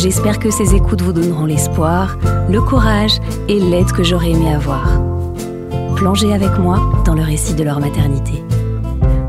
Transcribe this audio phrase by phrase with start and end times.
[0.00, 5.02] J'espère que ces écoutes vous donneront l'espoir, le courage et l'aide que j'aurais aimé avoir.
[5.96, 8.44] Plongez avec moi dans le récit de leur maternité.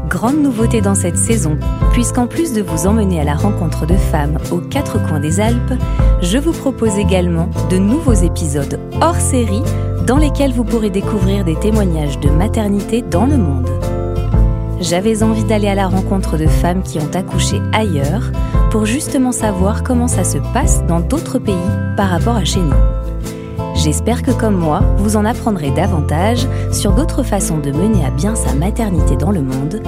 [0.09, 1.57] Grande nouveauté dans cette saison,
[1.91, 5.73] puisqu'en plus de vous emmener à la rencontre de femmes aux quatre coins des Alpes,
[6.21, 9.63] je vous propose également de nouveaux épisodes hors série
[10.05, 13.88] dans lesquels vous pourrez découvrir des témoignages de maternité dans le monde.
[14.81, 18.31] J'avais envie d'aller à la rencontre de femmes qui ont accouché ailleurs
[18.71, 21.55] pour justement savoir comment ça se passe dans d'autres pays
[21.97, 22.73] par rapport à chez nous.
[23.75, 28.35] J'espère que comme moi, vous en apprendrez davantage sur d'autres façons de mener à bien
[28.35, 29.81] sa maternité dans le monde,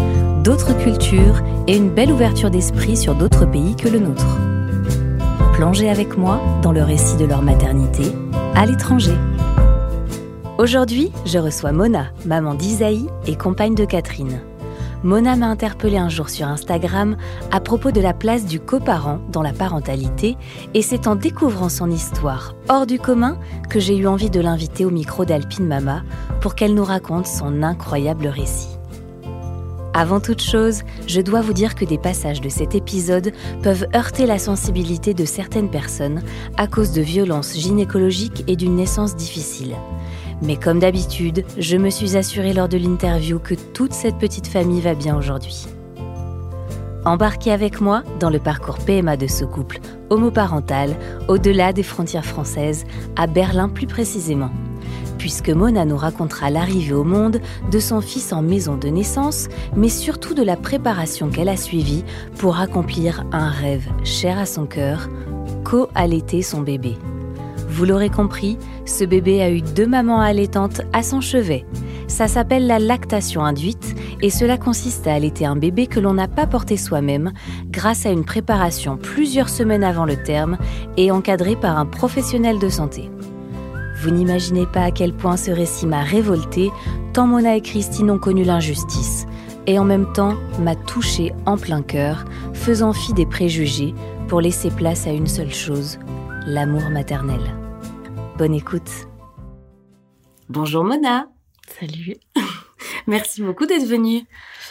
[0.43, 4.37] d'autres cultures et une belle ouverture d'esprit sur d'autres pays que le nôtre.
[5.53, 8.03] Plongez avec moi dans le récit de leur maternité
[8.55, 9.15] à l'étranger.
[10.57, 14.41] Aujourd'hui, je reçois Mona, maman d'Isaïe et compagne de Catherine.
[15.03, 17.17] Mona m'a interpellé un jour sur Instagram
[17.51, 20.37] à propos de la place du coparent dans la parentalité
[20.75, 24.85] et c'est en découvrant son histoire hors du commun que j'ai eu envie de l'inviter
[24.85, 26.03] au micro d'Alpine Mama
[26.39, 28.77] pour qu'elle nous raconte son incroyable récit.
[29.93, 34.25] Avant toute chose, je dois vous dire que des passages de cet épisode peuvent heurter
[34.25, 36.21] la sensibilité de certaines personnes
[36.57, 39.75] à cause de violences gynécologiques et d'une naissance difficile.
[40.41, 44.81] Mais comme d'habitude, je me suis assurée lors de l'interview que toute cette petite famille
[44.81, 45.67] va bien aujourd'hui.
[47.05, 50.95] Embarquez avec moi dans le parcours PMA de ce couple homoparental,
[51.27, 54.51] au-delà des frontières françaises, à Berlin plus précisément.
[55.17, 57.39] Puisque Mona nous racontera l'arrivée au monde
[57.71, 62.03] de son fils en maison de naissance, mais surtout de la préparation qu'elle a suivie
[62.37, 65.09] pour accomplir un rêve cher à son cœur,
[65.63, 66.97] co-allaiter son bébé.
[67.71, 71.65] Vous l'aurez compris, ce bébé a eu deux mamans allaitantes à son chevet.
[72.07, 76.27] Ça s'appelle la lactation induite et cela consiste à allaiter un bébé que l'on n'a
[76.27, 77.31] pas porté soi-même
[77.69, 80.57] grâce à une préparation plusieurs semaines avant le terme
[80.97, 83.09] et encadrée par un professionnel de santé.
[84.01, 86.71] Vous n'imaginez pas à quel point ce récit m'a révoltée,
[87.13, 89.27] tant Mona et Christine ont connu l'injustice,
[89.65, 93.95] et en même temps m'a touchée en plein cœur, faisant fi des préjugés
[94.27, 95.99] pour laisser place à une seule chose,
[96.45, 97.41] l'amour maternel.
[98.37, 98.89] Bonne écoute.
[100.49, 101.27] Bonjour Mona.
[101.79, 102.15] Salut.
[103.07, 104.25] Merci beaucoup d'être venue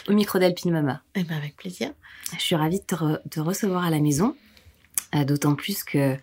[0.07, 1.01] au micro d'Alpine Mama.
[1.15, 1.91] Eh ben avec plaisir.
[2.33, 4.35] Je suis ravie de te, recevoir à la maison,
[5.15, 6.17] euh, d'autant plus que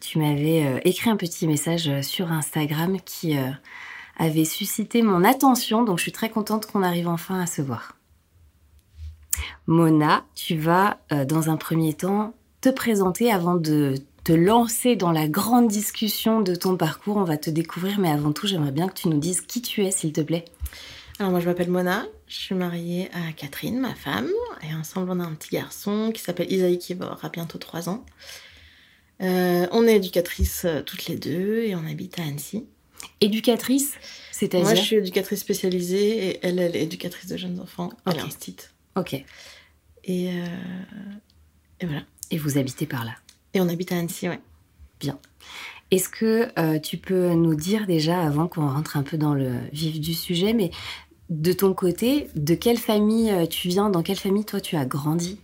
[0.00, 3.36] tu m'avais euh, écrit un petit message euh, sur Instagram qui
[4.16, 7.96] avait suscité mon attention, donc je suis très contente qu'on arrive enfin à se voir.
[9.66, 15.28] Mona, tu vas dans un premier temps te présenter avant de te lancer dans la
[15.28, 17.18] grande discussion de ton parcours.
[17.18, 19.84] On va te découvrir, mais avant tout, j'aimerais bien que tu nous dises qui tu
[19.84, 20.46] es, s'il te plaît.
[21.18, 24.30] Alors moi, je m'appelle Mona, je suis mariée à Catherine, ma femme,
[24.68, 28.04] et ensemble, on a un petit garçon qui s'appelle Isaïe, qui aura bientôt 3 ans.
[29.20, 32.66] Euh, on est éducatrices euh, toutes les deux et on habite à Annecy.
[33.20, 33.92] Éducatrice
[34.32, 38.12] C'est-à-dire Moi, je suis éducatrice spécialisée et elle, elle est éducatrice de jeunes enfants à
[38.12, 38.66] l'Institut.
[38.96, 39.12] Ok.
[39.12, 40.46] Et, euh,
[41.78, 42.02] et voilà.
[42.32, 43.14] Et vous habitez par là
[43.54, 44.40] et on habite à Annecy, ouais.
[45.00, 45.18] Bien.
[45.90, 49.52] Est-ce que euh, tu peux nous dire déjà, avant qu'on rentre un peu dans le
[49.72, 50.70] vif du sujet, mais
[51.30, 54.86] de ton côté, de quelle famille euh, tu viens, dans quelle famille toi tu as
[54.86, 55.38] grandi?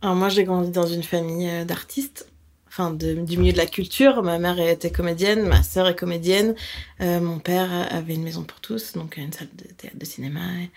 [0.00, 2.28] Alors moi j'ai grandi dans une famille euh, d'artistes,
[2.66, 4.22] enfin du milieu de la culture.
[4.22, 6.54] Ma mère était comédienne, ma sœur est comédienne,
[7.00, 10.40] mon père avait une maison pour tous, donc une salle de théâtre, de cinéma.
[10.62, 10.70] Et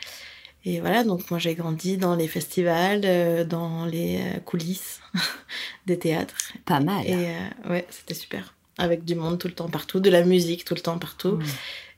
[0.80, 5.00] voilà, donc moi j'ai grandi dans les festivals, euh, dans les euh, coulisses
[5.86, 6.36] des théâtres.
[6.66, 7.06] Pas mal.
[7.06, 8.56] Et euh, ouais, c'était super.
[8.78, 11.40] Avec du monde tout le temps partout, de la musique tout le temps partout.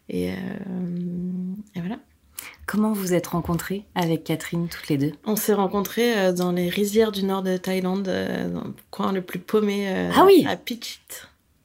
[0.10, 0.36] Et, et,
[1.80, 1.98] voilà.
[2.66, 5.14] Comment vous êtes rencontrés avec Catherine toutes les deux?
[5.26, 9.40] On s'est rencontrés dans les rizières du nord de Thaïlande, dans le coin le plus
[9.40, 11.00] paumé ah oui à Pichit.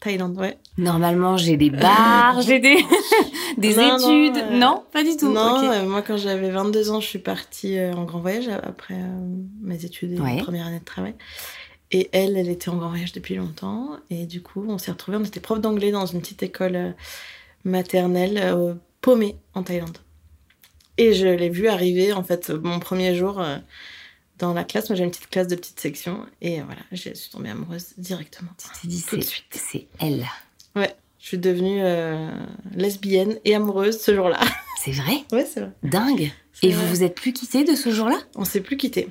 [0.03, 0.59] Thaïlande, ouais.
[0.79, 2.77] Normalement, j'ai des bars, j'ai des,
[3.57, 4.37] des études.
[4.37, 5.33] Euh, non, pas du tout.
[5.33, 8.97] Non, euh, moi, quand j'avais 22 ans, je suis partie euh, en grand voyage après
[9.63, 11.15] mes études et ma première année de travail.
[11.93, 13.91] Et elle, elle était en grand voyage depuis longtemps.
[14.11, 16.95] Et du coup, on s'est retrouvés, on était prof d'anglais dans une petite école
[17.65, 19.99] maternelle paumée en Thaïlande.
[20.99, 23.41] Et je l'ai vue arriver, en fait, mon premier jour
[24.39, 24.89] dans la classe.
[24.89, 26.27] Moi, j'ai une petite classe de petite section.
[26.41, 28.51] Et voilà, je suis tombée amoureuse directement.
[28.59, 29.05] Tu t'es dit,
[29.53, 30.27] c'est, elle.
[30.77, 32.31] Ouais, je suis devenue euh,
[32.75, 34.41] lesbienne et amoureuse ce jour-là.
[34.85, 35.19] C'est vrai?
[35.31, 35.71] Ouais, c'est vrai.
[35.85, 36.33] Dingue.
[36.63, 36.83] Et vrai.
[36.83, 38.19] vous vous êtes plus quittés de ce jour-là?
[38.35, 39.09] On s'est plus quittés.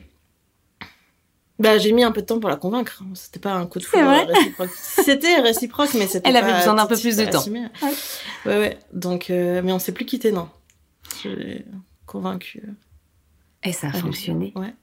[1.59, 3.01] Bah, j'ai mis un peu de temps pour la convaincre.
[3.13, 4.71] C'était pas un coup de foudre réciproque.
[4.75, 7.39] C'était réciproque, mais c'était Elle avait pas besoin d'un peu plus de temps.
[7.39, 7.61] assumé.
[7.81, 7.89] Ouais.
[8.47, 8.79] Ouais, ouais.
[8.91, 10.49] Donc, euh, mais on s'est plus quittés, non.
[11.23, 11.63] J'ai
[12.05, 12.63] convaincu.
[13.63, 14.51] Et ça a Ah, fonctionné.
[14.55, 14.73] Ouais.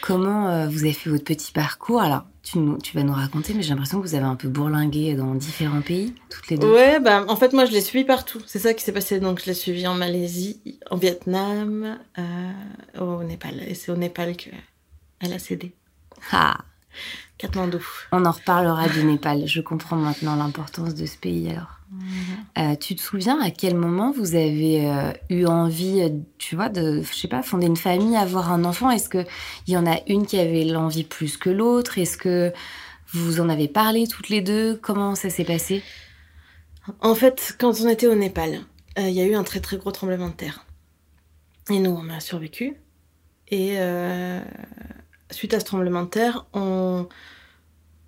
[0.00, 2.00] Comment euh, vous avez fait votre petit parcours?
[2.02, 4.48] Alors, tu, nous- tu vas nous raconter, mais j'ai l'impression que vous avez un peu
[4.48, 6.72] bourlingué dans différents pays, toutes les deux.
[6.72, 8.40] Ouais, bah, en fait, moi, je l'ai suivi partout.
[8.46, 9.20] C'est ça qui s'est passé.
[9.20, 10.60] Donc, je l'ai suivi en Malaisie,
[10.90, 12.52] en Vietnam, euh,
[13.00, 13.62] au Népal.
[13.68, 15.72] Et c'est au Népal qu'elle a cédé.
[16.32, 16.58] Ah,
[17.38, 17.84] Katmandou.
[18.12, 19.46] on en reparlera du Népal.
[19.46, 21.78] Je comprends maintenant l'importance de ce pays alors.
[22.56, 26.08] Euh, tu te souviens à quel moment vous avez euh, eu envie, euh,
[26.38, 28.90] tu vois, de, je sais pas, fonder une famille, avoir un enfant?
[28.90, 29.26] Est-ce que
[29.66, 31.98] il y en a une qui avait l'envie plus que l'autre?
[31.98, 32.52] Est-ce que
[33.12, 34.76] vous en avez parlé toutes les deux?
[34.76, 35.82] Comment ça s'est passé?
[37.00, 38.60] En fait, quand on était au Népal,
[38.98, 40.64] euh, il y a eu un très très gros tremblement de terre.
[41.70, 42.76] Et nous, on a survécu.
[43.48, 43.76] Et
[45.32, 47.06] suite à ce tremblement de terre, on,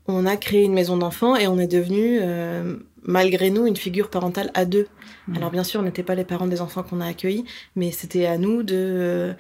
[0.07, 4.11] on a créé une maison d'enfants et on est devenu, euh, malgré nous, une figure
[4.11, 4.87] parentale à deux.
[5.29, 5.37] Mhm.
[5.37, 7.45] Alors bien sûr, on n'était pas les parents des enfants qu'on a accueillis,
[7.77, 9.35] mais c'était à nous de,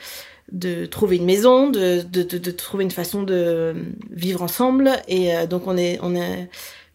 [0.52, 3.74] de trouver une maison, de, de, de, de trouver une façon de
[4.10, 4.90] vivre ensemble.
[5.08, 6.14] Et euh, donc on est, on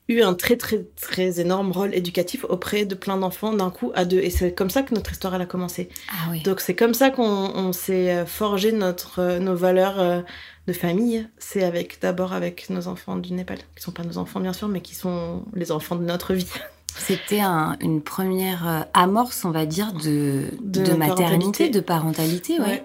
[0.09, 4.03] eu un très très très énorme rôle éducatif auprès de plein d'enfants d'un coup à
[4.05, 4.19] deux.
[4.19, 5.87] Et c'est comme ça que notre histoire elle a commencé.
[6.09, 6.41] Ah oui.
[6.43, 10.21] Donc c'est comme ça qu'on on s'est euh, forgé notre, euh, nos valeurs euh,
[10.67, 11.27] de famille.
[11.37, 14.67] C'est avec d'abord avec nos enfants du Népal, qui sont pas nos enfants bien sûr,
[14.67, 16.47] mais qui sont les enfants de notre vie.
[16.97, 21.69] C'était un- une première amorce, on va dire, de, De de, maternité, parentalité.
[21.69, 22.83] de parentalité, ouais.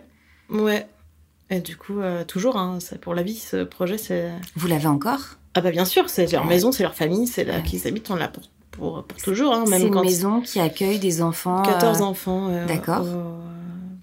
[0.50, 0.60] Ouais.
[0.60, 0.86] Ouais.
[1.50, 4.30] Et du coup, euh, toujours, hein, c'est pour la vie, ce projet, c'est.
[4.56, 5.20] Vous l'avez encore?
[5.54, 6.48] Ah bah bien sûr, c'est leur Ouais.
[6.48, 7.62] maison, c'est leur famille, c'est là Ouais.
[7.62, 8.42] qu'ils habitent, on l'a pour,
[8.72, 9.52] pour, pour toujours.
[9.54, 12.48] Hein, C'est une maison qui accueille des enfants 14 euh, enfants.
[12.50, 13.04] euh, D'accord.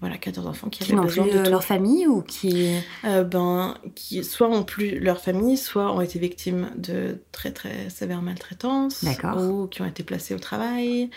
[0.02, 1.50] Voilà, 14 enfants qui, qui avaient besoin plus de tout.
[1.52, 2.74] leur famille ou qui...
[3.04, 7.88] Euh, ben, qui soit ont plus leur famille, soit ont été victimes de très très
[7.88, 9.40] sévères maltraitances, D'accord.
[9.40, 11.08] ou qui ont été placés au travail,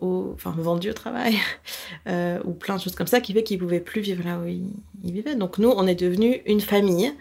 [0.00, 1.36] ou enfin vendus au travail,
[2.06, 4.46] euh, ou plein de choses comme ça qui fait qu'ils pouvaient plus vivre là où
[4.46, 4.70] ils,
[5.02, 5.34] ils vivaient.
[5.34, 7.12] Donc nous, on est devenu une famille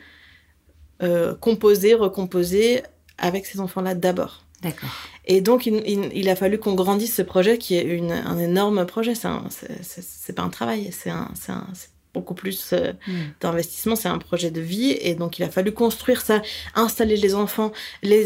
[1.01, 2.83] euh, composée, recomposée
[3.17, 4.43] avec ces enfants-là d'abord.
[4.61, 4.89] D'accord.
[5.29, 8.37] Et donc, il, il- il a fallu qu'on grandisse ce projet qui est une, un
[8.39, 9.13] énorme projet.
[9.15, 11.67] C'est pas un travail, c'est un- un-
[12.13, 13.11] beaucoup plus euh, Mm.
[13.41, 14.91] d'investissement, c'est un projet de vie.
[15.01, 16.41] Et donc, il a fallu construire ça,
[16.73, 17.71] installer les enfants,
[18.01, 18.23] les,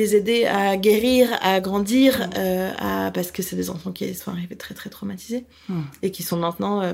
[0.00, 2.30] les aider à guérir, à grandir, Mm.
[2.36, 5.80] euh, à, parce que c'est des enfants qui sont arrivés très, très traumatisés Mm.
[6.02, 6.82] et qui sont maintenant.
[6.82, 6.92] euh,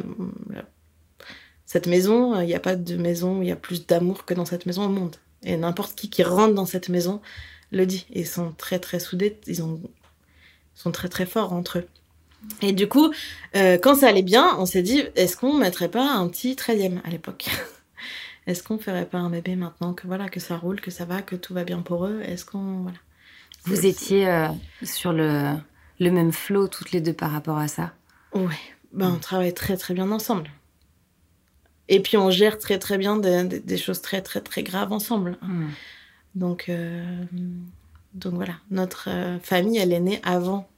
[1.67, 4.25] cette maison, euh, il n'y a pas de maison où il y a plus d'amour
[4.25, 5.17] que dans cette maison au monde.
[5.45, 7.21] Et n'importe qui qui rentre dans cette maison
[7.71, 8.07] le dit.
[8.11, 9.81] Ils sont très très soudés, ils ont,
[10.75, 11.87] sont très très forts entre eux.
[12.63, 13.13] Et du coup,
[13.57, 17.01] euh, quand ça allait bien, on s'est dit, est-ce qu'on mettrait pas un petit 13e
[17.05, 17.47] à l'époque?
[18.47, 21.21] Est-ce qu'on ferait pas un bébé maintenant que voilà que ça roule, que ça va,
[21.21, 22.23] que tout va bien pour eux?
[22.23, 22.97] Est-ce qu'on voilà.
[23.65, 24.49] Vous étiez euh,
[24.83, 25.53] sur le,
[26.01, 27.93] le même flot toutes les deux par rapport à ça?
[28.33, 28.57] Ouais,
[28.93, 30.49] ben, on travaille très très bien ensemble.
[31.89, 34.93] Et puis on gère très très bien des, des- des choses très très très graves
[34.93, 35.39] ensemble.
[35.43, 35.67] Mm.
[36.35, 37.03] Donc, euh,
[38.15, 40.69] donc voilà, notre euh, famille, elle est née avant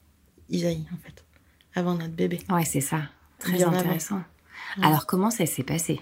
[0.49, 1.23] Isaïe, en fait.
[1.75, 2.39] Avant notre bébé.
[2.49, 2.99] Ouais, c'est ça.
[3.39, 4.21] Très Bien intéressant.
[4.81, 5.99] Alors, comment ça s'est passé?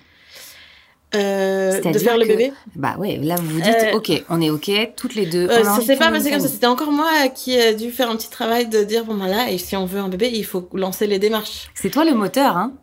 [1.15, 2.53] Euh, de faire le bébé?
[2.75, 5.50] Bah ouais, là vous vous dites, Euh, ok, on est ok, toutes les deux.
[5.50, 6.48] Euh, a Ça s'est pas passé comme ça.
[6.48, 9.50] C'était encore moi qui ai dû faire un petit travail de dire bon, bah là,
[9.50, 11.67] et si on veut un bébé, il faut lancer les démarches.
[11.74, 12.74] C'est toi le moteur, hein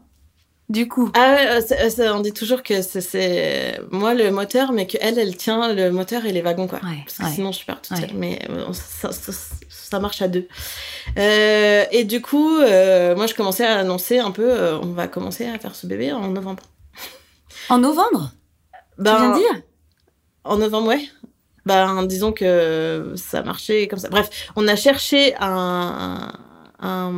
[0.69, 1.11] Du coup.
[1.15, 5.17] Ah ouais, euh, euh, on dit toujours que c'est- moi le moteur, mais que elle,
[5.17, 6.81] elle tient le moteur et les wagons, quoi.
[6.83, 7.31] Ouais, Parce que ouais.
[7.33, 8.01] sinon, je pars toute Ouais.
[8.09, 8.15] seule.
[8.17, 10.49] Mais euh, ça, marche à deux.
[11.19, 15.07] Euh, et du coup, euh, moi, je commençais à annoncer un peu, euh, on va
[15.07, 16.63] commencer à faire ce bébé en novembre.
[17.69, 18.33] En novembre?
[18.97, 19.63] Tu Ben, viens de dire?
[20.45, 21.09] En novembre, ouais.
[21.65, 24.09] Ben, disons que ça marchait comme ça.
[24.09, 26.33] Bref, on a cherché un,
[26.81, 27.13] un,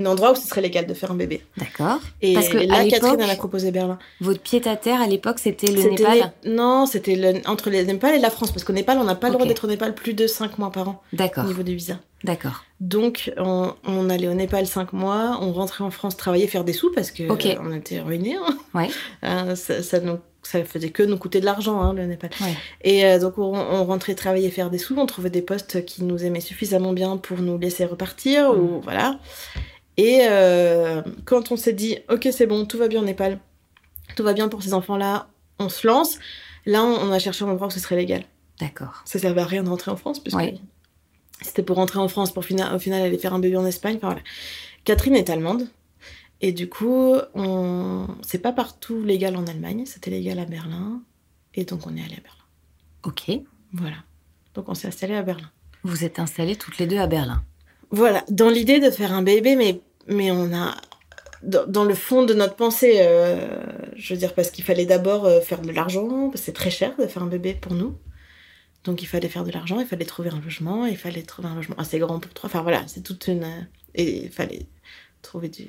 [0.00, 1.42] un endroit où ce serait légal de faire un bébé.
[1.56, 2.00] D'accord.
[2.20, 3.98] Et, Parce que et là, Catherine, elle a proposé Berlin.
[4.20, 7.82] Votre pied à terre à l'époque, c'était le Népal les- Non, c'était le- entre le
[7.82, 8.50] Népal et la France.
[8.50, 10.72] Parce qu'au Népal, on n'a pas le droit d'être au Népal plus de 5 mois
[10.72, 11.98] par an au D'accord, niveau des visas.
[12.24, 12.64] d'accord.
[12.80, 16.72] Donc, on, on allait au Népal 5 mois, on rentrait en France travailler, faire des
[16.72, 18.36] sous parce que euh, on était ruinés.
[18.36, 18.58] hein.
[18.74, 18.88] Ouais.
[19.24, 22.30] Euh, ça, ça, nous, ça faisait que nous coûter de l'argent, hein, le Népal.
[22.42, 22.54] Ouais.
[22.82, 26.02] Et euh, donc, on, on rentrait travailler, faire des sous, on trouvait des postes qui
[26.04, 28.58] nous aimaient suffisamment bien pour nous laisser repartir, Mm.
[28.58, 29.18] ou voilà.
[29.96, 33.38] Et euh, quand on s'est dit, ok, c'est bon, tout va bien au Népal,
[34.16, 36.18] tout va bien pour ces enfants-là, on se lance.
[36.66, 38.24] Là, on, a cherché un endroit où ce serait légal.
[38.60, 39.02] D'accord.
[39.04, 40.38] Ça servait à rien de rentrer en France, puisque
[41.42, 43.96] c'était pour rentrer en France, pour fina- au final aller faire un bébé en Espagne.
[43.96, 44.22] Enfin, voilà.
[44.84, 45.68] Catherine est allemande.
[46.40, 48.06] Et du coup, on...
[48.22, 51.02] c'est pas partout légal en Allemagne, c'était légal à Berlin.
[51.54, 52.44] Et donc, on est allé à Berlin.
[53.04, 53.30] Ok.
[53.72, 53.96] Voilà.
[54.54, 55.50] Donc, on s'est installé à Berlin.
[55.84, 57.44] Vous êtes installées toutes les deux à Berlin.
[57.94, 60.74] Voilà, dans l'idée de faire un bébé, mais, mais on a.
[61.42, 63.62] Dans, dans le fond de notre pensée, euh,
[63.96, 66.70] je veux dire, parce qu'il fallait d'abord euh, faire de l'argent, parce que c'est très
[66.70, 67.96] cher de faire un bébé pour nous.
[68.84, 71.54] Donc il fallait faire de l'argent, il fallait trouver un logement, il fallait trouver un
[71.54, 72.48] logement assez grand pour trois.
[72.48, 73.44] Enfin voilà, c'est toute une.
[73.44, 73.60] euh,
[73.94, 74.66] Et il fallait
[75.22, 75.66] trouver du,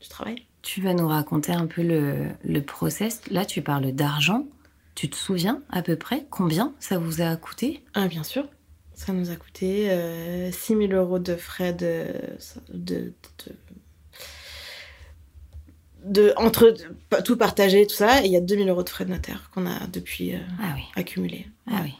[0.00, 0.36] du travail.
[0.62, 3.20] Tu vas nous raconter un peu le, le process.
[3.30, 4.46] Là, tu parles d'argent.
[4.94, 7.82] Tu te souviens à peu près combien ça vous a coûté?
[7.94, 8.46] Ah, bien sûr.
[8.98, 12.06] Ça nous a coûté euh, 6 000 euros de frais de.
[12.74, 13.12] de,
[13.46, 13.54] de,
[16.04, 16.74] de- entre
[17.24, 19.50] tout partager, tout ça, et il y a 2 000 euros de frais de notaire
[19.54, 20.82] qu'on a depuis euh, Ah oui.
[20.96, 21.46] accumulés.
[21.70, 21.94] Ah oui.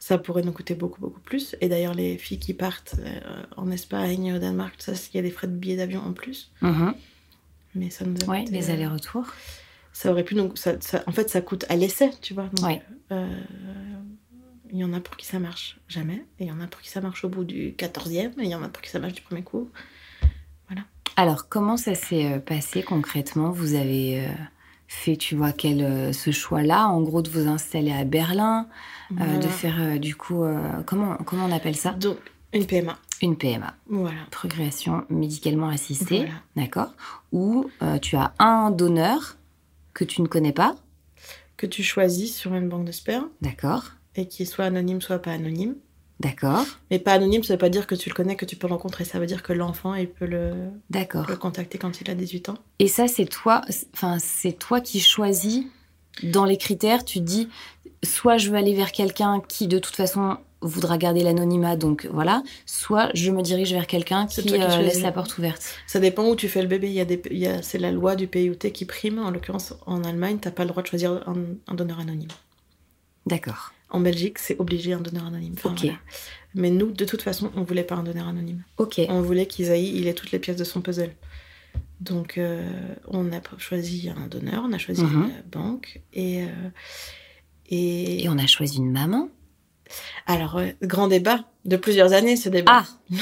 [0.00, 1.56] Ça pourrait nous coûter beaucoup, beaucoup plus.
[1.62, 5.20] Et d'ailleurs, les filles qui partent euh, en Espagne, au Danemark, tout ça, il y
[5.20, 6.50] a des frais de billets d'avion en plus.
[6.60, 6.94] Mhm.
[7.74, 9.26] Mais ça nous a Ouais, coûté, les euh, allers-retours.
[9.94, 10.54] Ça aurait pu nous.
[10.56, 12.50] ça- ça- en fait, ça coûte à l'essai, tu vois.
[12.52, 12.82] Donc, Ouais.
[13.12, 13.26] euh,
[14.72, 16.24] il y en a pour qui ça marche jamais.
[16.38, 18.32] Et il y en a pour qui ça marche au bout du 14e.
[18.38, 19.70] Et il y en a pour qui ça marche du premier coup.
[21.16, 23.50] Alors, comment ça s'est euh, passé concrètement?
[23.50, 24.30] Vous avez euh,
[24.86, 28.68] fait, tu vois, quel, euh, ce choix-là, en gros, de vous installer à Berlin,
[29.10, 29.38] euh, Voilà.
[29.38, 31.90] de faire, euh, du coup, euh, comment, comment on appelle ça?
[31.94, 32.18] Donc,
[32.52, 32.96] une PMA.
[33.20, 34.20] Une PMA, Voilà.
[34.30, 36.34] progression médicalement assistée, Voilà.
[36.54, 36.94] d'accord?
[37.32, 37.68] Où
[38.00, 39.36] tu as un donneur
[39.94, 40.76] que tu ne connais pas,
[41.56, 43.26] Que tu choisis sur une banque de sperme.
[43.40, 45.76] d'accord Et qui est soit anonyme, soit pas anonyme.
[46.18, 48.66] D'accord, Mais pas anonyme, ça veut pas dire que tu le connais, que tu peux
[48.66, 49.04] le rencontrer.
[49.04, 50.52] Ça veut dire que l'enfant, il peut le,
[50.90, 51.26] d'accord.
[51.28, 52.58] le contacter quand il a 18 ans.
[52.80, 53.60] Et ça, c'est toi,
[53.94, 55.66] enfin, c'est toi qui choisis
[56.24, 57.04] dans les critères.
[57.04, 57.48] Tu dis,
[58.02, 62.42] soit je veux aller vers quelqu'un qui, de toute façon, voudra garder l'anonymat, donc voilà.
[62.66, 65.76] Soit je me dirige vers quelqu'un qui, qui euh, laisse la porte ouverte.
[65.86, 66.88] Ça dépend où tu fais le bébé.
[66.88, 68.86] Il y a des, il y a, c'est la loi du pays où t'es qui
[68.86, 69.20] prime.
[69.20, 71.36] En l'occurrence, en Allemagne, t'as pas le droit de choisir un,
[71.68, 72.26] un donneur anonyme.
[73.24, 73.72] D'accord.
[73.90, 75.54] En Belgique, c'est obligé un donneur anonyme.
[75.56, 75.80] Enfin, Ok.
[75.82, 75.98] voilà.
[76.54, 78.62] Mais nous, de toute façon, on voulait pas un donneur anonyme.
[78.76, 79.00] Ok.
[79.08, 81.14] On voulait qu'Isaïe, il ait toutes les pièces de son puzzle.
[82.00, 82.68] Donc, euh,
[83.08, 85.22] on a choisi un donneur, on a choisi Mhm.
[85.24, 86.00] une banque.
[86.12, 86.46] Et, euh,
[87.70, 88.24] et...
[88.24, 89.28] Et on a choisi une maman.
[90.26, 92.84] alors, euh, grand débat de plusieurs années, ce débat.
[93.10, 93.16] Ah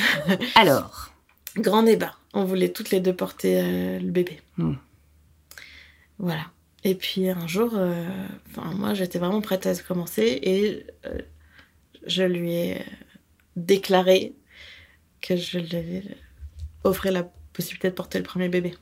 [0.56, 1.10] Alors
[1.56, 2.14] Grand débat.
[2.34, 4.40] On voulait toutes les deux porter le bébé.
[4.58, 4.74] Hmm.
[6.18, 6.42] Voilà.
[6.86, 8.06] Et puis un jour, euh,
[8.48, 11.18] enfin, moi j'étais vraiment prête à commencer et euh,
[12.06, 12.84] je lui ai
[13.56, 14.34] déclaré
[15.20, 16.04] que je lui
[16.84, 18.76] offrais la possibilité de porter le premier bébé.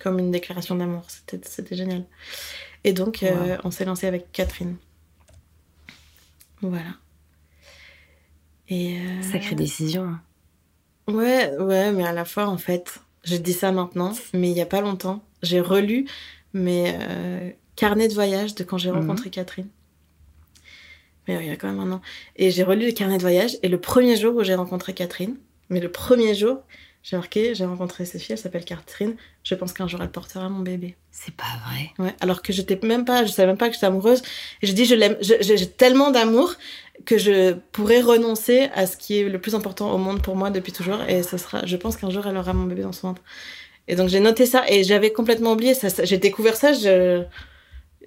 [0.00, 1.04] Comme une déclaration d'amour.
[1.28, 2.04] C'était, génial.
[2.82, 4.76] Et donc, euh, on s'est lancé avec Catherine.
[6.60, 6.96] Voilà.
[8.68, 10.02] Et euh, Sacrée décision.
[10.02, 10.22] hein.
[11.06, 14.60] Ouais, ouais, mais à la fois, en fait, je dis ça maintenant, mais il y
[14.60, 16.08] a pas longtemps, j'ai relu
[16.54, 19.00] mes euh, carnets de voyage de quand j'ai Mhm.
[19.00, 19.68] rencontré Catherine.
[21.28, 22.00] Mais il y a quand même un an.
[22.36, 25.36] Et j'ai relu les carnets de voyage, et le premier jour où j'ai rencontré Catherine,
[25.70, 26.58] mais le premier jour,
[27.02, 30.48] j'ai marqué, j'ai rencontré cette fille, elle s'appelle Catherine, je pense qu'un jour elle portera
[30.48, 30.96] mon bébé.
[31.10, 31.90] C'est pas vrai.
[31.98, 34.22] Ouais, alors que j'étais même pas, je savais même pas que j'étais amoureuse.
[34.62, 36.54] Et je dis, je l'aime, j'ai tellement d'amour
[37.06, 40.50] que je pourrais renoncer à ce qui est le plus important au monde pour moi
[40.50, 41.02] depuis toujours.
[41.08, 43.22] Et ce sera, je pense qu'un jour elle aura mon bébé dans son ventre.
[43.88, 45.90] Et donc j'ai noté ça et j'avais complètement oublié ça.
[45.90, 47.22] ça- j'ai découvert ça, je,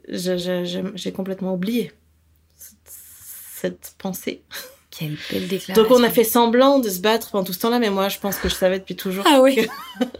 [0.08, 1.92] je- je- je- j'ai complètement oublié
[2.56, 4.42] cette, cette pensée.
[4.90, 5.84] Quelle belle déclaration.
[5.84, 8.18] Donc on a fait semblant de se battre pendant tout ce temps-là, mais moi je
[8.18, 9.68] pense que je savais depuis toujours Ah oui.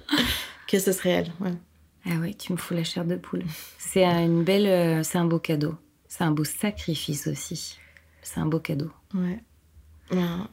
[0.68, 1.32] que ce serait elle.
[1.40, 1.54] ouais.
[2.06, 3.44] Ah oui, tu me fous la chair de poule.
[3.80, 5.76] C'est un- une belle, euh, c'est un beau cadeau.
[6.08, 7.78] C'est un beau sacrifice aussi.
[8.22, 8.92] C'est un beau cadeau.
[9.16, 9.40] Ouais.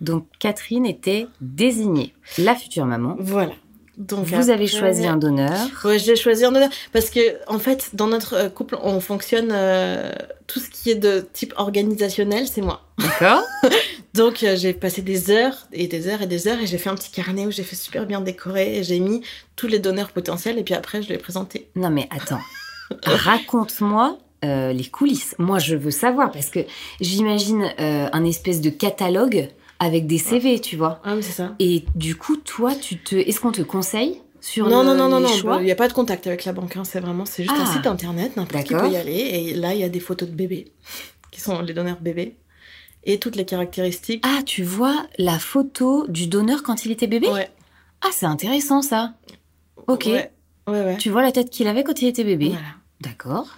[0.00, 3.16] Donc Catherine était désignée la future maman.
[3.20, 3.52] Voilà.
[3.96, 5.52] Donc Vous avez choisi un donneur.
[5.84, 9.50] Ouais, j'ai choisi un donneur parce que en fait, dans notre euh, couple, on fonctionne
[9.52, 10.12] euh,
[10.48, 12.82] tout ce qui est de type organisationnel, c'est moi.
[12.98, 13.42] D'accord.
[14.14, 16.90] Donc euh, j'ai passé des heures et des heures et des heures et j'ai fait
[16.90, 19.22] un petit carnet où j'ai fait super bien décorer et j'ai mis
[19.54, 21.68] tous les donneurs potentiels et puis après je les ai présentés.
[21.76, 22.40] Non mais attends.
[23.04, 25.36] Raconte-moi euh, les coulisses.
[25.38, 26.60] Moi je veux savoir parce que
[27.00, 31.00] j'imagine un espèce de catalogue avec des CV, tu vois.
[31.04, 31.54] Ah oui, c'est ça.
[31.58, 35.08] Et du coup, toi, tu te, est-ce qu'on te conseille sur Non, le- non, non,
[35.08, 37.42] non, non, il n'y a pas de contact avec la banque, hein, c'est vraiment, c'est
[37.44, 37.72] juste un Ah.
[37.72, 40.34] site internet, n'importe qui peut y aller et là il y a des photos de
[40.34, 40.72] bébés
[41.30, 42.36] qui sont les donneurs bébés
[43.04, 44.22] et toutes les caractéristiques.
[44.26, 47.28] Ah, tu vois la photo du donneur quand il était bébé?
[47.28, 47.50] Ouais.
[48.02, 49.14] Ah, c'est intéressant ça.
[49.86, 50.04] Ok.
[50.06, 50.30] Ouais,
[50.68, 50.96] ouais, ouais.
[50.98, 52.48] Tu vois la tête qu'il avait quand il était bébé?
[52.48, 52.66] Voilà.
[53.00, 53.48] D'accord.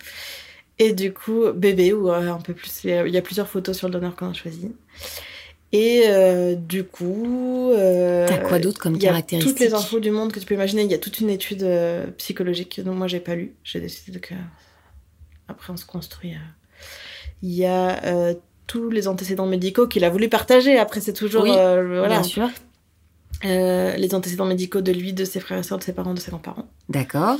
[0.79, 2.85] Et du coup, bébé, ou euh, un peu plus.
[2.85, 4.73] Il y a plusieurs photos sur le donneur qu'on a choisi.
[5.77, 7.71] Et euh, du coup.
[7.73, 10.41] euh, T'as quoi d'autre comme il y a caractéristique toutes les infos du monde que
[10.41, 10.83] tu peux imaginer.
[10.85, 13.55] Il y a toute une étude euh, psychologique dont moi j'ai pas lu.
[13.65, 14.35] J'ai décidé que
[15.49, 16.33] après on se construit.
[16.35, 16.39] euh.
[17.43, 18.35] Il y a
[18.67, 20.79] tous les antécédents médicaux qu'il a voulu partager.
[20.79, 22.49] Après c'est toujours Oui, voilà Bien sûr.
[23.43, 26.31] Les antécédents médicaux de lui, de ses frères et sœurs, de ses parents, de ses
[26.31, 26.67] grands-parents.
[26.89, 27.39] D'accord.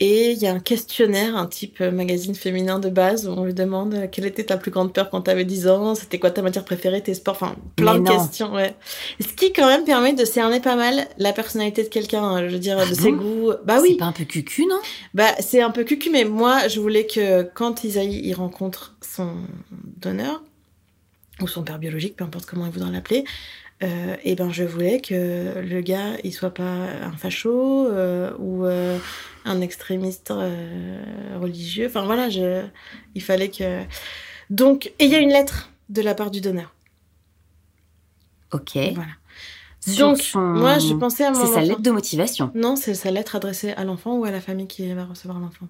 [0.00, 3.44] Et il y a un questionnaire, un type euh, magazine féminin de base, où on
[3.44, 6.30] lui demande euh, quelle était ta plus grande peur quand t'avais 10 ans, c'était quoi
[6.30, 8.16] ta matière préférée, tes sports, enfin plein Mais de non.
[8.16, 8.76] questions, ouais.
[9.20, 12.52] Ce qui quand même permet de cerner pas mal la personnalité de quelqu'un, hein, je
[12.52, 13.52] veux dire, Ah de ses goûts.
[13.64, 14.78] Bah C'est oui, pas un peu cucu, non?
[15.14, 19.32] Bah c'est un peu cucu, mais moi je voulais que quand Isaïe il rencontre son
[19.96, 20.42] donneur,
[21.40, 23.24] ou son père biologique, peu importe comment il voudra l'appeler,
[23.82, 28.64] euh, et ben je voulais que le gars il soit pas un facho euh, ou
[28.64, 28.98] euh,
[29.48, 31.00] un extrémiste euh,
[31.40, 31.86] religieux.
[31.88, 32.64] Enfin voilà, je,
[33.14, 33.82] il fallait que.
[34.50, 36.74] Donc, et il y a une lettre de la part du donneur.
[38.52, 38.76] Ok.
[38.94, 39.10] Voilà.
[39.98, 43.10] Donc, son- moi je pensais à mon C'est sa lettre de motivation, Non, c'est sa
[43.10, 45.66] lettre adressée à l'enfant ou à la famille qui va recevoir l'enfant.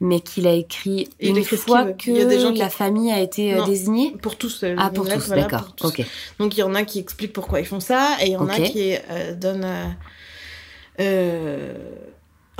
[0.00, 1.94] mais qu'il a écrit Il une écrit fois qu'il veut.
[1.94, 3.66] que Il y a des gens qui- la famille a été euh, Non.
[3.66, 4.16] désignée?
[4.20, 4.62] Pour tous.
[4.64, 5.74] euh, Ah, pour lettre, tous, voilà, d'accord.
[5.82, 6.04] Ok.
[6.38, 8.44] Donc il y en a qui expliquent pourquoi ils font ça et il y en
[8.44, 8.50] Ok.
[8.50, 9.86] a qui euh, donnent euh,
[11.00, 11.74] euh,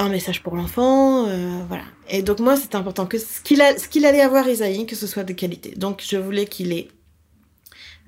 [0.00, 1.84] un message pour l'enfant, euh, voilà.
[2.08, 3.60] Et donc moi c'est important que ce qu'il
[4.06, 5.70] allait avoir Isaïe, que ce soit de qualité.
[5.76, 6.88] Donc je voulais qu'il ait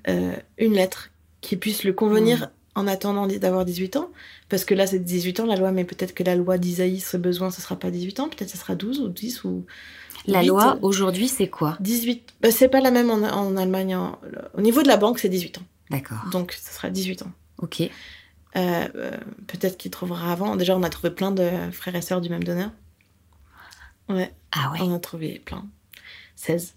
[0.08, 2.48] euh, une lettre qui puisse le convenir Mm.
[2.80, 4.08] en attendant d'avoir 18 ans,
[4.48, 7.16] parce que là c'est 18 ans la loi, mais peut-être que la loi d'Isaïe, ce
[7.16, 9.64] besoin, ce sera pas 18 ans, peut-être ce sera 12 ou 10 ou
[10.26, 11.76] La loi aujourd'hui, c'est quoi?
[11.80, 12.34] 18.
[12.40, 13.94] Bah, c'est pas la même en, en Allemagne.
[13.96, 14.18] en-
[14.56, 15.62] au niveau de la banque, c'est 18 ans.
[15.90, 16.18] D'accord.
[16.32, 17.32] Donc, ce sera 18 ans.
[17.58, 17.82] Ok.
[18.56, 19.16] Euh, euh,
[19.46, 20.56] Peut-être qu'il trouvera avant.
[20.56, 22.70] Déjà, on a trouvé plein de frères et sœurs du même donneur.
[24.08, 24.78] Ouais, Ah ouais.
[24.82, 25.64] on a trouvé plein.
[26.36, 26.74] 16.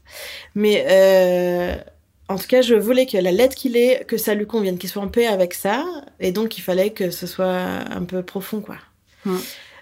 [0.53, 1.75] Mais euh,
[2.29, 4.89] en tout cas, je voulais que la lettre qu'il ait, que ça lui convienne, qu'il
[4.89, 5.85] soit en paix avec ça.
[6.19, 8.77] Et donc, il fallait que ce soit un peu profond, quoi.
[9.25, 9.37] Mm.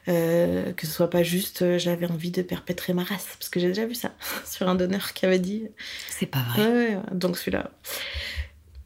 [0.10, 3.62] Euh, que ce soit pas juste euh, j'avais envie de perpétrer ma race parce que
[3.62, 4.12] j'ai déjà vu ça
[4.45, 5.69] sur un donneur qui avait dit
[6.10, 6.67] C'est pas vrai.
[6.67, 6.97] Ouais.
[7.13, 7.71] donc celui-là.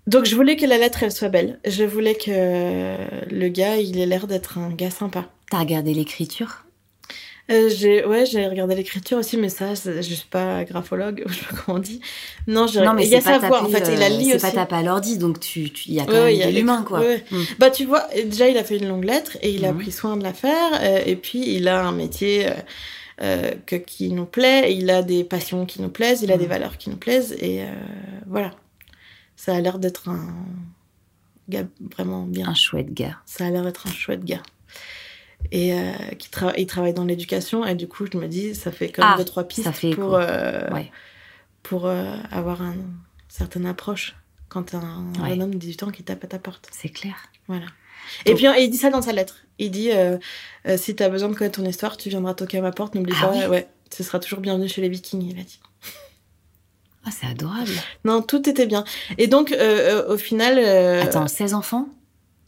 [0.08, 1.60] Donc je voulais que la lettre elle soit belle.
[1.65, 2.96] Je voulais que
[3.34, 5.26] le gars il ait l'air d'être un gars sympa.
[5.52, 6.63] T'as regardé l'écriture?
[7.50, 11.34] Euh, j'ai ouais j'ai regardé l'écriture aussi mais ça c'est- je suis pas graphologue je
[11.34, 12.02] sais pas comment on dit.
[12.46, 14.20] Non j'ai Non, mais il y a c'est sa voix en fait il a euh,
[14.20, 14.46] C'est aussi.
[14.46, 16.43] pas tapé à l'ordi, donc tu, tu- il y a quand Ouais, même il y
[16.43, 17.00] a de l'humain, quoi.
[17.00, 17.43] ouais, Mm.
[17.60, 19.91] Bah tu vois et déjà il a fait une longue lettre et il a pris
[19.93, 22.52] soin de la faire euh, et puis il a un métier euh,
[23.22, 26.41] euh, que, qui nous plaît, il a des passions qui nous plaisent, il a Mhm.
[26.41, 27.65] des valeurs qui nous plaisent et euh,
[28.28, 28.52] voilà.
[29.38, 30.34] Ça a l'air d'être un
[31.47, 31.63] gars
[31.95, 32.50] vraiment bien.
[32.50, 33.17] Un chouette gars.
[33.26, 34.43] Ça a l'air d'être un chouette gars.
[35.52, 38.71] Et euh, qui tra- il travaille dans l'éducation et du coup je me dis ça
[38.71, 40.91] fait quand même Ah, deux trois pistes fait pour euh, Ouais.
[41.63, 42.95] pour euh, avoir un, une
[43.30, 44.15] certaine approche
[44.50, 45.32] quand un, Ouais.
[45.34, 46.67] un homme de 18 ans qui tape à ta porte.
[46.71, 47.15] C'est clair.
[47.47, 47.67] Voilà.
[48.26, 49.38] Et puis il dit ça dans sa lettre.
[49.60, 49.89] Il dit
[50.76, 52.95] si t'as besoin de connaître ton histoire, tu viendras toquer à ma porte.
[52.95, 55.21] N'oublie Ah pas, oui ouais, ce sera toujours bienvenu chez les Vikings.
[55.32, 55.60] Il a dit.
[57.08, 57.72] Ah, c'est adorable.
[58.04, 58.84] Non, tout était bien.
[59.17, 61.88] Et donc euh, euh, au final, euh, Attends, 16 enfants?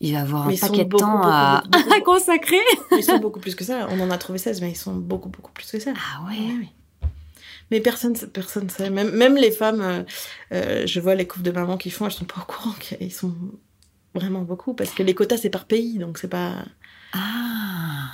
[0.01, 1.63] Il va avoir mais un paquet de beaucoup, temps beaucoup, à...
[1.65, 2.57] beaucoup, beaucoup, à consacrer.
[2.91, 3.87] ils sont beaucoup plus que ça.
[3.89, 5.91] On en a trouvé 16, mais ils sont beaucoup beaucoup plus que ça.
[5.95, 6.67] Ah ouais.
[7.71, 8.89] Mais personne, personne sait.
[8.89, 10.05] Même, même les femmes,
[10.51, 13.13] euh, je vois les couples de mamans qui font, elles sont pas au courant qu'ils
[13.13, 13.33] sont
[14.15, 16.65] vraiment beaucoup parce que les quotas c'est par pays, donc c'est pas.
[17.13, 18.09] Ah.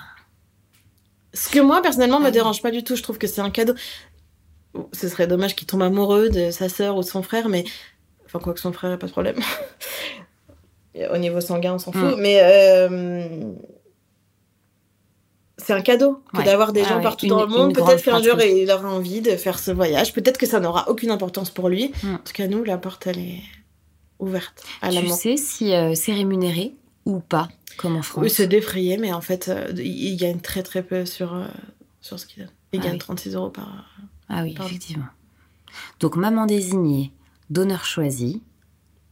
[1.33, 2.31] Ce que moi personnellement Ah me oui.
[2.31, 2.95] dérange pas du tout.
[2.95, 3.73] Je trouve que c'est un cadeau.
[4.93, 7.63] Ce serait dommage qu'il tombe amoureux de sa sœur ou de son frère, mais
[8.25, 9.37] enfin quoi que son frère, pas de problème.
[11.13, 12.17] Au niveau sanguin, on s'en fout.
[12.17, 12.21] Mm.
[12.21, 13.51] Mais euh,
[15.57, 16.43] c'est un cadeau que Ouais.
[16.45, 17.03] d'avoir des Ah gens ouais.
[17.03, 17.73] partout Une- dans le monde.
[17.75, 20.13] Peut-être qu'un jour il aura envie de faire ce voyage.
[20.13, 21.91] Peut-être que ça n'aura aucune importance pour lui.
[22.03, 22.13] Mm.
[22.15, 23.41] En tout cas, nous, la porte elle est
[24.19, 26.73] ouverte à Tu sais si euh, c'est rémunéré
[27.05, 28.23] ou pas, comme en France?
[28.23, 31.45] Oui, c'est défrayé, mais en fait, euh, il il gagne très très peu sur, euh,
[32.01, 32.51] sur ce qu'il donne.
[32.73, 32.99] Il Ah gagne oui.
[32.99, 33.85] 36 euros par.
[34.29, 34.69] Ah oui, Pardon.
[34.69, 35.05] effectivement.
[35.99, 37.11] Donc, maman désignée,
[37.49, 38.41] donneur choisi.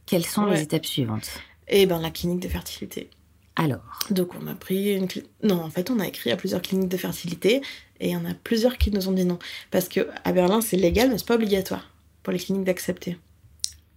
[0.06, 0.56] Quelles sont Ouais.
[0.56, 1.30] les étapes suivantes?
[1.68, 3.08] Et ben la clinique de fertilité.
[3.56, 6.60] Alors, Donc on a pris une cli- non en fait on a écrit à plusieurs
[6.60, 7.62] cliniques de fertilité
[8.00, 9.38] et il y en a plusieurs qui nous ont dit non
[9.70, 11.88] parce que à Berlin c'est légal mais c'est pas obligatoire
[12.24, 13.16] pour les cliniques d'accepter.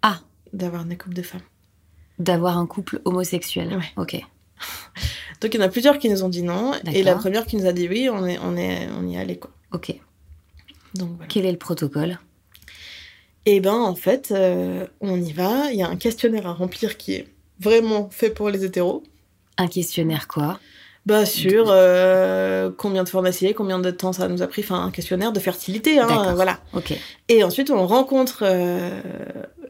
[0.03, 0.19] Ah.
[0.53, 1.41] D'avoir des couples de femmes.
[2.19, 3.75] d'avoir un couple homosexuel.
[3.75, 3.91] Ouais.
[3.97, 4.15] Ok.
[5.41, 7.58] Donc il y en a plusieurs qui nous ont dit non et la première qui
[7.58, 9.49] nous a dit oui on est on est on y est allé quoi.
[9.73, 9.99] Ok.
[10.95, 11.28] Donc voilà.
[11.28, 12.19] Quel est le protocole?
[13.45, 16.97] Et ben en fait euh, on y va il y a un questionnaire à remplir
[16.97, 17.28] qui est
[17.60, 19.04] vraiment fait pour les hétéros.
[19.58, 20.60] Un questionnaire quoi?
[21.06, 24.91] Bah sur euh, combien de pharmacies, combien de temps ça nous a pris, enfin un
[24.91, 26.60] questionnaire de fertilité, hein, voilà.
[26.73, 26.93] Ok.
[27.30, 29.02] Et ensuite on rencontre euh,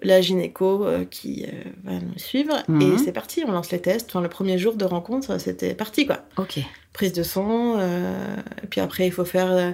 [0.01, 1.51] la gynéco euh, qui euh,
[1.83, 2.81] va nous suivre Mhm.
[2.81, 4.09] et c'est parti, on lance les tests.
[4.09, 6.23] Enfin le premier jour de rencontre c'était parti quoi.
[6.37, 6.59] Ok.
[6.93, 9.73] Prise de sang, euh, et puis après il faut faire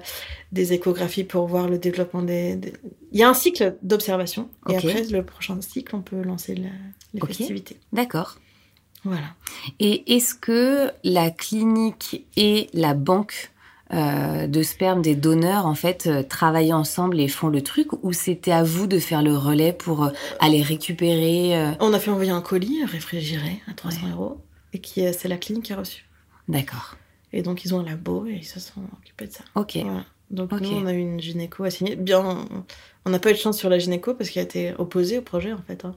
[0.52, 2.56] des échographies pour voir le développement des.
[2.56, 2.74] des-
[3.14, 6.70] Il y a un cycle d'observation et après le prochain cycle on peut lancer la-
[7.14, 7.30] les Ok.
[7.30, 7.78] festivités.
[7.94, 8.38] D'accord.
[9.06, 9.28] Voilà.
[9.80, 13.52] Et est-ce que la clinique et la banque
[13.94, 18.12] euh, de sperme des donneurs, en fait, euh, travaillent ensemble et font le truc Ou
[18.14, 22.32] c'était à vous de faire le relais pour euh, aller récupérer On a fait envoyer
[22.32, 24.12] un colis réfrigéré à 300 Ouais.
[24.12, 24.42] euros
[24.74, 26.06] et qui c'est la clinique qui a reçu.
[26.48, 26.96] D'accord.
[27.32, 29.44] Et donc ils ont un labo et ils se sont occupés de ça.
[29.56, 29.78] Ok.
[29.84, 30.06] Voilà.
[30.32, 31.96] Donc nous on a eu une gynéco assignée.
[31.96, 32.48] Bien, on-
[33.06, 35.22] on n'a pas eu de chance sur la gynéco parce qu'elle a été opposée au
[35.22, 35.86] projet en fait.
[35.86, 35.96] hein.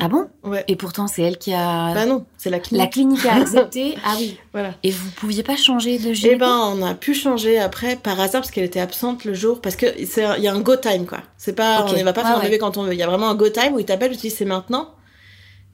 [0.00, 0.64] Ah bon Ouais.
[0.68, 1.94] Et pourtant, c'est elle qui a...
[1.94, 2.84] Bah non, c'est la clinique.
[2.84, 4.36] la clinique a accepté Ah oui.
[4.52, 4.74] Voilà.
[4.82, 8.20] Et vous pouviez pas changer de Eh gynéco ben, on a pu changer après par
[8.20, 11.06] hasard parce qu'elle était absente le jour parce que il y a un go time
[11.06, 11.20] quoi.
[11.38, 12.58] C'est pas on ne va pas faire Ouais, un bébé ouais.
[12.58, 12.92] quand on veut.
[12.92, 14.90] Il y a vraiment un go time où ils t'appellent, ils te disent c'est maintenant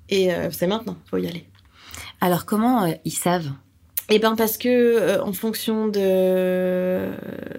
[0.09, 1.47] et euh, c'est maintenant, faut y aller.
[2.21, 3.51] Alors, comment euh, ils savent
[4.11, 7.09] Eh ben parce que euh, en fonction de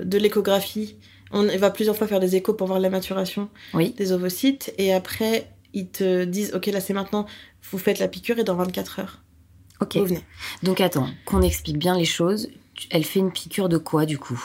[0.04, 0.96] de l'échographie,
[1.32, 3.94] on va plusieurs fois faire des échos pour voir la maturation Oui.
[3.98, 7.28] des ovocytes et après ils te disent ok là c'est maintenant,
[7.72, 9.20] vous faites la piqûre et dans 24 heures
[9.82, 9.98] Ok.
[9.98, 10.24] vous venez.
[10.64, 12.50] Donc attends, qu'on explique bien les choses.
[12.90, 14.42] Elle fait une piqûre de quoi du coup?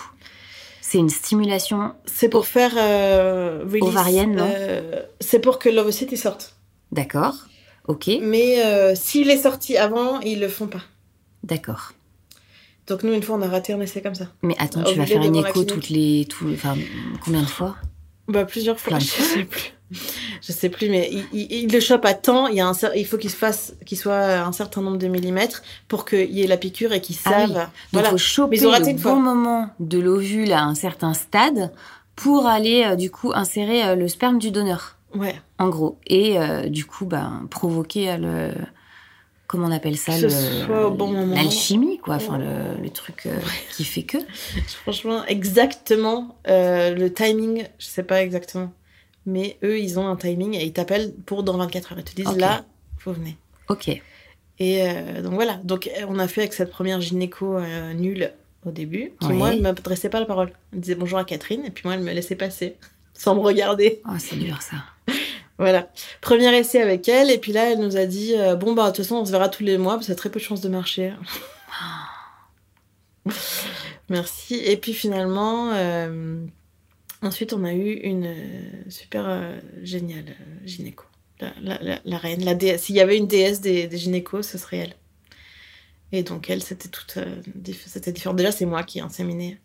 [0.83, 1.95] C'est une stimulation.
[2.05, 4.45] C'est pour faire euh, release, Ovarienne, non?
[4.53, 6.57] euh, C'est pour que l'ovocyte sorte.
[6.91, 7.35] D'accord.
[7.87, 8.11] Ok.
[8.21, 10.83] Mais euh, s'il est sorti avant, ils le font pas.
[11.45, 11.93] D'accord.
[12.89, 14.27] Donc nous une fois on a raté un essai comme ça.
[14.43, 16.77] Mais attends, tu vas faire une écho toutes les, tout, enfin,
[17.25, 17.77] combien de fois?
[18.31, 19.25] Bah plusieurs fois, Plein je fois.
[19.25, 19.73] sais plus.
[20.41, 22.47] Je sais plus, mais il, il- il le chope à temps.
[22.47, 25.09] Il y a un, il faut qu'il se fasse, qu'il soit un certain nombre de
[25.09, 27.49] millimètres pour qu'il y ait la piqûre et qu'ils Ah savent.
[27.51, 27.55] oui.
[27.55, 28.11] Donc, Voilà.
[28.11, 29.15] faut choper Mais le bon fois.
[29.17, 31.73] moment de l'ovule à un certain stade
[32.15, 35.35] pour aller euh, du coup insérer euh, le sperme du donneur, Ouais.
[35.59, 38.55] en gros, et euh, du coup ben provoquer euh, le
[39.51, 40.13] comment on appelle ça
[40.87, 41.35] au bon moment.
[41.35, 43.37] l'alchimie quoi, enfin le, le truc euh,
[43.73, 44.19] qui fait que.
[44.69, 48.73] Franchement, exactement euh, le timing, je sais pas exactement.
[49.27, 51.99] Mais eux, ils ont un timing et ils t'appellent pour dans 24 heures.
[51.99, 52.65] Ils te disent là,
[52.99, 53.35] faut venir.
[53.69, 53.89] Ok.
[53.89, 54.03] Et
[54.61, 55.55] euh, donc voilà.
[55.65, 57.59] Donc on a fait avec cette première gynéco
[57.97, 58.33] nulle
[58.65, 60.53] au début, qui moi ne m'adressait pas la parole.
[60.73, 62.77] Elle disait bonjour à Catherine et puis moi elle me laissait passer
[63.15, 64.01] sans me regarder.
[64.07, 64.77] Oh, c'est dur ça.
[65.61, 65.91] Voilà.
[66.23, 68.97] Premier essai avec elle et puis là elle nous a dit euh, bon bah de
[68.97, 70.45] toute façon on se verra tous les mois parce que ça a très peu de
[70.45, 71.13] chances de marcher.
[74.09, 74.55] Merci.
[74.55, 76.47] Et puis finalement euh,
[77.21, 81.05] ensuite on a eu une euh, super géniale gynéco.
[81.41, 82.85] La, la, la, la reine, la déesse.
[82.85, 84.95] S'il y avait une déesse des, des gynécos, ce serait elle.
[86.13, 87.19] Et donc elle, c'était toute,
[87.87, 88.35] c'était différent.
[88.35, 89.59] Déjà, c'est moi qui ai inséminé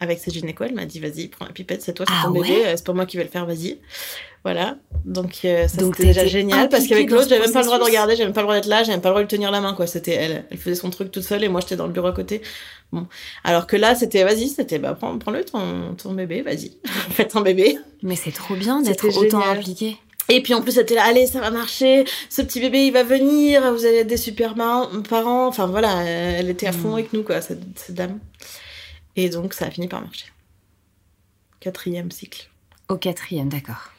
[0.00, 0.64] avec cette gynéco.
[0.64, 2.72] Elle m'a dit, vas-y, prends la pipette, c'est toi, c'est Ah ton ouais bébé, euh,
[2.76, 3.78] c'est pas moi qui vais le faire, vas-y.
[4.44, 4.76] Voilà.
[5.04, 7.78] Donc euh, ça, c'était déjà génial parce impliquée qu'avec l'autre, j'avais même pas le droit
[7.78, 9.26] de regarder, j'avais même pas le droit d'être là, j'avais même pas le droit de
[9.26, 9.86] lui tenir la main, quoi.
[9.88, 10.44] C'était elle.
[10.50, 12.42] Elle faisait son truc toute seule et moi, j'étais dans le bureau à côté.
[12.92, 13.06] Bon.
[13.42, 16.72] Alors que là, c'était, vas-y, c'était, bah, prends- prends-le, ton, ton bébé, vas-y.
[17.10, 17.76] Faites un bébé.
[18.02, 19.58] Mais c'est trop bien d'être autant génial.
[19.58, 19.96] impliqué.
[20.28, 23.02] Et puis en plus, c'était là, allez, ça va marcher, ce petit bébé, il va
[23.04, 25.46] venir, vous allez être des super parents.
[25.46, 26.94] Enfin voilà, elle était à fond Mm.
[26.94, 28.18] avec nous, quoi, cette, cette dame.
[29.16, 30.26] Et donc, ça a fini par marcher.
[31.60, 32.50] Quatrième cycle.
[32.88, 33.90] Au quatrième, d'accord.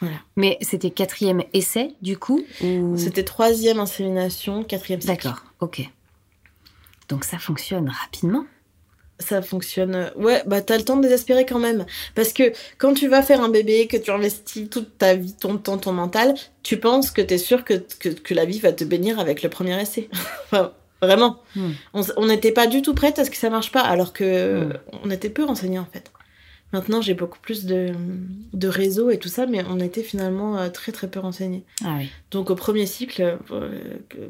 [0.00, 0.16] Voilà.
[0.36, 2.96] Mais c'était quatrième essai, du coup ou...
[2.96, 5.12] C'était troisième insémination, quatrième cycle.
[5.12, 5.80] D'accord, ok.
[7.08, 8.44] Donc ça fonctionne rapidement.
[9.18, 9.94] Ça fonctionne.
[9.96, 11.84] euh, Ouais, bah t'as le temps de désespérer quand même.
[12.14, 15.58] Parce que quand tu vas faire un bébé, que tu investis toute ta vie, ton
[15.58, 18.84] temps, ton mental, tu penses que t'es sûr que, que, que la vie va te
[18.84, 20.08] bénir avec le premier essai.
[20.44, 21.40] enfin, vraiment.
[21.56, 21.70] Hmm.
[22.16, 24.72] On n'était pas du tout prête à ce que ça marche pas, alors que Hmm.
[25.04, 26.10] on était peu renseignés en fait.
[26.72, 27.94] Maintenant, j'ai beaucoup plus de,
[28.52, 31.64] de réseaux et tout ça, mais on était finalement euh, très très peu renseignés.
[31.82, 32.10] Ah oui.
[32.30, 33.70] Donc au premier cycle, euh,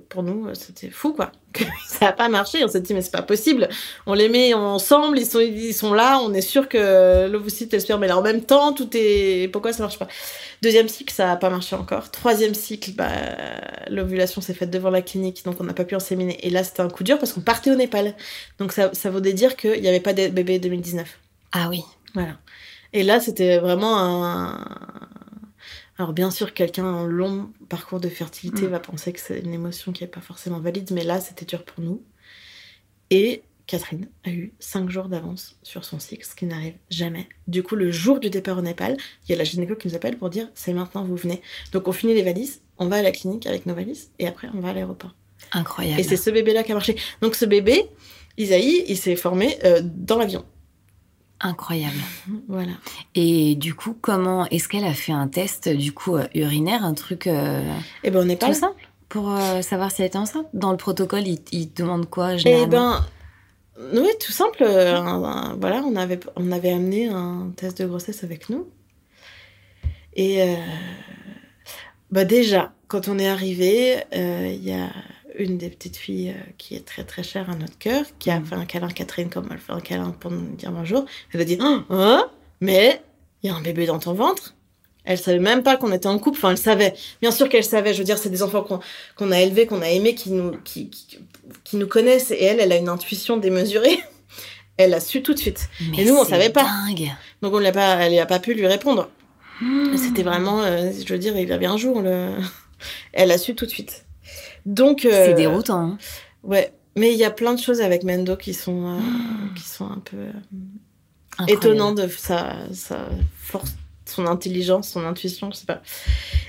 [0.09, 1.33] pour nous, euh, c'était fou quoi.
[1.89, 2.65] Ça n'a pas marché.
[2.65, 3.69] On s'est dit mais c'est pas possible.
[4.07, 6.21] On les met ensemble, ils sont ils sont là.
[6.23, 8.73] On est sûr que l'ovocyte et le sperme est là en même temps.
[8.73, 10.07] Tout est pourquoi ça marche pas?
[10.63, 12.13] Deuxième cycle, ça a pas marché encore.
[12.13, 13.11] Troisième cycle, bah
[13.91, 16.39] l'ovulation s'est faite devant la clinique, donc on n'a pas pu inséminer.
[16.47, 18.15] Et là c'était un coup dur parce qu'on partait au Népal.
[18.61, 21.19] Donc ça ça voulait dire qu'il n'y avait pas de bébé 2019.
[21.51, 21.83] Ah oui.
[22.19, 22.39] Voilà.
[22.93, 24.67] Et là, c'était vraiment un.
[25.99, 28.71] Alors, bien sûr, quelqu'un en long parcours de fertilité Mm.
[28.71, 31.65] va penser que c'est une émotion qui n'est pas forcément valide, mais là, c'était dur
[31.65, 32.03] pour nous.
[33.11, 37.29] Et Catherine a eu 5 jours d'avance sur son cycle, ce qui n'arrive jamais.
[37.49, 39.95] Du coup, le jour du départ au Népal, il y a la gynéco qui nous
[39.95, 41.43] appelle pour dire c'est maintenant, vous venez.
[41.73, 44.49] Donc, on finit les valises, on va à la clinique avec nos valises, et après,
[44.55, 45.15] on va à l'aéroport.
[45.53, 46.01] Incroyable.
[46.01, 46.97] Et c'est ce bébé-là qui a marché.
[47.23, 47.85] Donc ce bébé,
[48.37, 50.45] Isaïe, il s'est formé euh, dans l'avion.
[51.41, 51.97] Incroyable.
[52.49, 52.73] Voilà.
[53.15, 56.95] Et du coup, comment est-ce qu'elle a fait un test du coup euh, urinaire, un
[56.95, 57.63] truc euh,
[58.03, 60.47] Et ben on n'est pas tout simple pour euh, savoir si elle était enceinte?
[60.53, 63.05] Dans le protocole, il, demande quoi Eh ben,
[63.95, 64.65] oui, tout simple.
[64.65, 68.67] un- un- voilà, on avait, on avait amené un test de grossesse avec nous.
[70.15, 70.57] Et
[72.11, 74.89] bah déjà, quand on est arrivé, il y a
[75.39, 78.39] une des petites filles euh, qui est très très chère à notre cœur, qui a
[78.41, 78.47] Mhm.
[78.47, 81.05] fait un câlin à Catherine comme elle fait un câlin pour nous dire bonjour.
[81.33, 82.27] Elle a dit Hein Hein
[82.61, 83.01] Mais
[83.43, 84.55] il y a un bébé dans ton ventre
[85.05, 86.39] Elle savait même pas qu'on était en couple.
[86.39, 86.93] Enfin, elle savait.
[87.23, 87.95] Bien sûr qu'elle savait.
[87.95, 88.81] Je veux dire, c'est des enfants qu'on
[89.17, 91.19] qu'on a élevés, qu'on a aimés, qui nous, qui, qui,
[91.65, 92.31] qui nous connaissent.
[92.31, 93.99] Et elle, elle a une intuition démesurée.
[94.81, 95.69] Elle a su tout de suite.
[95.91, 96.63] Mais et nous, on savait pas.
[96.63, 97.11] Dingue.
[97.43, 99.11] Donc, on l'a pas, elle n'a pas pu lui répondre.
[99.61, 99.97] Mmh.
[99.97, 102.01] C'était vraiment, euh, je veux dire, il avait un jour.
[102.01, 102.31] Le...
[103.13, 104.05] Elle a su tout de suite.
[104.73, 105.05] Donc.
[105.05, 105.81] euh, C'est déroutant.
[105.81, 105.99] hein.
[106.43, 106.73] Ouais.
[106.97, 109.01] Mais il y a plein de choses avec Mendo qui sont, euh,
[109.57, 115.59] qui sont un peu euh, étonnantes de sa, sa force, son intelligence, son intuition, je
[115.59, 115.81] sais pas.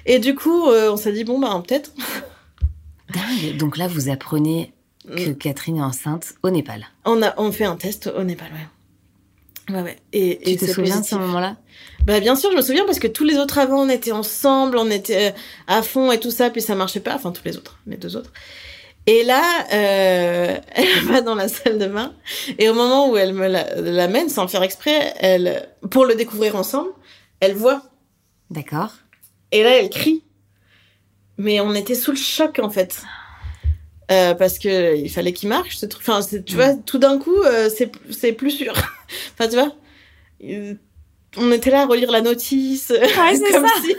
[0.05, 1.91] Et du coup, on s'est dit, bon, bah, peut-être.
[3.59, 4.73] Donc là, vous apprenez
[5.05, 5.15] Mm.
[5.15, 6.85] que Catherine est enceinte au Népal.
[7.05, 8.67] On a on fait un test au Népal, ouais.
[9.69, 9.97] Ouais, ouais.
[10.13, 11.01] Et, Tu et te souviens positif.
[11.17, 11.57] de ce moment-là?
[12.05, 14.77] Bah bien sûr, je me souviens parce que tous les autres avant, on était ensemble,
[14.77, 17.13] on était euh, à fond et tout ça, puis ça marchait pas.
[17.15, 18.31] Enfin, tous les autres, les deux autres.
[19.05, 22.13] Et là, euh, elle va dans la salle de bain
[22.57, 26.55] et au moment où elle me la- l'amène, sans faire exprès, elle, pour le découvrir
[26.55, 26.89] ensemble,
[27.41, 27.83] elle voit
[28.49, 28.93] D'accord.
[29.51, 30.23] et là, elle crie.
[31.37, 33.01] Mais on était sous le choc en fait.
[34.11, 36.03] Euh, parce que il fallait qu'il marche ce truc.
[36.07, 36.57] Enfin, tu Mm.
[36.57, 38.73] vois, tout d'un coup, euh, c'est c'est plus sûr.
[39.39, 39.73] Enfin, tu vois,
[40.43, 40.73] euh,
[41.37, 43.73] on était là à relire la notice, c'est comme ça.
[43.83, 43.95] si,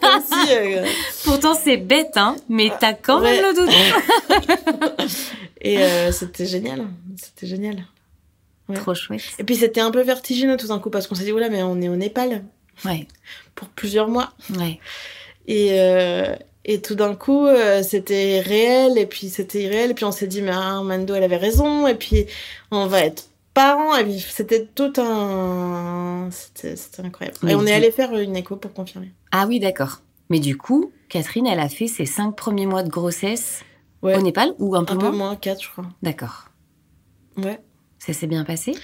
[0.00, 0.52] comme si.
[0.54, 0.84] euh,
[1.24, 5.08] Pourtant, c'est bête, hein, mais t'as quand même le doute.
[5.60, 6.86] et euh, c'était génial,
[7.20, 7.84] c'était génial.
[8.68, 8.76] Ouais.
[8.76, 9.20] Trop chouette.
[9.38, 11.62] Et puis c'était un peu vertigineux tout d'un coup parce qu'on s'est dit oula, mais
[11.62, 12.44] on est au Népal
[12.84, 13.06] Ouais,
[13.54, 14.32] pour plusieurs mois.
[14.58, 14.80] ouais.
[15.46, 20.06] Et, euh, et tout d'un coup, euh, c'était réel, et puis c'était irréel, et puis
[20.06, 22.24] on s'est dit, mais ah, Mando, elle avait raison, et puis
[22.70, 26.28] on va être parents, c'était tout un...
[26.30, 27.38] C'était incroyable.
[27.42, 29.12] Mais et on est allé faire une écho pour confirmer.
[29.32, 30.00] Ah oui, d'accord.
[30.30, 33.62] Mais du coup, Catherine, elle a fait ses cinq premiers mois de grossesse
[34.02, 35.86] Ouais, au Népal ou un peu un peu moins moins, 4, je crois.
[36.02, 36.48] D'accord.
[37.38, 37.58] Ouais.
[37.98, 38.74] Ça s'est bien passé?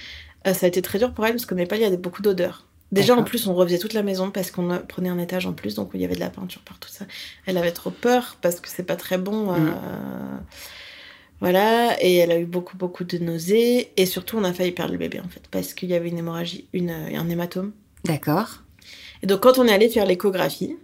[0.47, 2.21] Euh, ça a été très dur pour elle, parce qu'au Népal, il y a beaucoup
[2.23, 2.65] d'odeurs.
[2.91, 5.53] Déjà, en plus, on refaisait toute la maison parce qu'on a- prenait un étage en
[5.53, 6.89] plus, donc il y avait de la peinture partout.
[6.89, 7.05] Ça.
[7.45, 9.53] Elle avait trop peur parce que c'est pas très bon.
[9.53, 10.43] euh, Mm.
[11.41, 13.91] Voilà, et elle a eu beaucoup, beaucoup de nausées.
[13.97, 16.19] Et surtout, on a failli perdre le bébé, en fait, parce qu'il y avait une
[16.19, 17.71] hémorragie, une, un hématome.
[18.05, 18.61] D'accord.
[19.23, 20.77] Et donc, quand on est allé faire l'échographie,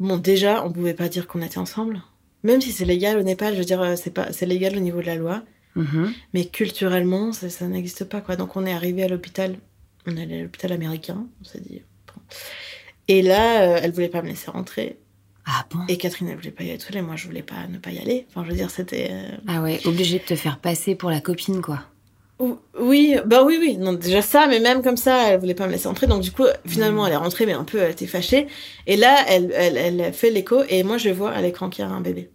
[0.00, 2.02] bon, déjà, on pouvait pas dire qu'on était ensemble.
[2.42, 4.80] Même si c'est légal au Népal, je veux dire, euh, c'est pas, c'est légal au
[4.80, 5.42] niveau de la loi.
[5.76, 6.12] Mhm.
[6.34, 8.34] Mais culturellement, ça, ça n'existe pas, quoi.
[8.34, 9.56] Donc, on est arrivé à l'hôpital.
[10.06, 11.82] On est allé à l'hôpital américain, on s'est dit.
[12.08, 12.20] bon.
[13.06, 14.98] Et là, euh, elle voulait pas me laisser rentrer.
[15.50, 15.80] Ah bon?
[15.88, 16.96] Et Catherine, elle voulait pas y seule.
[16.96, 18.26] Et moi, je voulais pas ne pas y aller.
[18.28, 19.08] Enfin, je veux dire, c'était.
[19.10, 21.80] euh, Ah ouais, obligé de te faire passer pour la copine, quoi.
[22.38, 23.76] ou- Oui, bah oui, oui.
[23.78, 26.06] Non, déjà ça, mais même comme ça, elle voulait pas me laisser rentrer.
[26.06, 27.06] Donc, du coup, finalement, Mm.
[27.06, 28.46] elle est rentrée, mais un peu, elle était fâchée.
[28.86, 30.62] Et là, elle, elle, elle fait l'écho.
[30.68, 32.28] Et moi, je vois à l'écran qu'il y a un bébé.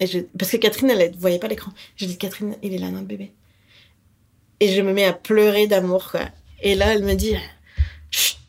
[0.00, 0.18] Et je...
[0.38, 1.70] Parce que Catherine, elle ne voyait pas l'écran.
[1.96, 3.32] Je dis, Catherine, il est là, notre bébé.
[4.60, 6.22] Et je me mets à pleurer d'amour, quoi.
[6.62, 7.34] Et là, elle me dit,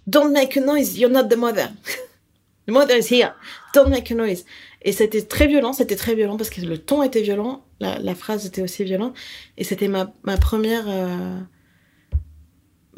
[0.08, 1.69] don't make a noise, you're not the mother.
[2.67, 3.32] the mother is here.
[3.78, 4.44] Don't make a noise.
[4.82, 8.16] Et c'était très violent, c'était très violent parce que le ton était violent, la, la
[8.16, 9.13] phrase était aussi violente.
[9.58, 10.86] Et c'était ma, ma première.
[10.88, 11.40] euh,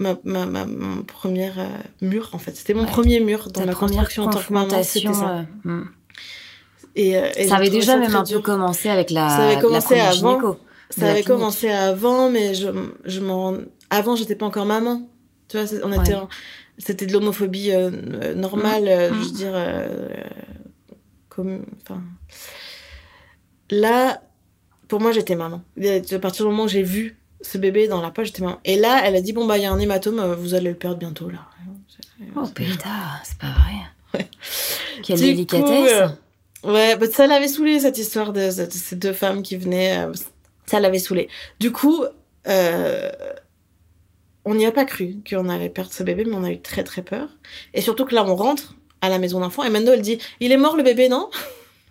[0.02, 1.66] Ma, ma, ma, mon euh,
[2.02, 2.56] mur, en fait.
[2.56, 2.90] C'était mon Ouais.
[2.90, 5.40] premier mur dans la première construction en tant que maman, c'était ça.
[5.40, 5.90] euh, hmm.
[6.96, 9.62] Et, euh, et Ça avait déjà même un peu commencé avec la, Ça avait la
[9.62, 10.32] commencé première avant.
[10.40, 10.58] gynéco.
[10.90, 11.28] Ça la avait clinique.
[11.28, 12.70] commencé avant, mais je,
[13.04, 13.56] je m'en...
[13.90, 15.02] Avant, j'étais pas encore maman.
[15.50, 16.22] Tu vois, on était Ouais.
[16.78, 17.72] C'était de l'homophobie
[18.38, 19.14] normale, euh, Mm.
[19.16, 19.52] je veux dire...
[21.44, 21.66] comme...
[21.82, 22.02] Enfin...
[23.72, 24.22] Là,
[24.88, 25.62] pour moi, j'étais maman.
[25.82, 28.60] À partir du moment où j'ai vu ce bébé dans la poche, j'étais maman.
[28.66, 30.70] Et là, elle a dit, bon, bah, il y a un hématome, euh, vous allez
[30.70, 31.46] le perdre bientôt, là.
[32.36, 34.26] Oh pétard, c'est pas vrai.
[35.04, 35.92] Quelle Du coup, délicatesse.
[35.94, 36.08] euh,
[36.64, 40.06] Ouais, bah, ça l'avait saoulé cette histoire de, de ces deux femmes qui venaient.
[40.06, 40.14] euh,
[40.66, 41.30] ça l'avait saoulé.
[41.60, 42.04] Du coup,
[42.48, 43.10] euh,
[44.46, 46.84] on n'y a pas cru qu'on allait perdre ce bébé, mais on a eu très
[46.84, 47.30] très peur.
[47.74, 50.52] Et surtout que là, on rentre à la maison d'enfant et Mando, elle dit Il
[50.52, 51.30] est mort le bébé, non?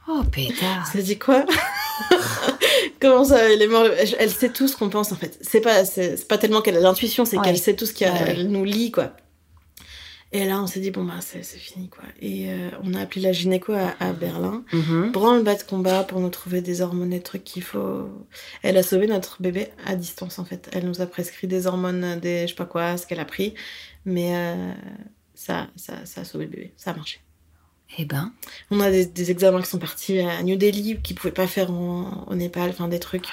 [0.08, 0.86] Oh pétard.
[0.92, 1.44] Ça dit quoi?
[3.00, 5.38] Comment ça, il est mort le- Elle elle sait tout ce qu'on pense en fait.
[5.40, 7.44] C'est pas, c'est pas tellement qu'elle a l'intuition, c'est Ouais.
[7.44, 8.12] qu'elle sait tout ce qu'il y a.
[8.12, 8.26] Ouais, ouais.
[8.38, 9.12] Elle nous lit quoi.
[10.30, 12.04] Et là, on s'est dit, bon, bah, c'est fini, quoi.
[12.20, 14.62] Et euh, on a appelé la gynéco à, à Berlin.
[14.74, 15.10] Mhm.
[15.10, 18.10] Branle-bas de combat pour nous trouver des hormones, des trucs qu'il faut.
[18.62, 20.68] Elle a sauvé notre bébé à distance, en fait.
[20.74, 23.54] Elle nous a prescrit des hormones, des je sais pas quoi, ce qu'elle a pris.
[24.04, 24.72] Mais euh,
[25.38, 26.72] ça, ça, ça a sauvé le bébé.
[26.76, 27.20] Ça a marché.
[27.96, 28.32] Eh ben,
[28.72, 31.70] On a des, des examens qui sont partis à New Delhi, qu'ils pouvaient pas faire
[31.70, 33.28] en- au Népal, enfin des trucs.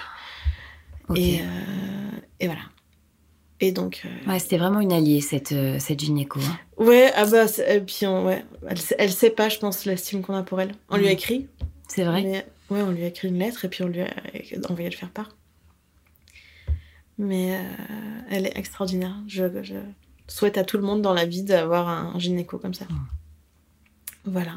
[1.09, 1.17] ok.
[1.17, 1.43] Et, euh,
[2.39, 2.61] et voilà.
[3.59, 4.03] Et donc.
[4.05, 6.39] euh, Ouais, c'était vraiment une alliée, cette, euh, cette gynéco.
[6.41, 6.59] hein.
[6.77, 10.35] Ouais, ah bah, et puis on, ouais, elle, elle sait pas, je pense, l'estime qu'on
[10.35, 10.73] a pour elle.
[10.89, 11.47] On lui a écrit,
[11.87, 14.13] C'est vrai mais ouais, on lui a écrit une lettre et puis on lui a
[14.69, 15.35] envoyé le faire part.
[17.17, 17.61] Mais euh,
[18.29, 19.15] elle est extraordinaire.
[19.27, 19.75] Je, je
[20.27, 22.85] souhaite à tout le monde dans la vie d'avoir un gynéco comme ça.
[24.25, 24.53] Voilà.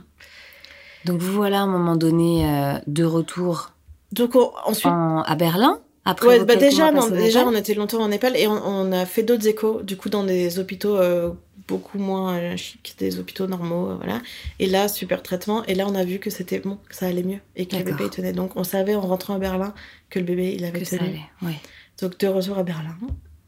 [1.05, 3.73] Donc vous voilà à un moment donné euh, de retour
[4.13, 5.81] Donc on- ensuite, en- à Berlin.
[6.05, 9.05] Après ouais, bah déjà, au déjà, on était longtemps en Népal et on, on a
[9.05, 11.33] fait d'autres échos, du coup, dans des hôpitaux euh,
[11.67, 14.23] beaucoup moins euh, chics, des hôpitaux normaux, euh, voilà.
[14.59, 15.65] Et là, super traitement.
[15.67, 17.83] Et là, on a vu que c'était bon, que ça allait mieux et que le
[17.85, 18.33] bébé il tenait.
[18.33, 19.75] Donc, on savait en rentrant à Berlin
[20.09, 21.09] que le bébé il avait que ça tenu.
[21.11, 21.21] allait.
[21.43, 21.61] Ouais.
[22.01, 22.97] Donc, de retour à Berlin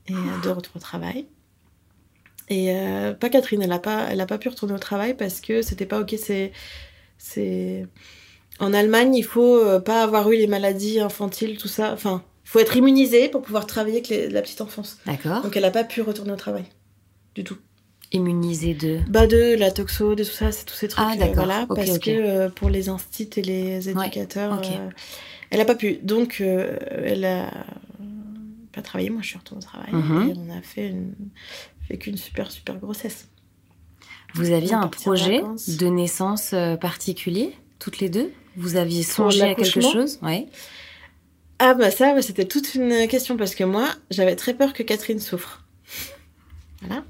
[0.08, 1.26] et euh, de retour au travail.
[2.50, 5.40] Et euh, pas Catherine, elle a pas, elle a pas pu retourner au travail parce
[5.40, 6.14] que c'était pas ok.
[6.18, 6.50] C'est,
[7.16, 7.86] c'est
[8.58, 11.92] en Allemagne, il faut euh, pas avoir eu les maladies infantiles, tout ça.
[11.92, 14.98] Enfin, il faut être immunisé pour pouvoir travailler avec les- la petite enfance.
[15.06, 15.42] D'accord.
[15.42, 16.64] Donc, elle a pas pu retourner au travail
[17.36, 17.56] du tout.
[18.12, 18.98] Immunisé de?
[19.08, 21.06] Bah de la toxo, de tout ça, c'est tous ces trucs.
[21.08, 21.34] Ah, euh, d'accord.
[21.44, 24.88] voilà, parce que euh, pour les instits et les éducateurs, euh,
[25.50, 26.00] elle a pas pu.
[26.02, 27.52] Donc, euh, elle a
[28.72, 29.10] pas travaillé.
[29.10, 30.28] Moi, je suis retournée au travail Mhm.
[30.30, 31.14] et on a fait une
[31.90, 33.28] vécu une super super grossesse.
[34.34, 38.30] Vous aviez un projet de naissance euh, particulier, toutes les deux?
[38.56, 40.18] Vous aviez songé à quelque chose?
[40.22, 40.46] Ouais.
[41.58, 45.18] Ah bah ça, c'était toute une question parce que moi, j'avais très peur que Catherine
[45.20, 45.64] souffre.
[46.82, 47.04] Voilà.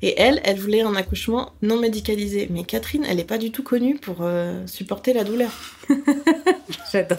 [0.00, 2.48] Et elle, elle voulait un accouchement non médicalisé.
[2.50, 5.50] Mais Catherine, elle n'est pas du tout connue pour euh, supporter la douleur.
[6.92, 7.18] J'adore.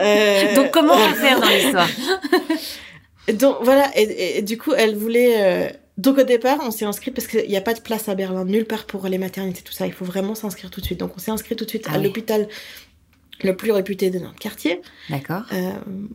[0.00, 1.88] Euh, Donc comment on faire dans l'histoire?
[3.34, 5.34] Donc voilà, et, et- et du coup, elle voulait.
[5.38, 5.70] euh,
[6.00, 8.44] Donc au départ, on s'est inscrit parce qu'il n'y a pas de place à Berlin,
[8.46, 9.86] nulle part pour les maternités, tout ça.
[9.86, 10.98] Il faut vraiment s'inscrire tout de suite.
[11.00, 12.04] Donc on s'est inscrit tout de suite Ah à oui.
[12.04, 12.48] l'hôpital
[13.42, 14.80] le plus réputé de notre quartier.
[15.10, 15.42] D'accord.
[15.52, 15.72] euh,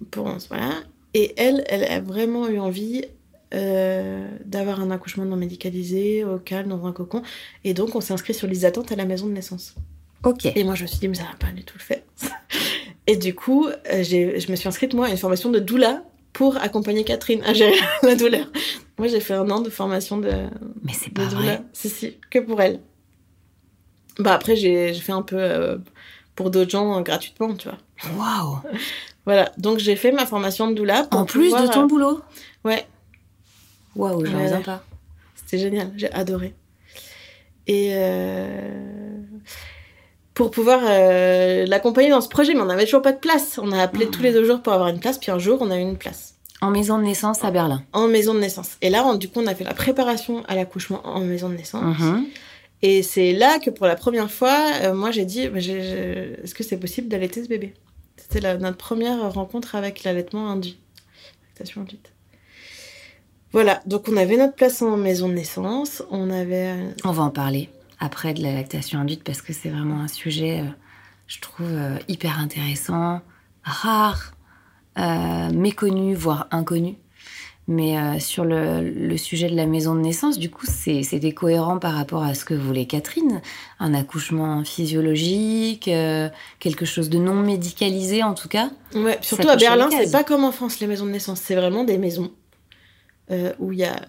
[0.10, 0.72] pour voilà.
[1.14, 3.06] Et elle, elle a vraiment eu envie
[3.54, 7.22] euh, d'avoir un accouchement non médicalisé, au calme, dans un cocon.
[7.64, 9.76] Et donc on s'est inscrit sur liste d'attente à la maison de naissance.
[10.24, 10.46] Ok.
[10.48, 12.02] Et moi, je me suis dit, mais ça va pas du tout le faire.
[13.08, 16.04] Et du coup, euh, je me suis inscrite, moi, à une formation de doula
[16.36, 18.46] pour accompagner Catherine à gérer la douleur.
[18.98, 20.30] Moi, j'ai fait un an de formation de,
[20.84, 21.42] Mais c'est pas doula.
[21.42, 21.62] vrai.
[21.72, 22.82] Si, si, que pour elle.
[24.20, 25.78] Bah après, j'ai fait un peu euh,
[26.36, 27.78] pour d'autres gens euh, gratuitement, tu vois.
[28.18, 28.60] Waouh
[29.26, 31.04] Voilà, donc j'ai fait ma formation de doula.
[31.06, 32.22] Pour En plus de ton euh, boulot
[32.66, 32.86] Ouais,
[33.96, 34.84] Waouh, j'en reviens pas.
[35.36, 36.54] C'était génial, j'ai adoré.
[37.68, 39.22] Et euh,
[40.36, 43.58] pour pouvoir euh, l'accompagner dans ce projet, mais on n'avait toujours pas de place.
[43.62, 44.12] On a appelé Oh.
[44.12, 45.98] tous les deux jours pour avoir une place, puis un jour, on a eu une
[45.98, 47.82] place En maison de naissance à Berlin.
[47.94, 48.72] en maison de naissance.
[48.82, 51.56] Et là, on- du coup, on a fait la préparation à l'accouchement en maison de
[51.56, 51.98] naissance.
[52.00, 52.26] Mhm.
[52.82, 56.64] Et c'est là que pour la première fois, euh, moi, j'ai dit, bah, est-ce que
[56.64, 57.74] c'est possible d'allaiter ce bébé?
[58.18, 60.78] C'était notre première rencontre avec l'allaitement induit.
[61.50, 62.12] Lactation induite.
[63.54, 66.72] Voilà, donc on avait notre place en maison de naissance, on avait...
[66.72, 70.08] euh, On va en parler après de la lactation induite parce que c'est vraiment un
[70.08, 70.70] sujet, euh,
[71.28, 73.22] je trouve, euh, hyper intéressant,
[73.64, 74.34] rare,
[74.98, 76.96] euh, méconnu, voire inconnu.
[77.68, 81.80] Mais sur le, le sujet de la maison de naissance, du coup, c'est- c'était cohérent
[81.80, 83.42] par rapport à ce que voulait Catherine.
[83.80, 85.90] Un accouchement physiologique,
[86.60, 88.70] quelque chose de non médicalisé en tout cas.
[88.94, 91.84] Ouais, surtout à Berlin, c'est pas comme en France les maisons de naissance, c'est vraiment
[91.84, 92.32] des maisons
[93.58, 94.00] où il y a.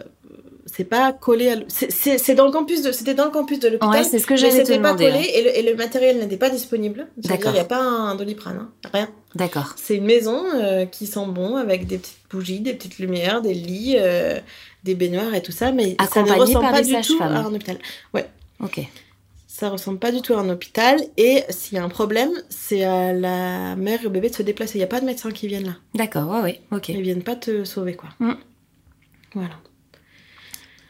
[0.68, 1.57] C'est pas collé à.
[1.68, 2.90] c'est- dans le campus de.
[2.90, 3.90] C'était dans le campus de l'hôpital.
[3.90, 5.07] Ouais, c'est ce que j'allais te c'était pas demander.
[5.07, 5.38] collé ouais.
[5.38, 7.07] et, le, et le matériel n'était pas disponible.
[7.18, 7.52] D'accord.
[7.52, 9.09] Il n'y a pas un doliprane, hein, rien.
[9.37, 9.74] D'accord.
[9.76, 13.55] C'est une maison euh, qui sent bon avec des petites bougies, des petites lumières, des
[13.55, 14.40] lits, euh,
[14.83, 17.79] des baignoires et tout ça, mais ça ne ressemble pas du tout à un hôpital.
[18.61, 18.81] Ok.
[19.46, 22.85] Ça ressemble pas du tout à un hôpital et s'il y a un problème, c'est
[22.85, 24.74] à la mère et au bébé de se déplacer.
[24.74, 25.76] Il n'y a pas de médecins qui viennent là.
[25.94, 26.90] D'accord, ouais, ouais, ok.
[26.90, 28.10] Ils viennent pas te sauver, quoi.
[28.19, 28.33] Mm.
[29.35, 29.54] Voilà.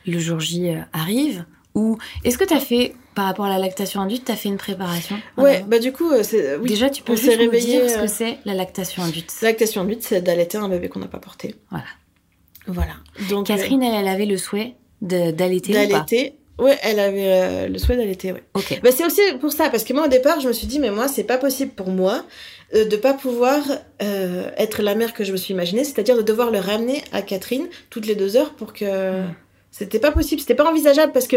[0.06, 1.44] Le jour J euh, arrive
[1.74, 4.48] ou est-ce que tu as fait par rapport à la lactation induite tu as fait
[4.48, 6.68] une préparation Ouais, bah du coup, euh, c'est oui.
[6.68, 10.02] déjà tu peux juste nous dire ce euh, que c'est la lactation induite Lactation induite,
[10.02, 11.54] c'est d'allaiter un bébé qu'on n'a pas porté.
[11.70, 11.86] Voilà.
[12.66, 12.94] Voilà.
[13.30, 14.74] Donc Catherine elle, elle avait le souhait
[15.12, 16.34] euh, d'allaiter ou pas d'allaiter.
[16.58, 18.42] Ouais, elle avait euh, le souhait d'allaiter, ouais.
[18.54, 20.78] ok Bah, c'est aussi pour ça, parce que moi au départ, je me suis dit,
[20.78, 22.24] mais moi, c'est pas possible pour moi
[22.74, 23.60] euh, de pas pouvoir
[24.02, 27.20] euh, être la mère que je me suis imaginée, c'est-à-dire de devoir le ramener à
[27.20, 29.22] Catherine toutes les deux heures pour que.
[29.22, 29.34] Mm.
[29.76, 31.36] C'était pas possible, c'était pas envisageable parce que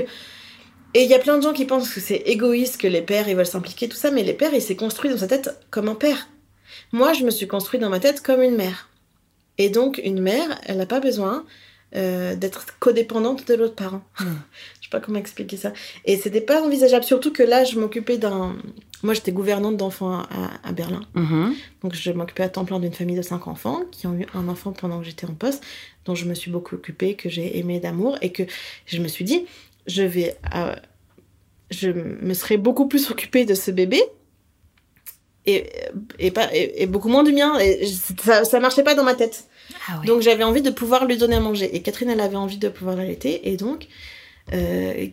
[0.93, 3.27] Et il y a plein de gens qui pensent que c'est égoïste, que les pères,
[3.27, 5.87] ils veulent s'impliquer, tout ça, mais les pères, il s'est construit dans sa tête comme
[5.87, 6.29] un père.
[6.91, 8.89] Moi, je me suis construit dans ma tête comme une mère.
[9.57, 11.45] Et donc, une mère, elle n'a pas besoin
[11.95, 14.01] euh, d'être codépendante de l'autre parent.
[14.19, 14.25] Mm.
[14.89, 15.71] Je sais pas comment expliquer ça.
[16.05, 18.55] Et c'était pas envisageable, surtout que là, je m'occupais d'un.
[19.03, 20.27] Moi, j'étais gouvernante d'enfants à,
[20.63, 21.01] à Berlin.
[21.13, 21.53] Mhm.
[21.83, 24.47] Donc, je m'occupais à temps plein d'une famille de cinq enfants qui ont eu un
[24.47, 25.63] enfant pendant que j'étais en poste,
[26.05, 28.43] dont je me suis beaucoup occupée, que j'ai aimé d'amour et que
[28.87, 29.45] je me suis dit,
[29.85, 30.37] je vais.
[30.55, 30.75] euh,
[31.69, 34.01] je me serais beaucoup plus occupée de ce bébé.
[35.45, 35.69] Et,
[36.17, 37.59] et, pas, et, et beaucoup moins du mien.
[37.59, 37.85] Et
[38.23, 39.45] ça, ça marchait pas dans ma tête.
[39.87, 40.07] Ah ouais.
[40.07, 41.75] Donc j'avais envie de pouvoir lui donner à manger.
[41.75, 43.49] Et Catherine, elle avait envie de pouvoir l'allaiter.
[43.49, 43.87] Et donc,
[44.53, 45.07] euh,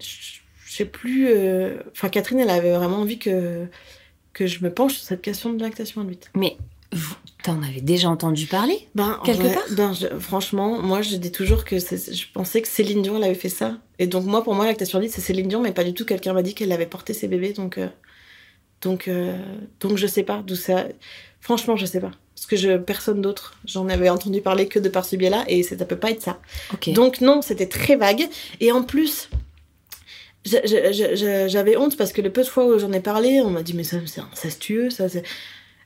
[0.00, 1.28] je sais plus.
[1.28, 3.66] euh, Enfin, Catherine, elle avait vraiment envie que,
[4.32, 6.30] que je me penche sur cette question de lactation induite.
[6.34, 6.56] Mais
[6.92, 9.64] vous- t'en avais déjà entendu parler Ben, en Quelque vrai, part?
[9.72, 13.34] ben, je- franchement, moi, je dis toujours que je pensais que Céline Dion, elle avait
[13.34, 13.78] fait ça.
[13.98, 16.04] Et donc, moi, pour moi, lactation induite, c'est Céline Dion, mais pas du tout.
[16.04, 17.52] Quelqu'un m'a dit qu'elle avait porté ses bébés.
[17.54, 17.88] Donc, euh,
[18.82, 19.38] donc, euh,
[19.80, 20.86] donc, je sais pas d'où ça.
[21.40, 22.10] Franchement, je sais pas.
[22.36, 25.62] Parce que je, personne d'autre, j'en avais entendu parler que de par ce biais-là, et
[25.62, 26.38] ça peut pas être ça.
[26.88, 28.28] Donc non, c'était très vague.
[28.60, 29.30] Et en plus,
[30.44, 33.74] j'avais honte parce que le peu de fois où j'en ai parlé, on m'a dit
[33.74, 35.24] mais ça c'est incestueux, ça c'est.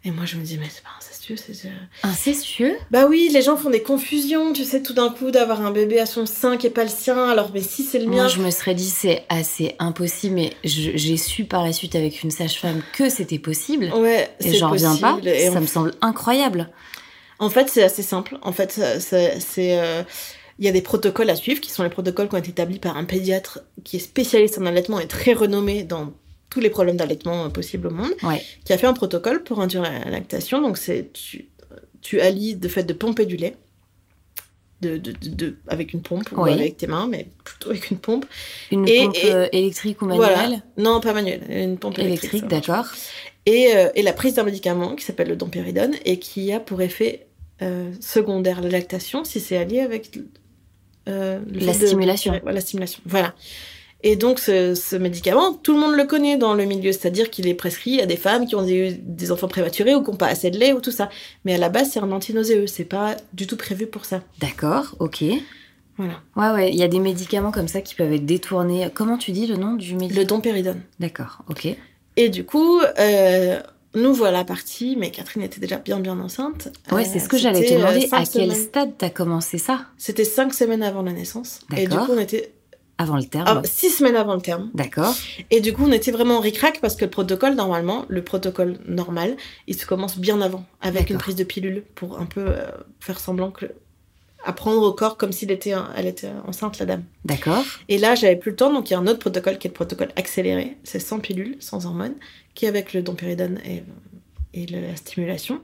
[0.05, 1.55] Et moi je me dis mais c'est pas incestueux, c'est.
[1.55, 1.71] c'est-
[2.03, 5.71] Incestueux Bah oui, les gens font des confusions, tu sais, tout d'un coup d'avoir un
[5.71, 8.17] bébé à son sein qui est pas le sien, alors mais si c'est le mien.
[8.17, 12.23] Moi, je me serais dit c'est assez impossible, mais j'ai su par la suite avec
[12.23, 13.91] une sage-femme que c'était possible.
[13.95, 15.19] Ouais, Et c'est j'en reviens pas.
[15.25, 16.71] Et Ça me semble incroyable.
[17.39, 18.37] En fait, c'est assez simple.
[18.43, 20.03] En fait, c'est, euh,
[20.59, 22.79] Il y a des protocoles à suivre qui sont les protocoles qui ont été établis
[22.79, 26.13] par un pédiatre qui est spécialiste en allaitement et très renommé dans
[26.51, 28.43] tous les problèmes d'allaitement euh, possibles au monde, Ouais.
[28.65, 30.61] qui a fait un protocole pour induire la lactation.
[30.61, 31.49] Donc, c'est tu,
[32.03, 33.55] tu allies le fait de pomper du lait
[34.81, 37.99] de, de, de- de- avec une pompe ou avec tes mains, mais plutôt avec une
[37.99, 38.25] pompe.
[38.71, 40.57] Une Et- pompe et- euh, électrique ou manuelle Voilà.
[40.79, 42.33] Non, pas manuelle, une pompe électrique.
[42.35, 42.87] Électrique, d'accord.
[43.47, 46.81] Et, euh, et la prise d'un médicament qui s'appelle le dompéridone et qui a pour
[46.83, 47.27] effet
[47.63, 50.19] euh, secondaire la lactation si c'est allié avec
[51.09, 52.33] euh, La stimulation.
[52.43, 53.03] Ouais, la stimulation.
[53.05, 53.35] Voilà.
[54.03, 57.47] Et donc ce, ce médicament, tout le monde le connaît dans le milieu, c'est-à-dire qu'il
[57.49, 60.29] est prescrit à des femmes qui ont des, des enfants prématurés ou qui n'ont pas
[60.29, 61.11] assez de lait ou tout ça.
[61.45, 64.23] Mais à la base, c'est un antinauséeux, c'est pas du tout prévu pour ça.
[64.41, 65.23] D'accord, ok.
[65.99, 66.15] Voilà.
[66.35, 68.89] Ouais, ouais, il y a des médicaments comme ça qui peuvent être détournés.
[68.95, 70.21] Comment tu dis le nom du médicament?
[70.21, 70.81] Le dompéridone.
[70.99, 71.69] D'accord, ok.
[72.17, 73.61] Et du coup, euh,
[73.95, 76.69] nous voilà partis, mais Catherine était déjà bien bien enceinte.
[76.91, 78.09] Ouais, Euh, c'est ce que j'allais te euh, demander.
[78.13, 78.55] à quel semaines.
[78.55, 79.81] stade t'as commencé ça?
[79.99, 81.61] C'était cinq semaines avant la naissance.
[81.77, 82.53] Et du coup, on était
[83.03, 84.71] Avant le terme ah, six semaines avant le terme.
[84.75, 85.15] D'accord.
[85.51, 88.79] Et du coup, on était vraiment en ric-rac parce que le protocole, normalement, le protocole
[88.87, 89.37] normal,
[89.67, 92.67] il se commence bien avant, avec une prise de pilule pour un peu euh,
[93.01, 93.67] faire semblant que.
[94.45, 97.05] apprendre au corps comme s'il était, elle était enceinte, la dame.
[97.25, 97.65] D'accord.
[97.89, 99.71] Et là, j'avais plus le temps, donc il y a un autre protocole qui est
[99.71, 100.77] le protocole accéléré.
[100.85, 102.17] C'est sans pilule, sans hormones,
[102.55, 103.83] qui est avec le dompéridone et,
[104.53, 105.61] et le- la stimulation.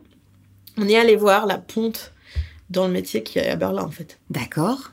[0.78, 2.12] On est allé voir la ponte
[2.70, 4.91] dans le métier qui est à Berlin, en fait, D'accord.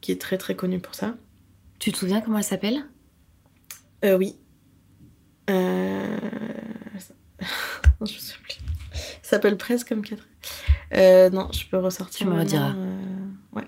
[0.00, 1.14] qui est très très connue pour ça.
[1.78, 2.84] Tu te souviens comment elle s'appelle?
[4.04, 4.36] Euh, oui.
[5.50, 6.16] Euh...
[8.00, 8.54] non, je me souviens plus.
[9.22, 10.28] Ça s'appelle presque comme Catherine.
[10.94, 12.26] Euh, non, je peux ressortir.
[12.26, 12.72] Tu me rediras.
[12.74, 12.98] euh,
[13.52, 13.64] Ouais.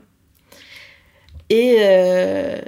[1.51, 2.61] Et, euh,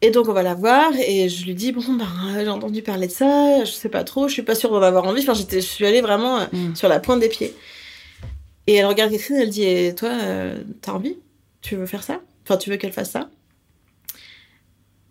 [0.00, 0.92] et donc, on va la voir.
[1.06, 2.06] Et je lui dis Bon, ben,
[2.40, 3.64] j'ai entendu parler de ça.
[3.64, 4.28] Je sais pas trop.
[4.28, 5.22] Je suis pas sûre d'en avoir envie.
[5.22, 6.74] Enfin, j'étais, je suis allée vraiment euh, Hmm.
[6.74, 7.54] sur la pointe des pieds.
[8.66, 9.36] Et elle regarde Catherine.
[9.36, 10.12] Elle dit Et toi,
[10.82, 11.18] t'as envie?
[11.62, 12.20] Tu veux faire ça?
[12.44, 13.30] Enfin, tu veux qu'elle fasse ça?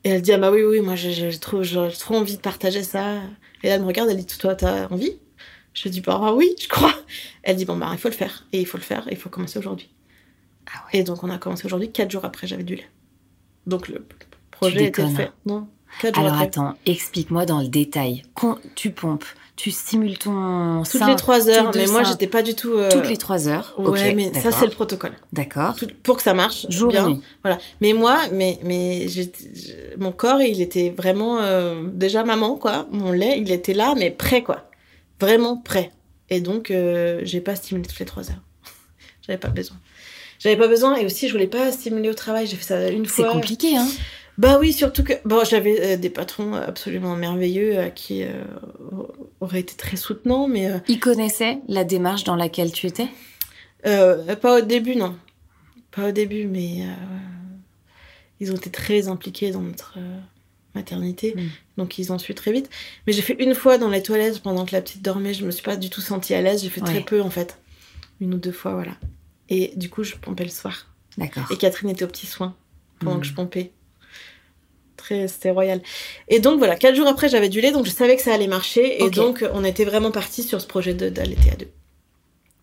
[0.04, 3.18] Et elle dit, ah bah oui, oui, moi j'ai trop, trop envie de partager ça.
[3.64, 5.18] Et là, elle me regarde, elle dit, toi, t'as envie?
[5.74, 6.94] Je dis, bah ah oui, je crois.
[7.44, 8.46] Elle dit, bon, bah il faut le faire.
[8.52, 9.90] Et il faut le faire, et il faut commencer aujourd'hui.
[10.68, 11.00] Ah ouais.
[11.00, 12.90] Et donc, on a commencé aujourd'hui, quatre jours après, j'avais du lait.
[13.68, 14.06] Donc, le
[14.50, 15.32] projet était fait.
[15.46, 15.68] Non,
[16.00, 16.48] quatre jours Alors après.
[16.48, 18.24] attends, explique-moi dans le détail.
[18.34, 19.26] Con- tu pompes,
[19.62, 22.74] tu stimules ton Toutes sein les trois heures, mais moi, j'étais pas du tout.
[22.74, 23.76] euh, toutes les trois heures.
[23.78, 25.12] Ouais, Ok, mais ça, c'est le protocole.
[25.34, 25.76] D'accord.
[26.02, 26.66] Pour que ça marche.
[26.70, 27.08] Jour bien.
[27.08, 27.22] et nuit.
[27.44, 27.60] Voilà.
[27.80, 29.06] Mais moi, mais, mais
[30.00, 32.88] mon corps, il était vraiment euh, déjà maman, quoi.
[32.92, 34.68] Mon lait, il était là, mais prêt, quoi.
[35.20, 35.92] Vraiment prêt.
[36.32, 38.42] Et donc, euh, j'ai pas stimulé toutes les trois heures.
[39.28, 39.78] J'avais pas besoin.
[40.40, 42.48] J'avais pas besoin, et aussi, je voulais pas stimuler au travail.
[42.48, 43.34] J'ai fait ça une C'est fois.
[43.34, 43.88] compliqué, hein
[44.38, 48.44] Bah oui, surtout que bon, j'avais euh, des patrons absolument merveilleux euh, qui euh,
[49.40, 53.08] auraient été très soutenants, mais Ils connaissaient la démarche dans laquelle tu étais?
[53.84, 55.18] Pas au début, non.
[55.92, 56.86] Pas au début, mais
[58.40, 59.98] ils ont été très impliqués dans notre
[60.76, 61.34] maternité.
[61.36, 61.50] Mm.
[61.78, 62.70] Donc ils ont su très vite.
[63.06, 65.34] Mais j'ai fait une fois dans les toilettes pendant que la petite dormait.
[65.34, 66.64] Je me suis pas du tout sentie à l'aise.
[66.64, 67.58] J'ai fait très peu en fait.
[68.22, 68.94] Une ou deux fois, voilà.
[69.50, 70.88] Et du coup, je pompais le soir.
[71.18, 71.52] D'accord.
[71.52, 72.56] Et Catherine était au petit soin
[73.00, 73.72] pendant que je pompais.
[75.28, 75.82] C'était royal.
[76.28, 78.48] Et donc voilà, quatre jours après, j'avais du lait, donc je savais que ça allait
[78.48, 79.04] marcher.
[79.04, 81.68] Et donc, on était vraiment partis sur ce projet de- d'allaiter à deux.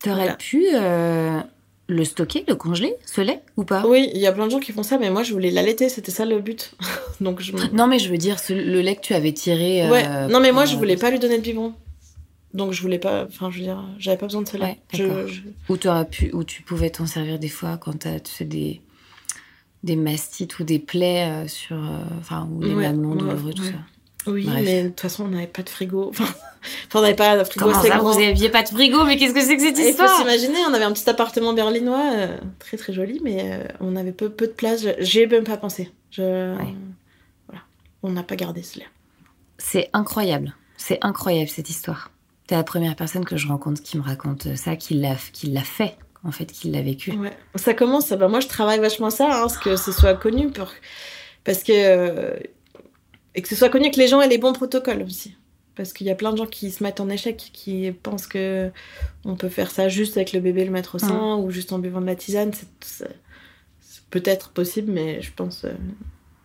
[0.03, 0.33] T'aurais Voilà.
[0.35, 1.39] pu euh,
[1.87, 3.83] le stocker, le congeler, ce lait, ou pas?
[3.85, 5.89] Oui, il y a plein de gens qui font ça, mais moi, je voulais l'allaiter,
[5.89, 6.71] c'était ça le but.
[7.21, 9.83] donc je Non, mais je veux dire, ce- le lait que tu avais tiré.
[9.85, 11.73] euh, Ouais, non, mais moi, je voulais pas lui donner de biberon.
[12.53, 14.65] Donc je voulais pas, enfin, je veux dire, j'avais pas besoin de cela.
[14.65, 15.41] Ouais, je, je-
[15.71, 18.81] Ou t'aurais pu, ou tu pouvais t'en servir des fois quand tu sais, des
[19.83, 23.53] des mastites ou des plaies euh, sur, euh, enfin, ou des Ouais, mamelons ouais, douloureux,
[23.53, 23.69] tout ouais.
[23.71, 23.77] ça.
[24.31, 24.61] Oui, Bref.
[24.65, 26.09] mais de toute façon, on n'avait pas de frigo.
[26.09, 26.25] Enfin,
[26.93, 28.11] on n'avait pas de frigo Comment assez ça, grand.
[28.11, 30.17] vous aviez pas de frigo Mais qu'est-ce que c'est que cette Et Il faut histoire?
[30.17, 34.11] s'imaginer, on avait un petit appartement berlinois, euh, très très joli, mais euh, on avait
[34.11, 34.83] peu, peu de place.
[34.83, 35.89] Je- J'y ai même pas pensé.
[36.11, 36.21] Je...
[36.57, 36.73] Ouais.
[37.47, 37.61] Voilà.
[38.03, 38.85] On n'a pas gardé cela.
[39.57, 40.53] C'est incroyable.
[40.77, 42.11] C'est incroyable cette histoire.
[42.47, 45.61] T'es la première personne que je rencontre qui me raconte ça, qui l'a, qui l'a
[45.61, 47.11] fait, en fait, qui l'a vécu.
[47.11, 47.37] Ouais.
[47.55, 50.69] Ça commence, bah, moi je travaille vachement ça, hein, ce que ce soit connu, pour...
[51.43, 51.71] parce que.
[51.73, 52.39] euh,
[53.35, 55.35] Et que ce soit connu que les gens aient les bons protocoles aussi.
[55.75, 58.69] Parce qu'il y a plein de gens qui se mettent en échec, qui pensent que
[59.23, 61.79] on peut faire ça juste avec le bébé, le mettre au sein, ou juste en
[61.79, 62.51] buvant de la tisane.
[62.81, 63.07] C'est,
[64.09, 65.71] peut-être possible, mais je pense euh,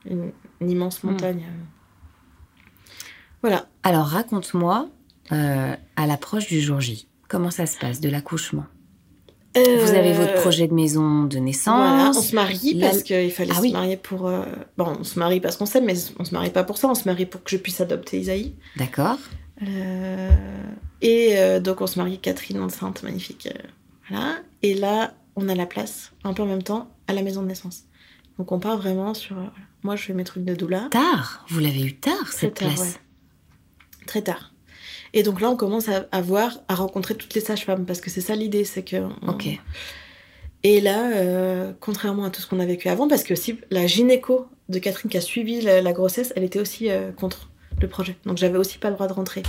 [0.08, 1.10] une, une immense Mm.
[1.10, 1.44] montagne.
[1.48, 1.64] euh.
[3.42, 3.66] Voilà.
[3.82, 4.88] Alors raconte-moi,
[5.32, 8.66] euh, à l'approche du jour J, comment ça se passe de l'accouchement?
[9.56, 12.28] Vous avez Euh, votre projet de maison de Voilà, on naissance.
[12.28, 13.72] se marie La- parce qu'il fallait Ah se oui.
[13.72, 14.26] marier pour.
[14.26, 14.44] euh,
[14.76, 16.88] Bon, on se marie parce qu'on s'aime, mais on se marie pas pour ça.
[16.88, 18.54] On se marie pour que je puisse adopter Isaïe.
[18.76, 19.18] D'accord.
[19.62, 20.30] Euh,
[21.00, 23.46] Et euh, donc, on se marie Catherine enceinte, magnifique.
[23.54, 23.58] euh,
[24.08, 24.36] voilà.
[24.62, 27.48] Et là, on a la place, un peu en même temps, à la maison de
[27.48, 27.84] naissance.
[28.38, 29.38] Donc, on part vraiment sur.
[29.38, 29.44] euh.
[29.84, 30.88] Moi, je fais mes trucs de doula.
[30.90, 31.44] Tard.
[31.48, 32.80] Vous l'avez eu tard cette tard, place.
[32.80, 34.06] ouais.
[34.06, 34.52] Très tard.
[35.16, 38.10] Et donc là, on commence à, à voir, à rencontrer toutes les sages-femmes, parce que
[38.10, 38.96] c'est ça l'idée, c'est que.
[38.96, 39.46] on- Ok.
[40.62, 43.86] Et là, euh, contrairement à tout ce qu'on a vécu avant, parce que aussi la
[43.86, 47.48] gynéco de Catherine qui a suivi la, la grossesse, elle était aussi euh, contre
[47.80, 48.16] le projet.
[48.24, 49.42] Donc j'avais aussi pas le droit de rentrer.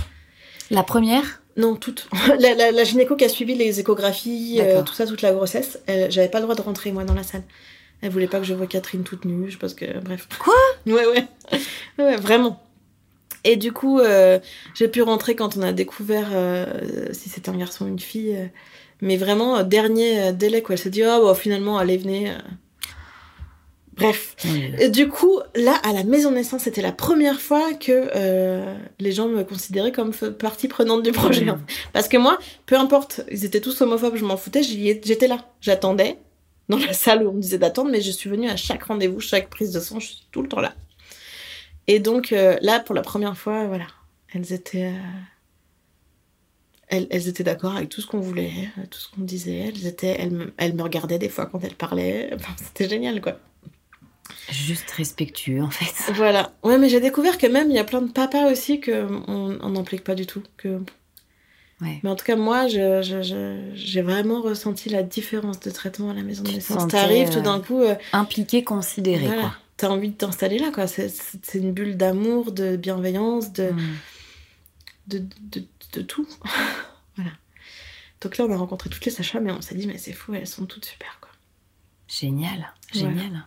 [0.70, 1.42] La première?
[1.56, 2.08] Non, toute.
[2.38, 5.80] la, la- la gynéco qui a suivi les échographies, euh, tout ça, toute la grossesse,
[6.10, 7.44] j'avais pas le droit de rentrer moi dans la salle.
[8.02, 10.28] Elle voulait pas que je voie Catherine toute nue, je pense que bref.
[10.38, 10.52] Quoi?
[10.86, 11.24] Ouais, ouais,
[11.98, 12.62] ouais, vraiment.
[13.46, 14.40] Et du coup, euh,
[14.74, 16.66] j'ai pu rentrer quand on a découvert euh,
[17.12, 18.36] si c'était un garçon ou une fille.
[18.36, 18.46] euh,
[19.00, 20.74] mais vraiment, dernier délai, quoi.
[20.74, 22.32] Elle s'est dit, oh, bon, finalement, allez, venez.
[23.92, 24.36] Bref.
[24.78, 28.74] Et du coup, là, à la maison de naissance, c'était la première fois que euh,
[28.98, 31.46] les gens me considéraient comme partie prenante du projet.
[31.92, 35.46] Parce que moi, peu importe, ils étaient tous homophobes, je m'en foutais, j'étais là.
[35.60, 36.18] J'attendais
[36.68, 39.20] dans la salle où on me disait d'attendre, mais je suis venue à chaque rendez-vous,
[39.20, 40.74] chaque prise de sang, je suis tout le temps là.
[41.88, 43.86] Et donc, euh, là, pour la première fois, voilà,
[44.34, 44.86] elles étaient.
[44.92, 45.20] euh,
[46.88, 49.56] Elles, elles étaient d'accord avec tout ce qu'on voulait, euh, tout ce qu'on disait.
[49.58, 52.30] Elles, étaient, elles, me, elles me regardaient des fois quand elles parlaient.
[52.34, 53.38] Enfin, C'était génial, quoi.
[54.50, 56.12] Juste respectueux, en fait.
[56.12, 56.52] Voilà.
[56.62, 59.68] Ouais, mais j'ai découvert que même il y a plein de papas aussi que on
[59.70, 60.42] n'implique pas du tout.
[60.56, 60.80] Que...
[61.80, 61.98] Ouais.
[62.02, 66.42] Mais en tout cas, moi, j'ai vraiment ressenti la différence de traitement à la maison
[66.42, 66.88] de Tu te naissance.
[66.88, 69.56] T'arrives tout d'un coup, euh, Impliqué, considéré, voilà, quoi.
[69.76, 70.86] T'as envie de t'installer là, quoi.
[70.86, 71.10] C'est-
[71.54, 73.96] une bulle d'amour, de bienveillance, de, Mm.
[75.08, 75.18] de,
[75.52, 76.26] de, de tout.
[77.16, 77.32] voilà.
[78.20, 80.34] Donc là, on a rencontré toutes les sages-femmes et on s'est dit, mais c'est fou,
[80.34, 81.30] elles sont toutes super, quoi.
[82.08, 83.08] Génial, Voilà.
[83.14, 83.46] génial.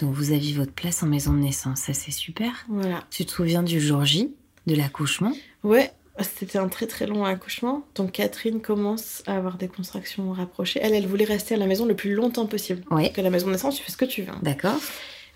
[0.00, 2.64] Donc vous aviez votre place en maison de naissance, ça c'est super.
[2.68, 3.04] Voilà.
[3.10, 4.34] Tu te souviens du jour J,
[4.66, 5.32] de l'accouchement?
[5.62, 7.86] Ouais, c'était un très très long accouchement.
[7.94, 10.80] Donc Catherine commence à avoir des contractions rapprochées.
[10.82, 12.82] Elle, elle voulait rester à la maison le plus longtemps possible.
[12.90, 13.04] Ouais.
[13.04, 14.30] Parce que la maison de naissance, tu fais ce que tu veux.
[14.32, 14.40] hein.
[14.42, 14.80] D'accord.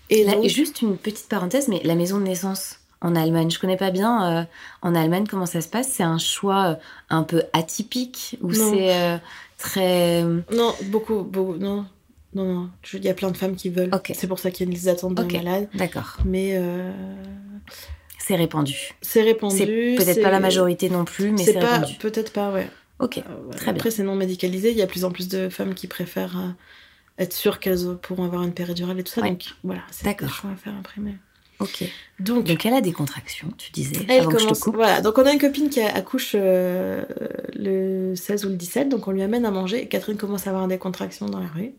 [0.09, 3.59] Et Là, donc- Juste une petite parenthèse, mais la maison de naissance en Allemagne, je
[3.59, 4.39] connais pas bien.
[4.39, 4.43] euh,
[4.81, 5.89] en Allemagne, comment ça se passe?
[5.91, 6.75] C'est un choix euh,
[7.09, 9.17] un peu atypique ou c'est euh,
[9.57, 10.23] très.
[10.51, 11.85] Non, beaucoup, beaucoup, non.
[12.35, 13.89] Non, non, il y a plein de femmes qui veulent.
[14.13, 15.67] C'est pour ça qu'il y a une liste d'attente de malades.
[15.73, 16.17] D'accord.
[16.25, 16.91] Mais euh,
[18.19, 18.91] C'est répandu.
[19.01, 19.57] c'est répandu.
[19.57, 21.95] C'est peut-être pas la majorité non plus, mais c'est répandu.
[21.95, 22.69] peut-être pas, ouais.
[22.99, 23.17] Ok.
[23.17, 23.55] Euh, ouais.
[23.55, 24.69] Très Après, c'est non médicalisé.
[24.69, 26.37] Il y a de plus en plus de femmes qui préfèrent
[27.19, 29.21] être sûres qu'elles pourront avoir une péridurale et tout ça.
[29.21, 29.29] Ouais.
[29.31, 30.73] Donc voilà, c'est des choix à faire.
[30.97, 31.15] Mais...
[31.59, 31.83] Ok.
[32.19, 34.59] Donc, Donc elle a des contractions, tu disais, Elle avant que je commence.
[34.59, 34.75] te coupe.
[34.75, 37.03] Voilà, donc on a une copine qui accouche euh,
[37.53, 40.51] le 16 ou le 17, donc on lui amène à manger et Catherine commence à
[40.51, 41.73] avoir des contractions dans la rue.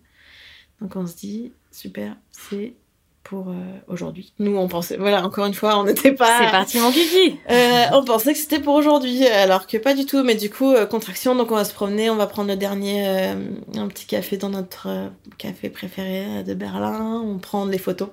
[0.83, 2.75] Donc on se dit, super, c'est
[3.23, 3.55] pour euh,
[3.89, 4.33] aujourd'hui.
[4.39, 6.39] Nous, on pensait, voilà, encore une fois, on n'était pas.
[6.39, 10.07] C'est parti mon kiki Euh, on pensait que c'était pour aujourd'hui, alors que pas du
[10.07, 10.23] tout.
[10.23, 13.07] Mais du coup, euh, contraction, donc on va se promener, on va prendre le dernier,
[13.07, 18.09] un petit café dans notre café préféré de Berlin, on prend des photos.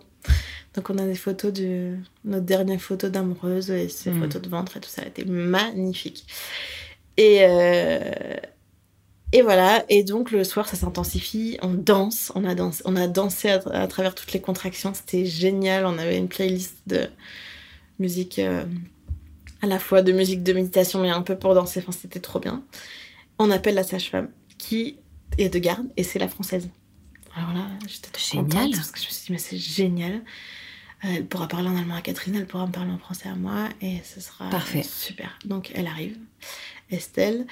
[0.76, 1.96] Donc on a des photos de
[2.26, 4.22] notre dernière photo d'amoureuse et ces Mm.
[4.22, 6.26] photos de ventre et tout ça a été magnifique.
[7.18, 7.40] Et,
[9.34, 13.08] Et voilà, et donc le soir ça s'intensifie, on danse, on a dansé, on a
[13.08, 17.10] dansé à, à travers toutes les contractions, c'était génial, on avait une playlist de
[18.00, 18.64] musique, euh,
[19.62, 22.40] à la fois de musique de méditation mais un peu pour danser, enfin c'était trop
[22.40, 22.64] bien.
[23.38, 24.98] On appelle la sage-femme qui
[25.38, 26.70] est de garde et c'est la française.
[27.36, 28.48] Alors là, j'étais trop Génial.
[28.48, 30.14] contente parce que je me suis dit mais c'est génial.
[31.04, 33.36] Euh, Elle pourra parler en allemand à Catherine, elle pourra me parler en français à
[33.36, 34.84] moi et ce sera Parfait.
[34.84, 35.38] super.
[35.46, 36.18] Donc elle arrive,
[36.90, 37.46] Estelle.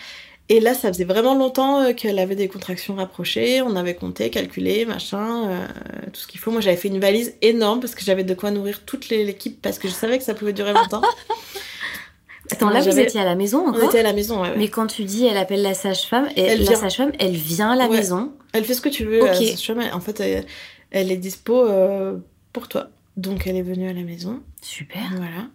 [0.48, 3.62] Et là, ça faisait vraiment longtemps euh, qu'elle avait des contractions rapprochées.
[3.64, 5.66] On avait compté, calculé, machin, euh,
[6.14, 6.52] tout ce qu'il faut.
[6.52, 9.80] Moi, j'avais fait une valise énorme parce que j'avais de quoi nourrir toute l'équipe parce
[9.80, 11.02] que je savais que ça pouvait durer longtemps.
[12.52, 14.56] Attends, là, vous étiez à la maison On encore était à la maison, ouais, ouais.
[14.58, 17.76] Mais quand tu dis elle appelle la sage-femme, et Elle la sage-femme, elle vient à
[17.76, 17.98] la Ouais.
[17.98, 18.34] maison.
[18.54, 19.24] Elle fait ce que tu veux.
[19.24, 19.30] Ok.
[19.30, 20.46] euh, cette femme, elle- en fait, elle,
[20.92, 22.18] elle est dispo euh,
[22.54, 22.90] pour toi.
[23.18, 24.42] Donc, elle est venue à la maison.
[24.62, 25.02] Super.
[25.16, 25.48] Voilà.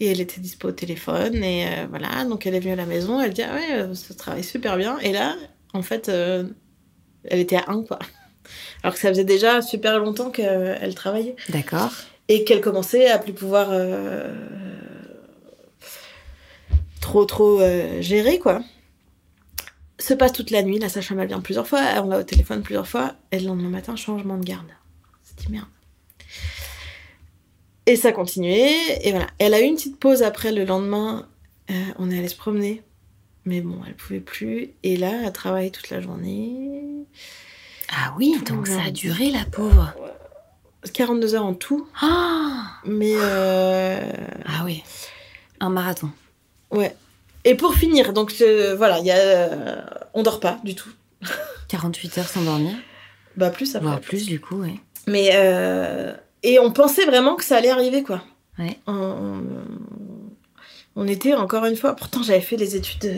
[0.00, 1.42] Et elle était dispo au téléphone.
[1.42, 2.24] Et euh, voilà.
[2.24, 3.20] Donc, elle est venue à la maison.
[3.20, 4.98] Elle dit Ah ouais, euh, ça travaille super bien.
[4.98, 5.36] Et là,
[5.72, 6.44] en fait, euh,
[7.24, 7.98] elle était à 1, quoi.
[8.82, 11.36] Alors que ça faisait déjà super longtemps qu'elle travaillait.
[11.48, 11.92] D'accord.
[12.28, 14.34] Et qu'elle commençait à plus pouvoir euh,
[17.00, 17.60] trop, trop
[18.00, 18.62] gérer, quoi.
[19.98, 20.78] Se passe toute la nuit.
[20.78, 21.80] La sage-femme, elle vient plusieurs fois.
[22.02, 23.14] On l'a au téléphone plusieurs fois.
[23.30, 24.66] Et le lendemain matin, changement de garde.
[25.22, 25.68] C'est dit merde.
[27.86, 28.74] Et ça continuait.
[29.02, 29.26] Et voilà.
[29.38, 31.28] Elle a eu une petite pause après le lendemain.
[31.70, 32.82] euh, on est allé se promener.
[33.44, 34.70] Mais bon, elle pouvait plus.
[34.82, 37.04] Et là, elle travaillait toute la journée.
[37.90, 39.92] Ah oui, Tout donc ça a duré la pauvre.
[40.92, 41.86] 42 heures en tout.
[42.00, 44.00] Ah, Mais euh,
[44.46, 44.82] ah oui.
[45.60, 46.10] Un marathon.
[46.70, 46.94] ouais.
[47.46, 49.82] Et pour finir, donc euh, voilà, il y a, euh,
[50.14, 50.88] on dort pas du tout.
[51.68, 52.74] 48 heures sans dormir.
[53.36, 53.86] Bah plus après.
[53.86, 54.76] Voire plus du coup, ouais.
[55.06, 55.30] Mais
[56.44, 58.22] et on pensait vraiment que ça allait arriver quoi.
[58.58, 58.78] Ouais.
[58.86, 59.40] On,
[60.96, 61.94] on était encore une fois.
[61.96, 63.14] Pourtant j'avais fait les études de,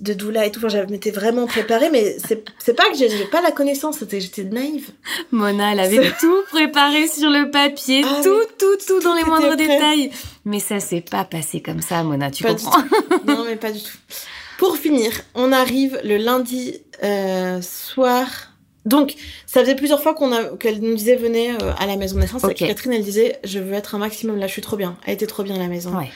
[0.00, 0.58] de doula et tout.
[0.60, 3.98] Enfin, j'avais m'étais vraiment préparée, mais c'est pas que j'ai pas la connaissance.
[4.10, 4.90] J'étais naïve.
[5.30, 9.54] Mona, elle avait tout préparé sur le papier, Ah tout, tout, tout dans les moindres
[9.56, 9.66] prêt.
[9.68, 10.10] détails.
[10.44, 12.82] Mais ça s'est pas passé comme ça, Mona, tu Pas comprends?
[13.26, 13.96] non mais pas du tout.
[14.58, 18.26] Pour finir, on arrive le lundi euh, soir.
[18.84, 19.14] Donc,
[19.46, 22.22] ça faisait plusieurs fois qu'on a qu'elle nous disait venez euh, à la maison de
[22.22, 22.42] naissance.
[22.42, 24.96] Catherine, elle disait je veux être un maximum là, je suis trop bien.
[25.06, 25.96] Elle était trop bien à la maison.
[25.96, 26.10] Ouais.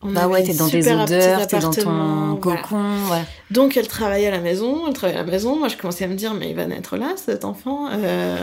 [0.00, 3.24] On Bah ouais, t'es dans des odeurs, t'es dans ton cocon, voilà.
[3.50, 5.58] Donc elle travaillait à la maison, elle travaillait à la maison.
[5.58, 7.88] Moi, je commençais à me dire, mais il va naître là, cet enfant.
[7.90, 8.36] Euh,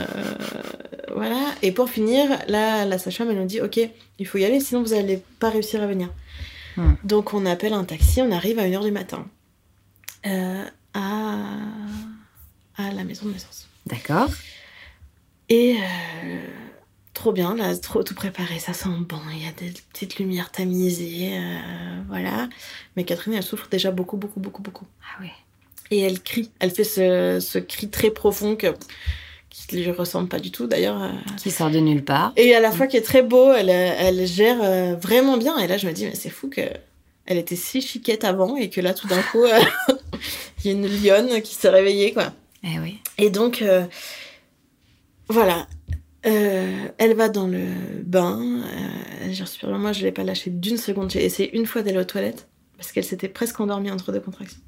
[1.13, 1.39] voilà.
[1.61, 3.79] Et pour finir, là, la sage-femme, elle nous dit, ok,
[4.19, 6.09] il faut y aller, sinon vous allez pas réussir à venir.
[6.75, 6.95] Hmm.
[7.05, 9.25] Donc on appelle un taxi, on arrive à 1h du matin
[10.25, 10.63] euh,
[10.93, 11.35] à...
[12.77, 13.67] à la maison de naissance.
[13.85, 14.29] D'accord.
[15.49, 16.39] Et euh,
[17.13, 20.51] trop bien, là, trop tout préparé, ça sent bon, il y a des petites lumières
[20.51, 21.57] tamisées, euh,
[22.09, 22.49] voilà.
[22.95, 24.85] Mais Catherine, elle souffre déjà beaucoup, beaucoup, beaucoup, beaucoup.
[25.03, 25.31] Ah ouais.
[25.91, 28.73] Et elle crie, elle fait ce, ce cri très profond que,
[29.51, 31.01] qui lui ressemble pas du tout d'ailleurs.
[31.01, 31.11] euh.
[31.37, 32.33] Qui sort de nulle part.
[32.37, 35.57] Et à la fois qui est très beau, elle, elle gère euh, vraiment bien.
[35.59, 36.61] Et là, je me dis, mais c'est fou que
[37.27, 39.59] elle était si chiquette avant et que là, tout d'un coup, euh,
[40.63, 42.33] il y a une lionne qui s'est réveillée, quoi.
[42.65, 42.99] Eh oui.
[43.17, 43.85] Et donc, euh,
[45.29, 45.67] voilà.
[46.25, 47.65] Euh, elle va dans le
[48.03, 48.41] bain.
[48.41, 49.77] Euh, super bien.
[49.77, 51.11] Moi, je l'ai pas lâchée d'une seconde.
[51.11, 52.47] J'ai essayé une fois d'aller aux toilettes
[52.77, 54.59] parce qu'elle s'était presque endormie entre deux contractions.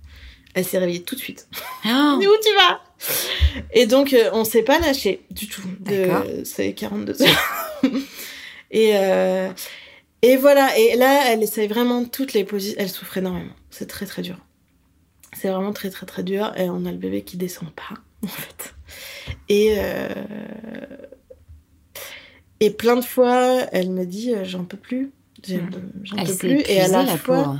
[0.53, 1.47] Elle s'est réveillée tout de suite.
[1.85, 2.81] Mais où tu vas?
[3.73, 5.67] Et donc, euh, on s'est pas lâché du tout.
[5.79, 6.23] D'accord.
[6.25, 7.81] De ces 42 heures.
[8.71, 9.49] et, euh,
[10.21, 10.77] et voilà.
[10.77, 12.77] Et là, elle essaye vraiment toutes les positions.
[12.79, 13.53] Elle souffre énormément.
[13.71, 14.37] C'est très, très dur.
[15.37, 16.51] C'est vraiment très, très, très dur.
[16.57, 18.75] Et on a le bébé qui descend pas, en fait.
[19.49, 20.07] Et, euh,
[22.59, 25.11] et plein de fois, elle me dit euh, J'en peux plus.
[25.47, 25.69] Hmm.
[26.03, 26.61] J'en peux plus.
[26.67, 27.59] Et à la la fois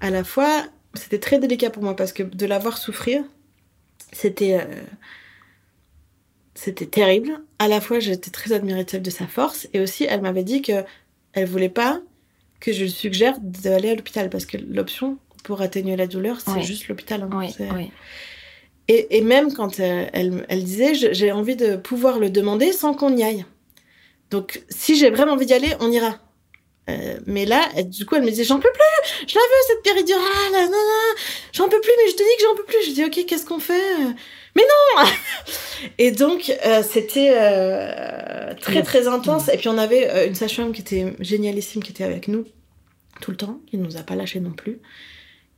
[0.00, 3.22] à la fois, c'était très délicat pour moi parce que de la voir souffrir,
[4.12, 4.82] c'était euh,
[6.54, 7.40] c'était terrible.
[7.58, 10.84] À la fois, j'étais très admirative de sa force et aussi, elle m'avait dit que
[11.32, 12.00] elle voulait pas
[12.60, 15.18] que je lui suggère d'aller à l'hôpital parce que l'option
[15.48, 16.62] pour atténuer la douleur, c'est Oui.
[16.62, 17.22] juste l'hôpital.
[17.22, 17.30] hein.
[17.32, 17.90] Oui, C'est- oui.
[18.86, 22.92] Et, et même quand euh, elle, elle disait, j'ai envie de pouvoir le demander sans
[22.92, 23.46] qu'on y aille.
[24.30, 26.18] Donc, si j'ai vraiment envie d'y aller, on ira.
[26.90, 29.62] Euh, mais là, elle- du coup, elle me disait, j'en peux plus, je la veux
[29.68, 30.70] cette péridurale,
[31.54, 32.76] j'en peux plus, mais je te dis que j'en peux plus.
[32.88, 33.96] Je dis, ok, qu'est-ce qu'on fait?
[34.54, 35.04] Mais non
[35.98, 39.48] Et donc, euh, c'était euh, très, très intense.
[39.48, 42.44] Et puis, on avait une sage-femme qui était génialissime, qui était avec nous
[43.22, 44.78] tout le temps, qui ne nous a pas lâchés non plus,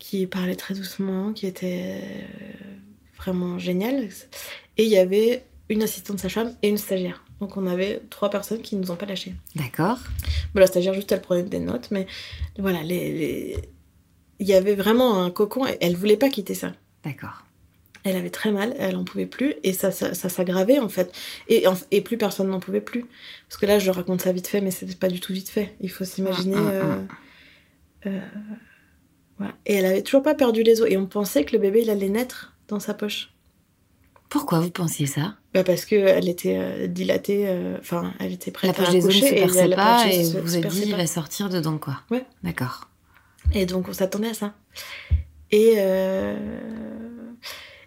[0.01, 2.75] qui parlait très doucement, qui était euh,
[3.17, 4.09] vraiment géniale.
[4.77, 7.23] Et il y avait une assistante sage-femme et une stagiaire.
[7.41, 9.35] Donc, on avait trois personnes qui ne nous ont pas lâchés.
[9.55, 9.99] D'accord.
[10.53, 12.07] Bon, la stagiaire, juste, elle prenait des notes, mais
[12.59, 13.57] voilà, les, les-
[14.41, 16.73] il y avait vraiment un cocon, et elle voulait pas quitter ça.
[17.05, 17.45] D'accord.
[18.03, 21.13] Elle avait très mal, elle en pouvait plus, et ça, ça, ça s'aggravait en fait.
[21.49, 23.05] Et, et plus personne n'en pouvait plus.
[23.47, 25.75] Parce que là, je raconte ça vite fait, mais c'était pas du tout vite fait.
[25.83, 26.57] Il faut s'imaginer.
[26.57, 26.97] Mm, mm, euh,
[28.07, 28.21] euh,
[29.41, 29.55] voilà.
[29.65, 30.89] Et elle avait toujours pas perdu les os.
[30.91, 33.33] Et on pensait que le bébé, il allait naître dans sa poche.
[34.29, 35.35] Pourquoi vous pensiez ça?
[35.55, 39.07] Bah parce qu'elle était euh, dilatée, euh, enfin, elle était prête La poche à des
[39.07, 41.79] os ne se et perçait pas et vous vous êtes dit il va sortir dedans
[41.79, 42.03] quoi.
[42.11, 42.25] Ouais.
[42.45, 42.89] D'accord.
[43.53, 44.55] Et donc on s'attendait à ça.
[45.51, 46.37] Et, euh,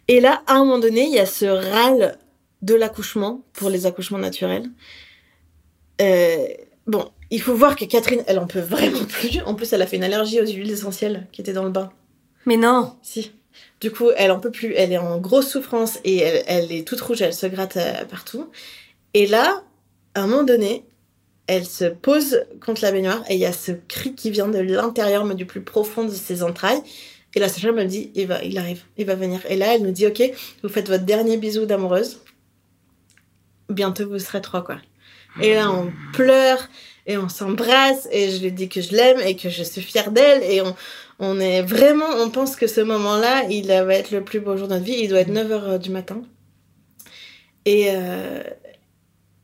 [0.10, 2.18] et là, à un moment donné, il y a ce râle
[2.62, 4.70] de l'accouchement pour les accouchements naturels.
[6.01, 6.45] Euh,
[6.88, 9.42] bon, il faut voir que Catherine, elle en peut vraiment plus.
[9.48, 11.92] En plus, elle a fait une allergie aux huiles essentielles qui étaient dans le bain.
[12.46, 13.32] Mais non Si.
[13.82, 14.74] Du coup, elle en peut plus.
[14.76, 17.24] Elle est en grosse souffrance et elle, elle est toute rouge.
[17.24, 18.52] Elle se gratte euh, partout.
[19.16, 19.64] Et là,
[20.14, 20.86] à un moment donné,
[21.48, 24.60] elle se pose contre la baignoire et il y a ce cri qui vient de
[24.60, 26.84] l'intérieur, mais du plus profond de ses entrailles.
[27.34, 29.42] Et la sage-femme me dit, il, va, il arrive, il va venir.
[29.50, 30.22] Et là, elle nous dit, ok,
[30.62, 32.20] vous faites votre dernier bisou d'amoureuse.
[33.70, 34.78] Bientôt, vous serez trois, quoi.
[35.41, 36.70] Et là, on pleure
[37.06, 40.12] et on s'embrasse et je lui dis que je l'aime et que je suis fière
[40.12, 40.76] d'elle et on,
[41.20, 44.68] on est vraiment, on pense que ce moment-là, il va être le plus beau jour
[44.68, 44.97] de notre vie.
[44.99, 46.22] Il doit être 9h du matin.
[47.66, 48.43] Et, euh,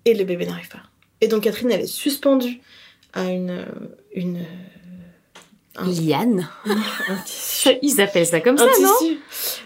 [0.05, 0.83] et le bébé n'arrive pas.
[1.21, 2.59] Et donc Catherine, elle est suspendue
[3.13, 3.65] à une...
[4.13, 4.45] une
[5.75, 7.69] un, Liane un tissu.
[7.81, 9.19] Ils appellent ça comme Un ça, non tissu.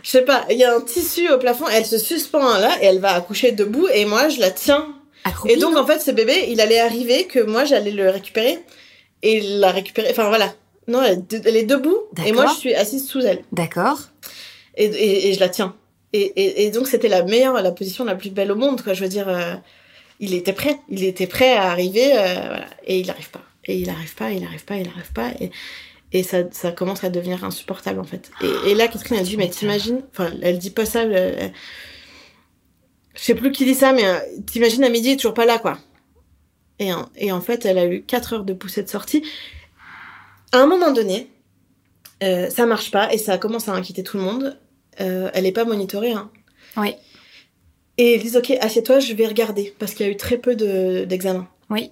[0.04, 2.86] Je sais pas, il y a un tissu au plafond, elle se suspend là et
[2.86, 4.94] elle va accoucher debout et moi je la tiens
[5.50, 8.60] Et donc, en fait, ce bébé, il allait arriver que moi, j'allais le récupérer
[9.22, 10.10] et la récupérer.
[10.12, 10.54] Enfin, voilà.
[10.88, 13.42] Non, elle, est de- elle est debout et moi, je suis assise sous elle.
[13.54, 14.00] D'accord.
[14.76, 15.76] Et, et, et je la tiens.
[16.12, 18.94] Et, et, donc, c'était la meilleure, la position la plus belle au monde, quoi.
[18.94, 19.56] Je veux dire, euh,
[20.20, 20.78] il était prêt.
[20.90, 22.66] Il était prêt à arriver, euh, voilà.
[22.86, 23.42] Et il n'arrive pas.
[23.66, 25.30] Et il n'arrive pas, il n'arrive pas, il n'arrive pas.
[25.40, 25.50] Et,
[26.12, 28.30] et ça, ça commence à devenir insupportable, en fait.
[28.68, 31.52] Et, là, Catherine, elle dit, mais t'imagines, enfin, elle dit pas ça, elle-
[33.14, 35.46] je sais plus qui dit ça, mais euh, t'imagines à midi, il est toujours pas
[35.46, 35.78] là, quoi.
[36.80, 39.24] Et, en- et en fait, elle a eu 4 heures de poussée de sortie.
[40.52, 41.30] À un moment donné,
[42.24, 44.58] euh, ça marche pas et ça commence à inquiéter tout le monde.
[45.02, 46.30] Euh, elle est pas monitorée, hein.
[46.78, 46.96] Oui.
[47.98, 50.56] Et ils disent, ok, assieds-toi, je vais regarder, parce qu'il y a eu très peu
[50.56, 51.48] de- d'examens.
[51.70, 51.92] Oui.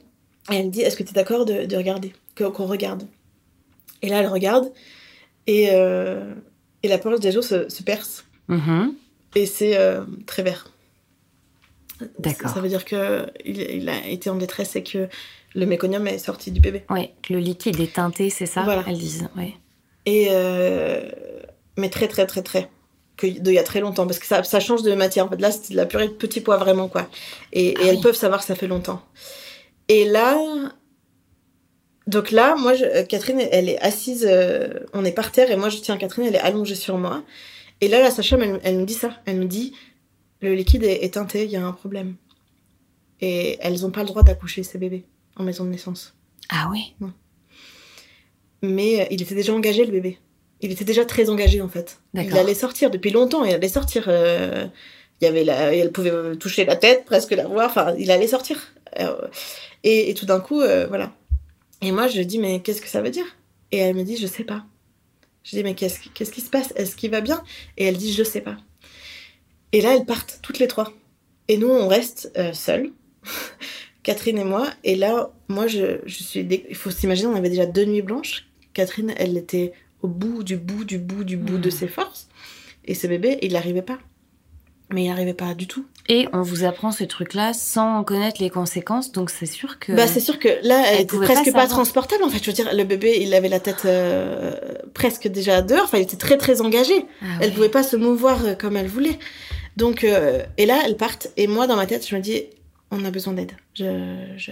[0.51, 3.03] Et elle dit, est-ce que tu es d'accord de, de regarder, qu'on regarde
[4.01, 4.71] Et là, elle regarde,
[5.45, 6.33] et, euh,
[6.81, 8.95] et la poche des os se, se perce, Mhm.
[9.35, 9.77] et c'est
[10.25, 10.70] très vert.
[12.19, 12.51] D'accord.
[12.51, 15.07] Ça veut dire que il, a été en détresse et que
[15.55, 16.83] le méconium est sorti du bébé.
[16.89, 18.83] Oui, le liquide est teinté, c'est ça Voilà.
[18.87, 19.55] Elles disent, oui.
[20.05, 21.09] Et euh,
[21.77, 22.69] mais très très très très
[23.17, 25.29] que de il y a très longtemps parce que ça, ça change de matière en
[25.29, 27.07] fait là c'est de la purée de petits pois vraiment quoi
[27.53, 29.01] et, Ah et elles peuvent savoir que ça fait longtemps
[29.89, 30.35] et là
[32.07, 35.55] donc là moi je- euh, Catherine elle est assise euh, on est par terre et
[35.55, 37.23] moi je tiens Catherine elle est allongée sur moi
[37.79, 39.73] et là la sage-femme elle, elle nous dit ça elle nous dit
[40.41, 42.15] le liquide est, est teinté il y a un problème
[43.19, 45.05] et elles ont pas le droit d'accoucher ces bébés
[45.37, 46.13] en maison de naissance
[46.49, 46.93] Ah oui
[48.61, 50.19] mais euh, il était déjà engagé le bébé.
[50.61, 51.99] Il était déjà très engagé en fait.
[52.13, 54.05] Il allait sortir depuis longtemps, il allait sortir.
[54.07, 54.67] euh,
[55.19, 57.69] Il y avait la, elle pouvait euh, toucher la tête, presque la voir.
[57.69, 58.73] Enfin, il allait sortir.
[59.83, 61.11] Et, et tout d'un coup, euh, voilà.
[61.81, 63.25] Et moi, je dis mais qu'est-ce que ça veut dire?
[63.71, 64.63] Et elle me dit je sais pas.
[65.43, 66.71] Je dis mais qu'est-ce qui- qu'est-ce qui se passe?
[66.75, 67.43] Est-ce qu'il va bien?
[67.77, 68.57] Et elle dit je sais pas.
[69.73, 70.91] Et là, elles partent toutes les trois.
[71.47, 72.91] Et nous, on reste euh, seuls.
[74.03, 74.67] Catherine et moi.
[74.83, 76.43] Et là, moi, je, je suis.
[76.43, 78.47] dé- Il faut s'imaginer, on avait déjà deux nuits blanches.
[78.73, 82.27] Catherine, elle était au bout du bout du bout du bout de ses forces.
[82.85, 83.99] Et ce bébé, il n'arrivait pas.
[84.93, 85.85] Mais il n'arrivait pas du tout.
[86.09, 89.93] Et on vous apprend ce truc-là sans connaître les conséquences, donc c'est sûr que...
[89.93, 92.39] Bah, c'est sûr que là, elle, Elle était presque pas transportable en fait.
[92.43, 94.51] Je veux dire, le bébé, il avait la tête euh,
[94.93, 95.83] presque déjà dehors.
[95.85, 97.05] Enfin, il était très très engagé.
[97.21, 97.55] Ah Elle ouais.
[97.55, 99.17] pouvait pas se mouvoir euh, comme elle voulait.
[99.77, 101.29] Donc, euh, et là, elles partent.
[101.37, 102.43] Et moi, dans ma tête, je me dis,
[102.91, 103.53] on a besoin d'aide.
[103.73, 104.51] Je, je...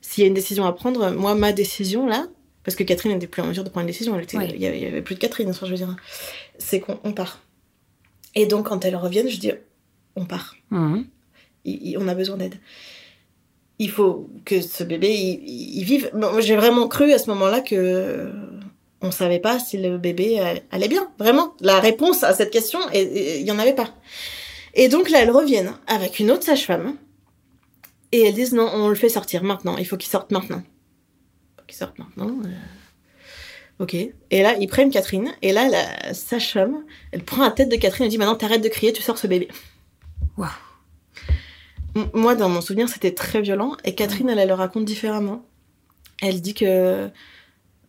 [0.00, 2.26] S'il y a une décision à prendre, moi, ma décision là,
[2.64, 4.14] parce que Catherine n'était plus en mesure de prendre une décision,
[4.54, 5.96] il, y avait, il y avait plus de Catherine, je veux dire,
[6.58, 7.42] c'est qu'on on part.
[8.34, 9.52] Et donc, quand elles reviennent, je dis,
[10.16, 10.54] on part.
[11.64, 12.54] Il- il- on a besoin d'aide.
[13.78, 16.10] Il faut que ce bébé, il, il vive.
[16.14, 18.30] Bon, J'ai vraiment cru à ce moment-là que
[19.02, 21.10] on savait pas si le bébé euh, allait bien.
[21.18, 21.54] Vraiment.
[21.60, 23.94] La réponse à cette question, il y en avait pas.
[24.74, 26.96] Et donc là, elles reviennent avec une autre sage-femme.
[28.12, 29.76] Et elles disent non, on le fait sortir maintenant.
[29.78, 30.62] Il faut qu'il sorte maintenant.
[31.56, 32.28] Faut qu'il sorte maintenant.
[32.44, 32.48] euh.
[33.78, 33.94] Ok.
[33.94, 35.32] Et là, ils prennent Catherine.
[35.42, 38.68] Et là, la sage-femme, elle prend la tête de Catherine et dit maintenant, t'arrêtes de
[38.68, 39.48] crier, tu sors ce bébé.
[40.36, 40.50] Waouh.
[42.12, 43.76] Moi, dans mon souvenir, c'était très violent.
[43.84, 45.44] Et Catherine, elle, elle le raconte différemment.
[46.20, 47.10] Elle dit que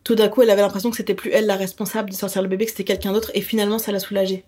[0.04, 2.48] tout d'un coup, elle avait l'impression que c'était plus elle la responsable de sortir le
[2.48, 3.30] bébé, que c'était quelqu'un d'autre.
[3.34, 4.44] Et finalement, ça l'a soulagée.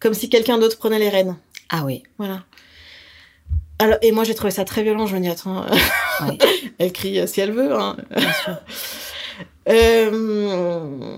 [0.00, 1.36] comme si quelqu'un d'autre prenait les rênes.
[1.68, 2.02] Ah oui.
[2.18, 2.44] Voilà.
[3.78, 5.06] Alors, et moi, j'ai trouvé ça très violent.
[5.06, 5.64] Je me dis, attends,
[6.22, 6.36] Ouais.
[6.78, 7.72] elle crie si elle veut.
[7.74, 7.96] hein.
[8.16, 8.56] Bien sûr.
[9.68, 11.16] Euh,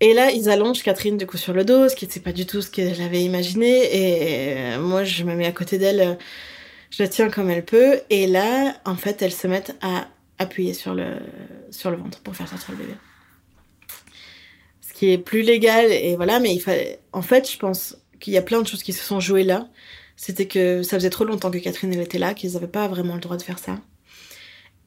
[0.00, 2.46] Et là, ils allongent Catherine du coup sur le dos, ce qui n'était pas du
[2.46, 3.68] tout ce qu'elle avait imaginé.
[3.96, 6.14] Et euh, moi, je me mets à côté d'elle, euh,
[6.90, 8.00] je la tiens comme elle peut.
[8.10, 10.06] Et là, en fait, elles se mettent à
[10.38, 11.18] appuyer sur le,
[11.70, 12.94] sur le ventre pour faire sortir le bébé.
[14.80, 17.00] Ce qui est plus légal, et voilà, mais il fallait.
[17.12, 19.68] En fait, je pense qu'il y a plein de choses qui se sont jouées là.
[20.16, 23.14] C'était que ça faisait trop longtemps que Catherine elle était là, qu'ils n'avaient pas vraiment
[23.14, 23.80] le droit de faire ça.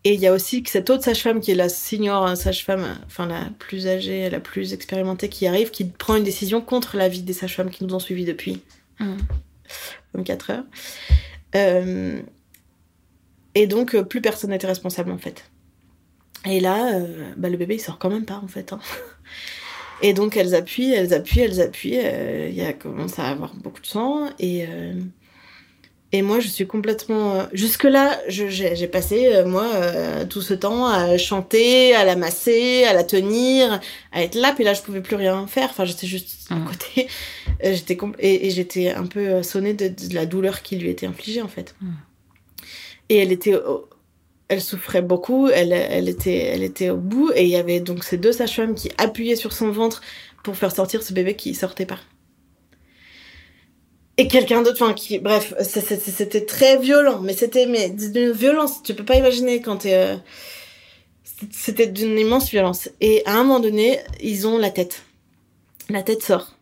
[0.06, 3.26] Et il y a aussi que cette autre sage-femme qui est la senior sage-femme, enfin
[3.26, 7.34] la plus âgée, la plus expérimentée qui arrive, qui prend une décision contre l'avis des
[7.34, 8.62] sages-femmes qui nous ont suivis depuis
[9.00, 9.18] Mm.
[10.14, 10.64] 24 heures.
[11.56, 12.22] Euh,
[13.62, 15.44] et donc, euh, plus personne n'était responsable en fait.
[16.46, 18.74] Et là, euh, bah, le bébé il sort quand même pas en fait.
[18.74, 18.80] hein.
[20.04, 22.00] Et donc, elles appuient, elles appuient, elles appuient.
[22.04, 24.30] euh, Il y a commence à avoir beaucoup de sang.
[24.38, 24.94] Et, euh,
[26.12, 27.48] et moi, je suis complètement.
[27.52, 29.68] Jusque-là, j'ai passé, moi,
[30.30, 33.82] tout ce temps à chanter, à la masser, à la tenir,
[34.12, 34.54] à être là.
[34.54, 35.70] Puis là, je pouvais plus rien faire.
[35.72, 36.66] Enfin, j'étais juste à Mhm.
[36.66, 37.08] côté.
[37.64, 41.42] J'étais et, et j'étais un peu sonnée de, de la douleur qui lui était infligée,
[41.42, 41.74] en fait.
[41.82, 41.94] Mhm.
[43.10, 43.56] Et elle était.
[44.60, 45.74] souffrait beaucoup, elle,
[46.10, 49.72] était, au bout, et il y avait donc ces deux sages-femmes qui appuyaient sur son
[49.72, 50.02] ventre
[50.44, 52.00] pour faire sortir ce bébé qui sortait pas.
[54.18, 59.06] Et quelqu'un d'autre, enfin, qui, bref, c'était très violent, mais c'était d'une violence, tu peux
[59.06, 60.18] pas imaginer quand euh,
[61.52, 62.90] C'était d'une immense violence.
[63.00, 65.04] Et à un moment donné, ils ont la tête.
[65.90, 66.58] La tête sort.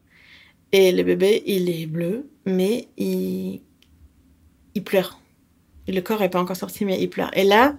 [0.73, 3.61] Et le bébé, il est bleu, mais il,
[4.73, 5.17] il pleure.
[5.87, 7.31] Le corps est pas encore sorti, mais il pleure.
[7.33, 7.75] Et là,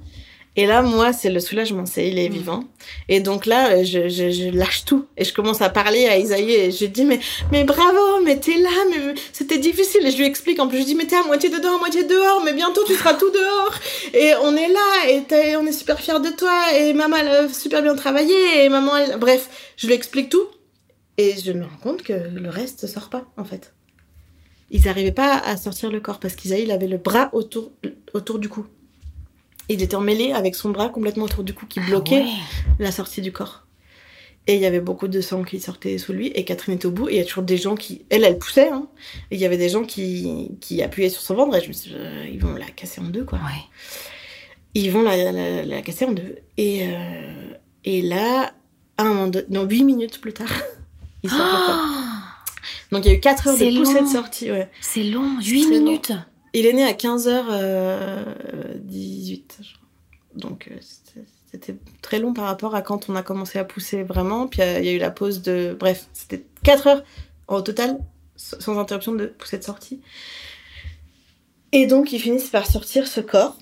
[0.58, 2.32] et là, moi, c'est le soulagement, c'est il est Mm.
[2.32, 2.64] vivant.
[3.10, 6.16] Et donc là, euh, je, je, je lâche tout et je commence à parler à
[6.16, 7.20] Isaïe et je dis mais
[7.52, 10.06] mais bravo, mais t'es là, mais c'était difficile.
[10.06, 12.04] Et je lui explique en plus, je dis mais t'es à moitié dedans, à moitié
[12.04, 13.74] dehors, mais bientôt tu seras tout dehors.
[14.14, 17.48] Et on est là et on est super fiers de toi et maman elle a
[17.50, 19.18] super bien travaillé et maman elle...
[19.18, 20.46] bref, je lui explique tout
[21.18, 23.74] et je me rends compte que le reste sort pas en fait.
[24.70, 27.70] Ils n'arrivaient pas à sortir le corps parce qu'Isaïe il avait le bras autour
[28.14, 28.66] autour du cou.
[29.68, 32.74] Il était emmêlé avec son bras complètement autour du cou qui bloquait Ah ouais.
[32.84, 33.64] la sortie du corps.
[34.48, 36.92] Et il y avait beaucoup de sang qui sortait sous lui, et Catherine était au
[36.92, 38.04] bout, et il y a toujours des gens qui...
[38.10, 38.86] Elle, elle poussait, hein,
[39.32, 41.72] et il y avait des gens qui, qui appuyaient sur son ventre, et je me
[41.72, 43.40] suis dit, euh, ils vont la casser en deux, quoi.
[43.40, 43.64] Ouais.
[44.74, 46.36] Ils vont la, la, la casser en deux.
[46.58, 47.54] Et, euh,
[47.84, 48.52] et là,
[48.98, 50.46] un moment donné, non, huit minutes plus tard,
[51.24, 51.80] ils sortent le corps.
[51.80, 52.25] Ah,
[52.92, 54.68] Donc il y a eu 4 heures de poussée de sortie, ouais.
[54.80, 55.84] c'est long, C'est 8 très long.
[55.84, 56.12] minutes.
[56.54, 59.42] Il est né à 15h18.
[60.34, 64.02] Donc euh, c'était- c'était très long par rapport à quand on a commencé à pousser
[64.02, 64.46] vraiment.
[64.46, 65.76] Puis euh, il y a eu la pause de...
[65.78, 67.04] Bref, c'était 4 heures
[67.48, 67.98] au total,
[68.36, 70.00] sans interruption de poussée de sortie.
[71.72, 73.56] Et donc ils finissent par sortir ce corps.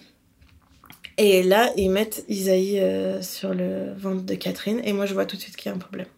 [1.16, 4.80] Et là, ils mettent Isaïe euh, sur le ventre de Catherine.
[4.82, 6.08] Et moi, je vois tout de suite qu'il y a un problème.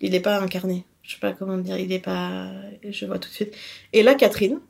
[0.00, 0.84] Il n'est pas incarné.
[1.02, 1.76] Je sais pas comment dire.
[1.78, 2.48] Il n'est pas...
[2.88, 3.54] Je vois tout de suite.
[3.92, 4.60] Et là, Catherine,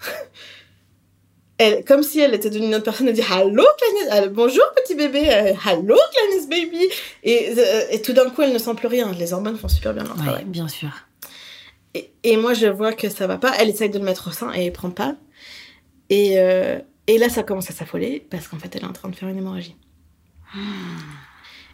[1.58, 4.64] elle, comme si elle était devenue une autre personne, elle dit Hello, Clarence, euh, bonjour
[4.76, 6.88] petit bébé, euh, Hello, Clarence baby.
[7.22, 9.12] Et, euh, et tout d'un coup, elle ne sent plus rien.
[9.12, 10.44] Les hormones font super bien leur Ouais, travail.
[10.46, 10.90] bien sûr.
[11.94, 13.52] Et, et moi, je vois que ça va pas.
[13.58, 15.14] Elle essaye de le mettre au sein et elle prend pas.
[16.10, 19.08] Et, euh, et là, ça commence à s'affoler parce qu'en fait, elle est en train
[19.10, 19.76] de faire une hémorragie.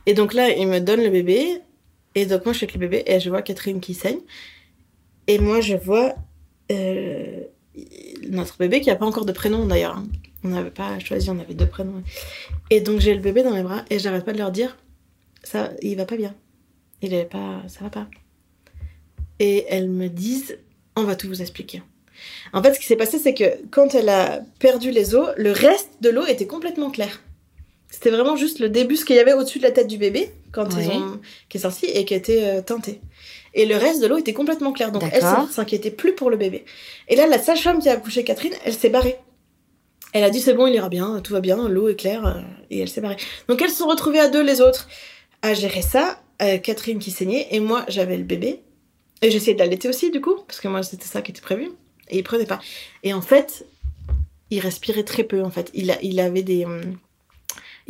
[0.06, 1.60] Et donc là, il me donne le bébé.
[2.14, 4.18] Et donc moi, je suis avec le bébé et je vois Catherine qui saigne.
[5.26, 6.14] Et moi, je vois
[6.72, 7.40] euh,
[8.28, 9.96] notre bébé qui n'a pas encore de prénom d'ailleurs.
[9.96, 10.06] hein.
[10.42, 12.02] On n'avait pas choisi, on avait deux prénoms.
[12.70, 14.76] Et donc j'ai le bébé dans mes bras et j'arrête pas de leur dire
[15.42, 16.34] ça, il va pas bien.
[17.02, 18.08] Il est pas, ça va pas.
[19.38, 20.58] Et elles me disent
[20.96, 21.82] on va tout vous expliquer.
[22.52, 25.52] En fait, ce qui s'est passé, c'est que quand elle a perdu les os, le
[25.52, 27.22] reste de l'eau était complètement clair.
[27.90, 30.30] C'était vraiment juste le début, ce qu'il y avait au-dessus de la tête du bébé,
[30.52, 33.00] quand ils ont, qui est sorti et qui était euh, teinté.
[33.52, 34.92] Et le reste de l'eau était complètement clair.
[34.92, 36.64] Donc elle s'inquiétait plus pour le bébé.
[37.08, 39.18] Et là, la sage-femme qui a accouché Catherine, elle s'est barrée.
[40.12, 42.40] Elle a dit c'est bon, il ira bien, tout va bien, l'eau est claire, euh,
[42.70, 43.16] et elle s'est barrée.
[43.48, 44.88] Donc elles se sont retrouvées à deux, les autres,
[45.42, 46.20] à gérer ça.
[46.42, 48.62] Euh, Catherine qui saignait, et moi j'avais le bébé.
[49.22, 51.70] Et j'essayais de l'allaiter aussi, du coup, parce que moi c'était ça qui était prévu.
[52.08, 52.60] Et il prenait pas.
[53.02, 53.66] Et en fait,
[54.50, 55.70] il respirait très peu, en fait.
[55.74, 56.64] Il, a, il avait des.
[56.64, 56.96] hum,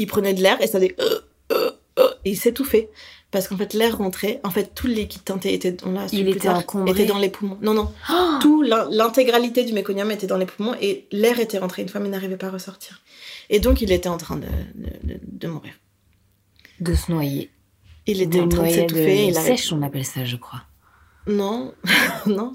[0.01, 0.95] il prenait de l'air et ça des.
[1.01, 1.21] euh,
[1.53, 2.91] euh, euh, et il s'étouffait.
[3.31, 4.41] Parce qu'en fait, l'air rentrait.
[4.43, 5.77] En fait, tout le liquide teinté était.
[5.85, 6.91] On l'a Il plus était tard, encombré.
[6.91, 7.59] était dans les poumons.
[7.63, 7.93] Non, non.
[8.11, 11.89] Oh Tout l'in- l'intégralité du méconium était dans les poumons et l'air était rentré une
[11.89, 13.01] fois, mais il n'arrivait pas à ressortir.
[13.49, 15.75] Et donc, il était en train de, de, de- de mourir.
[16.81, 17.51] de se noyer.
[18.07, 19.27] Il De était en train de s'étouffer.
[19.27, 20.63] il sèche, on appelle ça, je crois.
[21.29, 21.73] Non,
[22.27, 22.53] non,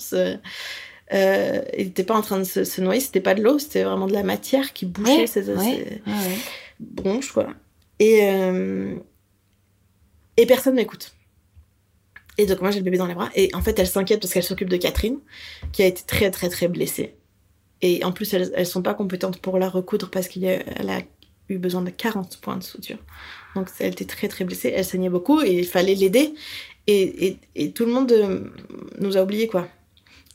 [1.13, 3.83] euh, il n'était pas en train de se, se noyer, c'était pas de l'eau, c'était
[3.83, 6.37] vraiment de la matière qui bouchait Ouais, ses, ses Ouais, ouais.
[6.80, 7.47] Bronches, quoi.
[7.99, 8.95] Et, euh,
[10.38, 11.15] et personne m'écoute.
[12.38, 14.34] Et donc moi j'ai le bébé dans les bras, et en fait elle s'inquiète parce
[14.34, 15.19] qu'elle s'occupe de Catherine,
[15.71, 17.15] qui a été très très très blessée.
[17.82, 20.99] Et en plus elles, elles sont pas compétentes pour la recoudre parce qu'elle a
[21.47, 22.97] eu besoin de 40 points de suture.
[23.55, 26.34] Donc elle était très très blessée, elle saignait beaucoup et il fallait l'aider.
[26.88, 28.51] Et, et, tout le monde euh,
[28.99, 29.67] nous a oubliés quoi.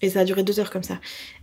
[0.02, 0.98] Et ça a duré deux heures comme ça.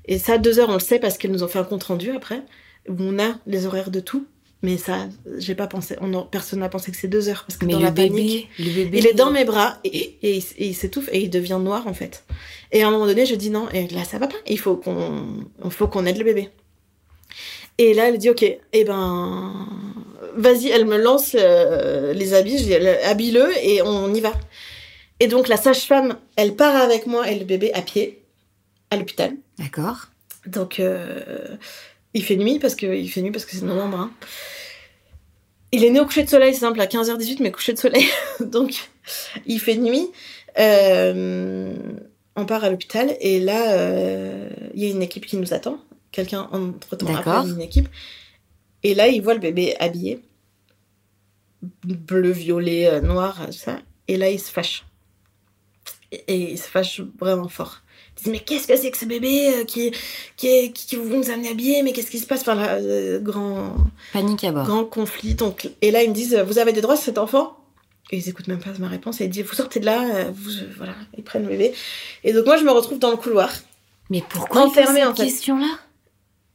[0.05, 2.11] Et ça, deux heures, on le sait parce qu'elles nous ont fait un compte rendu
[2.11, 2.43] après,
[2.89, 4.25] où on a les horaires de tout.
[4.63, 5.95] Mais ça, j'ai pas pensé.
[6.01, 8.09] On personne n'a pensé que c'est deux heures parce que Mais dans le la bébé,
[8.09, 8.97] panique, le bébé.
[8.97, 11.85] il est dans mes bras et, et, il- et il s'étouffe et il devient noir
[11.87, 12.23] en fait.
[12.71, 13.69] Et à un moment donné, je dis non.
[13.69, 14.35] Et là, ça va pas.
[14.47, 15.25] Il faut qu'on,
[15.69, 16.49] faut qu'on aide le bébé.
[17.77, 18.43] Et là, elle dit ok.
[18.73, 19.67] Eh ben,
[20.35, 20.69] vas-y.
[20.69, 22.57] Elle me lance euh, les habits.
[22.57, 24.33] Je dis habille-le et on y va.
[25.19, 28.23] Et donc la sage-femme, elle part avec moi et le bébé à pied
[28.89, 29.33] à l'hôpital.
[29.59, 30.07] D'accord.
[30.45, 31.57] Donc, euh,
[32.13, 33.99] il fait nuit parce que il fait nuit parce que c'est novembre.
[33.99, 34.11] hein.
[35.71, 38.05] Il est né au coucher de soleil, c'est simple, à 15h18, mais coucher de soleil.
[38.39, 38.89] Donc,
[39.45, 40.07] il fait nuit.
[40.57, 41.75] Euh,
[42.35, 45.79] on part à l'hôpital et là, euh, il y a une équipe qui nous attend.
[46.11, 47.05] Quelqu'un, entre-temps,
[47.41, 47.89] appelle une équipe.
[48.83, 50.21] Et là, il voit le bébé habillé.
[51.83, 53.79] Bleu, violet, euh, noir, tout ça.
[54.07, 54.85] Et là, il se fâche.
[56.11, 57.81] Et, et il se fâche vraiment fort.
[58.27, 59.91] Dit, mais qu'est-ce que c'est que ce bébé euh, qui,
[60.35, 62.41] qui, est- qui, qui vous nous amener habillés Mais qu'est-ce qui se passe?
[62.41, 63.73] Enfin, là, euh, grand,
[64.13, 64.65] Panique à bord.
[64.65, 65.33] grand conflit.
[65.35, 67.57] Donc, et là, ils me disent, euh, vous avez des droits sur cet enfant?
[68.11, 69.19] Et ils écoutent même pas ma réponse.
[69.21, 71.73] Et ils disent, vous sortez de là, euh, vous, euh, voilà, ils prennent le bébé.
[72.23, 73.49] Et donc, moi, je me retrouve dans le couloir.
[74.09, 75.23] Mais pourquoi Enfermé, en fait.
[75.25, 75.67] question-là?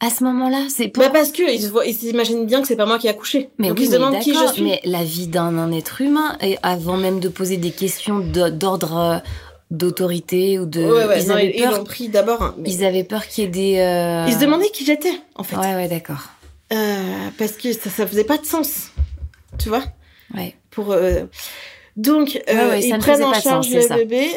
[0.01, 1.01] À ce moment-là, c'est pour.
[1.05, 3.11] Bah, parce que ils se voient- ils s'imaginent bien que c'est pas moi qui ai
[3.11, 3.51] accouché.
[3.59, 4.63] mais donc, oui, ils se demandent qui je suis.
[4.63, 9.23] Mais la vie d'un un être humain, et avant même de poser des questions d'ordre
[9.73, 10.81] d'autorité ou de.
[10.85, 12.41] ouais, ouais, ils, non, avaient ils, ils peur, l'ont pris d'abord.
[12.43, 13.79] hein, mais- ils avaient peur qu'il y ait des.
[13.79, 15.57] euh, Ils se demandaient qui j'étais, en fait.
[15.57, 16.21] Ouais, ouais, d'accord.
[16.73, 18.91] Euh, parce que ça, ça faisait pas de sens.
[19.59, 19.83] Tu vois
[20.35, 20.55] Ouais.
[20.71, 21.25] pour euh,
[21.97, 24.29] donc Ouais, ils ne prennent en charge sens, le bébé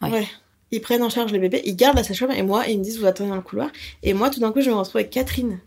[0.00, 0.26] ouais.
[0.70, 2.98] ils prennent en charge le bébé ils gardent la sage-femme et moi ils me disent
[2.98, 3.68] vous attendez dans le couloir
[4.02, 5.60] et moi tout d'un coup je me retrouve avec Catherine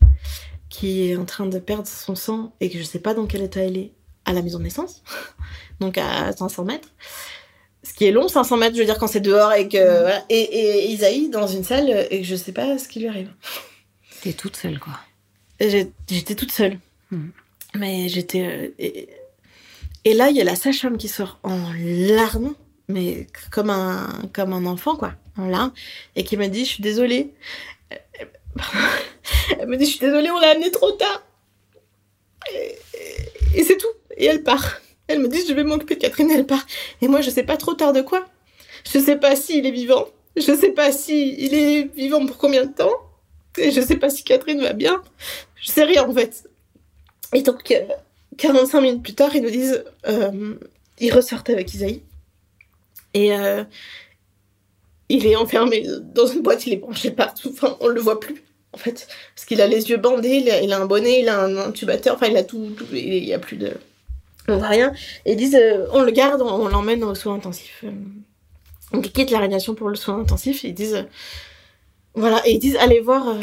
[0.69, 3.43] qui est en train de perdre son sang et que je sais pas dans quel
[3.43, 3.91] état elle est
[4.25, 5.03] à la maison de naissance
[5.79, 6.89] donc à 500 mètres
[7.89, 10.01] ce qui est long 500 mètres je veux dire quand c'est dehors et que Mm.
[10.01, 10.25] voilà.
[10.29, 13.31] et, et Isaïe dans une salle et que je sais pas ce qui lui arrive
[14.21, 14.93] T'es toute seule, quoi.
[15.59, 16.79] J'étais toute seule.
[17.11, 17.31] Mhm.
[17.75, 18.41] Mais j'étais.
[18.45, 19.09] euh, et,
[20.05, 22.55] et là, il y a la sage-femme qui sort en larmes,
[22.87, 25.71] mais comme un, comme un enfant, quoi, en larmes,
[26.15, 27.33] et qui m'a dit Je suis désolée.
[29.59, 31.23] Elle me dit Je suis désolée, on l'a amené trop tard.
[33.55, 33.87] Et c'est tout.
[34.17, 34.79] Et elle part.
[35.07, 36.65] Elle me dit Je vais m'occuper de Catherine, elle part.
[37.01, 38.25] Et moi, je sais pas trop tard de quoi.
[38.91, 40.07] Je sais pas s'il est vivant.
[40.35, 42.93] Je sais pas si il est vivant pour combien de temps.
[43.57, 45.01] Et je sais pas si Catherine va bien.
[45.55, 46.47] Je sais rien en fait.
[47.33, 47.81] Et donc, euh,
[48.37, 50.53] 45 minutes plus tard, ils nous disent, euh,
[50.99, 52.01] ils ressortent avec Isaïe.
[53.13, 53.63] Et euh,
[55.09, 58.43] il est enfermé dans une boîte, il est branché partout, enfin, on le voit plus,
[58.73, 59.07] en fait.
[59.35, 62.15] Parce qu'il a les yeux bandés, il a, il un bonnet, il a un intubateur,
[62.15, 63.73] enfin, il a tout, tout- il y a plus de...
[64.47, 64.93] On voit rien.
[65.25, 67.83] Ils disent, euh, on le garde, on, l'emmène au soin intensif.
[67.83, 67.91] Euh,
[68.93, 70.95] Donc, ils quittent la réanimation pour le soin intensif, ils disent...
[70.95, 71.03] euh,
[72.15, 73.37] voilà, et ils disent, allez voir euh,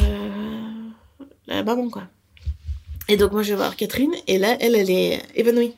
[1.47, 2.05] la maman, quoi.
[3.09, 5.75] Et donc moi je vais voir Catherine et là elle elle est évanouie.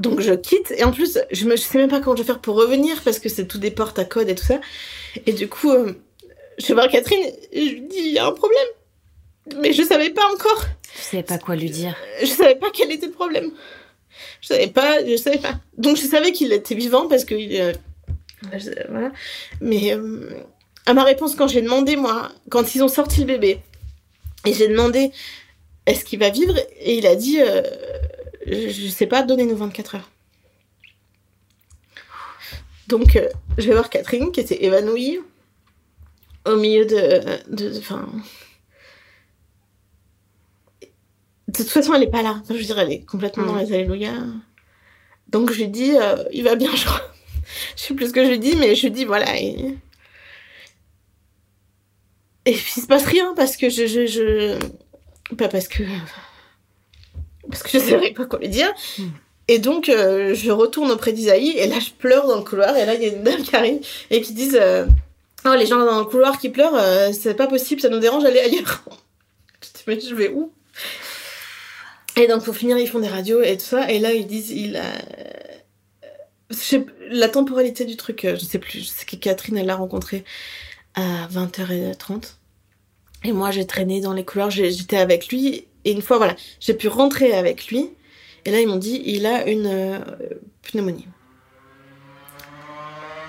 [0.00, 2.40] Donc je quitte et en plus je me sais même pas comment je vais faire
[2.40, 4.60] pour revenir parce que c'est tout des portes à code et tout ça.
[5.26, 5.92] Et du coup euh,
[6.58, 8.66] je vais voir Catherine et je lui dis il y a un problème.
[9.60, 10.64] Mais je savais pas encore.
[10.96, 11.96] Tu savais pas quoi lui dire.
[12.20, 13.50] Je savais pas quel était le problème.
[14.40, 15.54] Je savais pas, je savais pas.
[15.76, 17.72] Donc je savais qu'il était vivant parce que euh,
[18.56, 19.10] je- voilà.
[19.60, 20.30] Mais euh,
[20.86, 23.60] à ma réponse quand j'ai demandé moi quand ils ont sorti le bébé
[24.46, 25.10] et j'ai demandé
[25.86, 26.56] est-ce qu'il va vivre?
[26.80, 27.62] Et il a dit euh,
[28.46, 30.10] je, je sais pas donnez-nous 24 heures.
[32.86, 33.18] Donc
[33.58, 35.18] je vais voir Catherine qui était évanouie
[36.46, 37.20] au milieu de
[37.54, 38.06] de enfin
[41.58, 42.42] de toute façon, elle est pas là.
[42.48, 43.60] Je veux dire, elle est complètement dans Mm.
[43.60, 44.12] les Alléluia.
[45.28, 47.02] Donc, je lui dis, euh, il va bien, je crois.
[47.76, 49.38] Je sais plus ce que je lui dis, mais je lui dis, voilà.
[49.38, 49.76] Et,
[52.46, 53.86] et puis, il se passe rien parce que je.
[53.86, 54.58] je, je...
[55.36, 55.82] Pas parce que.
[57.48, 58.72] Parce que je savais pas quoi lui dire.
[58.98, 59.04] Mm.
[59.48, 62.86] Et donc, euh, je retourne auprès d'Isaïe, et là, je pleure dans le couloir, et
[62.86, 63.80] là, il y a une dame qui arrive,
[64.10, 64.86] et qui disent euh,
[65.44, 68.24] Oh, les gens dans le couloir qui pleurent, euh, c'est pas possible, ça nous dérange,
[68.24, 68.82] allez ailleurs.
[69.62, 70.50] Je dis Mais je vais où?
[72.16, 73.90] Et donc pour finir, ils font des radios et tout ça.
[73.90, 74.82] Et là, ils disent, il a...
[76.50, 78.80] sais- la temporalité du truc, euh, je sais plus.
[78.80, 80.24] Je sais que Catherine, elle l'a rencontré
[80.94, 82.34] à 20h30.
[83.24, 85.66] Et moi, j'ai traîné dans les couloirs, j'étais avec lui.
[85.84, 87.90] Et une fois, voilà, j'ai pu rentrer avec lui.
[88.44, 89.98] Et là, ils m'ont dit, il a une euh,
[90.62, 91.08] pneumonie.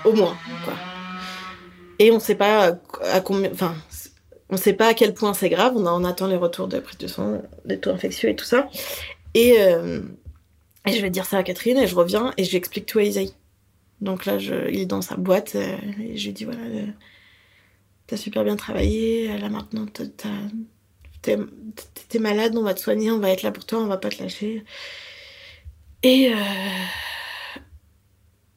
[0.04, 0.74] Au moins, quoi.
[1.98, 3.50] Et on sait pas à combien.
[3.50, 3.74] Enfin,
[4.50, 5.76] on sait pas à quel point c'est grave.
[5.76, 8.68] On, attend les retours de prise de sang, des taux infectieux et tout ça.
[9.34, 10.00] Et, euh,
[10.86, 13.02] je vais dire ça à Catherine et je reviens et je lui explique tout à
[13.02, 13.34] Isaïe.
[14.00, 16.86] Donc là, il est dans sa boîte euh, et je lui dis voilà, euh,
[18.06, 19.36] t'as super bien travaillé.
[19.38, 19.86] Là maintenant,
[21.22, 24.10] t'es malade, on va te soigner, on va être là pour toi, on va pas
[24.10, 24.64] te lâcher.
[26.04, 26.32] Et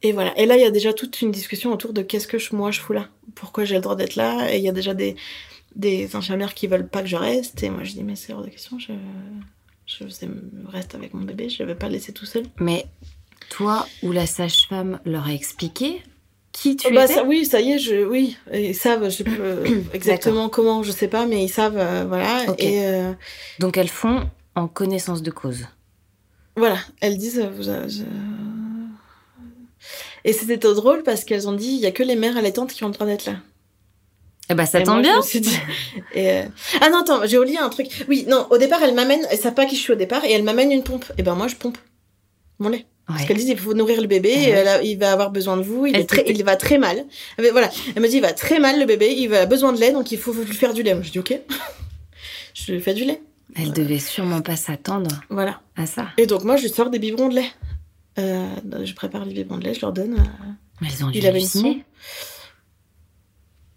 [0.02, 0.38] et voilà.
[0.40, 2.72] Et là, il y a déjà toute une discussion autour de qu'est-ce que je- moi
[2.72, 4.54] je fous là, pourquoi j'ai le droit d'être là?
[4.54, 5.16] Et il y a déjà des
[5.80, 7.64] des infirmières qui veulent pas que je reste.
[7.64, 8.78] Et moi, je dis mais c'est hors de question.
[8.80, 8.94] Je
[9.88, 10.04] je
[10.72, 12.44] reste avec mon bébé, je vais pas le laisser tout seul.
[12.60, 12.86] Mais
[13.50, 16.04] toi ou la sage-femme leur a expliqué
[16.52, 19.66] qui tu bah, étais ça, oui, ça y est, je, oui, ils savent, je euh,
[19.94, 22.44] exactement comment, je sais pas, mais ils savent, euh, voilà.
[22.60, 23.14] Et euh,
[23.60, 25.66] Donc elles font en connaissance de cause.
[26.56, 27.50] voilà, elles disent.
[27.60, 28.04] je-
[30.26, 32.84] Et c'était drôle parce qu'elles ont dit il y a que les mères allaitantes qui
[32.84, 33.38] ont le droit d'être là.
[34.50, 35.20] Eh ben ça Et tombe moi, bien.
[35.22, 35.50] dit-
[36.14, 36.44] Et euh,
[36.82, 38.06] Ah non, attends, j'ai oublié un truc.
[38.08, 40.32] Oui, non, au départ, elle m'amène, elle savent pas qui je suis au départ, et
[40.32, 41.06] elle m'amène une pompe.
[41.18, 41.78] Et ben moi, je pompe
[42.60, 42.86] mon lait.
[43.08, 44.42] Parce qu'elle dit il faut nourrir le bébé, Ouais.
[44.44, 46.56] et elle a- il va avoir besoin de vous, il, Elle est très, il va
[46.56, 47.06] très mal.
[47.40, 49.80] Mais voilà, elle me dit il va très mal le bébé, il va besoin de
[49.80, 50.94] lait, donc il faut lui faire du lait.
[50.94, 51.40] Moi, je dis ok,
[52.54, 53.22] je lui fais du lait.
[53.56, 55.60] Elle devait sûrement pas s'attendre Voilà.
[55.76, 56.08] à ça.
[56.18, 57.52] Et donc moi je lui sors des biberons de lait.
[58.20, 58.46] Euh,
[58.84, 60.14] je prépare les biberons de lait, je leur donne.
[60.20, 60.52] euh.
[60.82, 61.84] Mais elles ont dû Il avait une halluciner.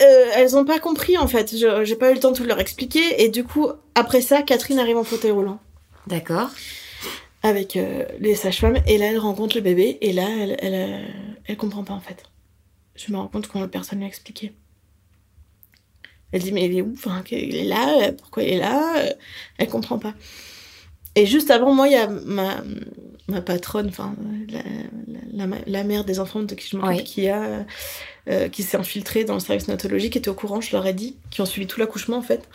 [0.02, 2.58] Euh, elles ont pas compris en fait, j'ai pas eu le temps de tout leur
[2.60, 5.60] expliquer, et du coup après ça, Catherine arrive en fauteuil roulant.
[6.08, 6.50] D'accord.
[7.42, 11.08] avec euh, les sages-femmes et là elle rencontre le bébé et là elle, elle, euh,
[11.44, 12.24] elle comprend pas en fait.
[12.94, 14.52] Je me rends compte quand personne lui a expliqué.
[16.30, 16.92] Elle dit mais il est où?
[16.94, 18.94] Enfin, Il est là, pourquoi il est là?
[19.58, 20.14] Elle comprend pas.
[21.14, 22.62] Et juste avant moi il y a ma,
[23.28, 24.14] ma patronne, enfin
[25.32, 27.04] la, la, mère des enfants de qui je m'occupe Oui.
[27.04, 27.64] qui a
[28.28, 30.92] euh, qui s'est infiltrée dans le service natologie, qui était au courant, je leur ai
[30.92, 32.48] dit, qui ont suivi tout l'accouchement en fait.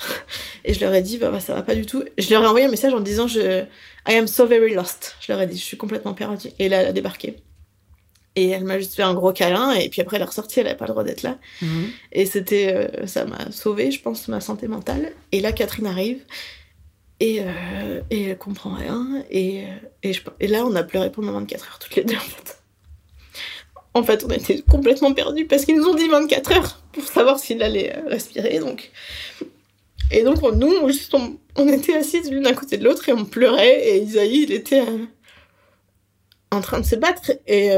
[0.66, 2.04] Et je leur ai dit bah, bah, ça va pas du tout.
[2.18, 3.66] Je leur ai envoyé un message en disant je
[4.08, 5.16] I am so very lost.
[5.20, 6.50] Je leur ai dit, je suis complètement perdue.
[6.60, 7.36] Et là, elle a débarqué.
[8.36, 9.74] Et elle m'a juste fait un gros câlin.
[9.74, 10.60] Et puis après, elle est ressortie.
[10.60, 11.38] Elle n'avait pas le droit d'être là.
[11.62, 11.90] Mhm.
[12.14, 15.12] Et c'était, euh, ça m'a sauvé, je pense, ma santé mentale.
[15.32, 16.20] Et là, Catherine arrive.
[17.20, 19.24] Et, euh, et elle comprend rien.
[19.32, 19.68] Et, euh,
[20.04, 22.58] et, je- et là, on a pleuré pendant 24 heures, toutes les deux, en fait.
[23.96, 27.40] En fait, on était complètement perdus parce qu'ils nous ont dit 24 heures pour savoir
[27.40, 28.60] s'il allait euh, respirer.
[28.60, 28.92] Donc,
[30.12, 33.14] et donc, on- nous, on, juste, on, était assises l'une à côté de l'autre et
[33.14, 33.90] on pleurait.
[33.90, 34.84] Et Isaïe, il était
[36.52, 37.32] en train de se battre.
[37.48, 37.72] Et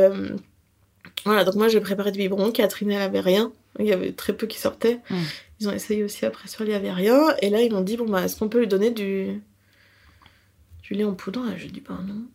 [1.25, 2.51] voilà, donc moi, j'ai préparé du biberon.
[2.51, 3.51] Catherine, elle avait rien.
[3.79, 4.99] Il y avait très peu qui sortaient.
[5.09, 5.15] Mm.
[5.59, 7.35] Ils ont essayé aussi après sur il y avait rien.
[7.41, 9.41] Et là, ils m'ont dit bon, bah, est-ce qu'on peut lui donner du,
[10.83, 11.49] du lait en poudre?
[11.51, 12.25] Et j'ai dit bah non.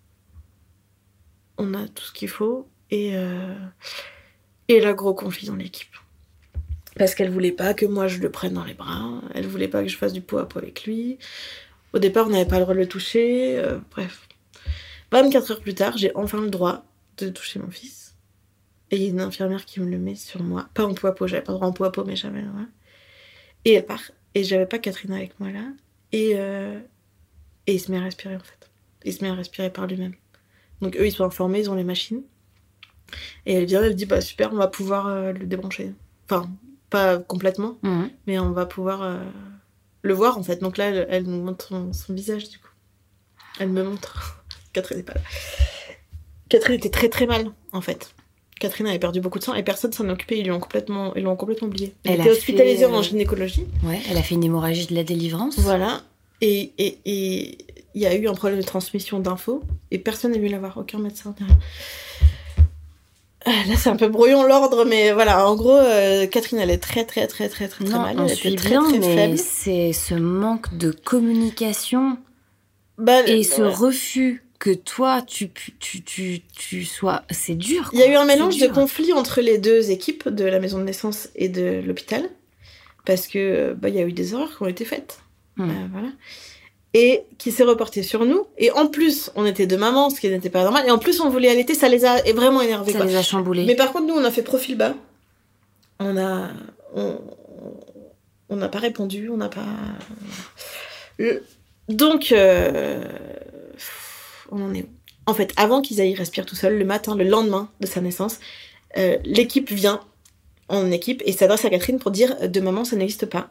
[1.57, 2.69] On a tout ce qu'il faut.
[2.91, 3.55] Et, euh,
[4.69, 5.89] et là, gros conflit dans l'équipe.
[6.97, 9.21] Parce qu'elle voulait pas que moi je le prenne dans les bras.
[9.35, 11.19] Elle voulait pas que je fasse du pot à pot avec lui.
[11.93, 13.59] Au départ, on n'avait pas le droit de le toucher.
[13.59, 14.29] euh, bref.
[15.13, 16.85] 24 heures plus tard, j'ai enfin le droit
[17.19, 18.17] de toucher mon fils.
[18.91, 20.69] Et il y a une infirmière qui me le met sur moi.
[20.75, 22.43] Pas en pot à pot, j'avais pas le droit en pot à pot, mais le
[22.43, 22.67] droit.
[23.65, 24.03] Et elle part.
[24.35, 25.65] Et j'avais pas Catherine avec moi là.
[26.13, 26.79] Et, euh,
[27.67, 28.71] et il se met à respirer en fait.
[29.05, 30.15] Il se met à respirer par lui-même.
[30.81, 32.23] Donc eux, ils sont informés, ils ont les machines.
[33.47, 35.93] Et elle vient, elle dit bah super, on va pouvoir euh, le débrancher.
[36.29, 36.51] Enfin,
[36.91, 38.11] pas complètement, Mhm.
[38.27, 39.19] mais on va pouvoir euh,
[40.03, 40.57] le voir en fait.
[40.61, 42.69] Donc là, elle, elle nous montre son, son visage du coup.
[43.61, 44.43] Elle me montre.
[44.73, 45.21] Catherine n'est pas là.
[46.49, 48.14] Catherine était très très mal en fait.
[48.61, 50.39] Catherine avait perdu beaucoup de sang et personne s'en occupait.
[50.39, 51.93] Ils l'ont complètement, ils l'ont complètement oublié.
[52.05, 53.67] Elle, Elle était hospitalisée fait, euh, en gynécologie.
[53.85, 55.59] Ouais, elle a fait une hémorragie de la délivrance.
[55.59, 56.03] Voilà.
[56.41, 57.59] Et et- et
[57.95, 60.77] il y a eu un problème de transmission d'infos et personne n'a vu l'avoir.
[60.79, 61.49] Aucun médecin, rien.
[63.47, 65.47] Ah, Là, c'est un peu brouillon l'ordre, mais voilà.
[65.47, 68.17] En gros, euh, Catherine, elle est très, très, très, très, très, très Non, mal.
[68.19, 69.39] on Elle était très, bien, très mais faible.
[69.39, 72.17] c'est ce manque de communication
[72.97, 77.23] Bah, et ce refus que toi, tu, tu, tu, tu sois...
[77.31, 77.91] C'est dur.
[77.93, 80.79] Il y a eu un mélange de conflits entre les deux équipes de la maison
[80.79, 82.29] de naissance et de l'hôpital.
[83.05, 85.19] Parce que euh, bah, il y a eu des erreurs qui ont été faites.
[85.57, 85.69] Hmm.
[85.69, 86.09] Euh, voilà.
[86.95, 88.47] Et qui s'est reporté sur nous.
[88.57, 90.85] Et en plus, on était deux mamans, ce qui n'était pas normal.
[90.87, 92.93] Et en plus, on voulait allaiter, ça les a vraiment énervés.
[92.93, 93.07] Ça quoi.
[93.07, 93.65] les a chamboulés.
[93.67, 94.95] Mais par contre, nous, on a fait profil bas.
[95.99, 96.51] On a.
[96.95, 97.21] On
[98.49, 99.67] on n'a pas répondu, on n'a pas.
[101.19, 101.43] Le-
[101.89, 102.31] Donc.
[102.31, 103.03] euh,
[104.51, 104.89] On en est où
[105.27, 108.39] En fait, avant qu'Isaïe respire tout seul, le matin, le lendemain de sa naissance,
[108.97, 110.01] euh, l'équipe vient
[110.69, 113.51] en équipe et s'adresse à Catherine pour dire de maman, ça n'existe pas.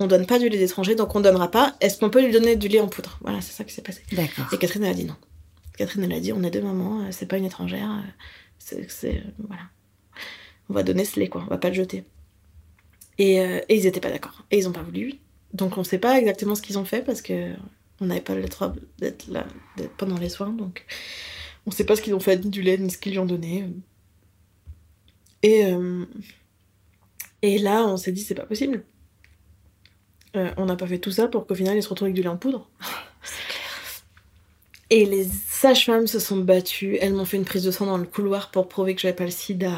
[0.00, 1.76] On donne pas du lait d'étranger, donc on donnera pas.
[1.80, 3.18] Est-ce qu'on peut lui donner du lait en poudre?
[3.22, 4.02] Voilà, c'est ça qui s'est passé.
[4.12, 4.46] D'accord.
[4.52, 5.16] Et Catherine, elle a dit non.
[5.76, 7.90] Catherine, elle a dit on est deux mamans, euh, c'est pas une étrangère.
[7.90, 8.10] euh,
[8.58, 9.62] C'est, c'est- euh, voilà.
[10.70, 11.42] On va donner ce lait, quoi.
[11.46, 12.04] On va pas le jeter.
[13.18, 14.44] Et, euh, et ils étaient pas d'accord.
[14.50, 15.14] Et ils ont pas voulu.
[15.52, 17.52] Donc on sait pas exactement ce qu'ils ont fait parce que
[18.04, 20.50] on n'avait pas le droit d'être là d'être pendant les soins.
[20.50, 20.84] Donc
[21.66, 23.26] on sait pas ce qu'ils ont fait, ni du lait, ni ce qu'ils lui ont
[23.26, 23.66] donné.
[25.42, 26.06] Et, euh,
[27.42, 28.84] et là, on s'est dit c'est pas possible.
[30.36, 32.22] Euh, on n'a pas fait tout ça pour qu'au final, ils se retrouvent avec du
[32.22, 32.68] lait en poudre.
[34.90, 36.98] Et les sages-femmes se sont battues.
[37.00, 39.24] Elles m'ont fait une prise de sang dans le couloir pour prouver que j'avais pas
[39.24, 39.72] le sida.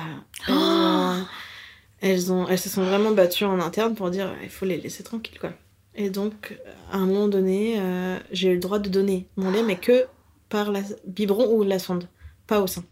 [0.48, 1.26] Elles, ont-
[2.00, 5.02] elles, ont, elles se sont vraiment battues en interne pour dire il faut les laisser
[5.04, 5.52] tranquilles, quoi.
[5.96, 6.58] Et donc,
[6.92, 10.06] à un moment donné, euh, j'ai eu le droit de donner mon lait, mais que
[10.50, 12.06] par la biberon ou la sonde,
[12.46, 12.84] pas au sein.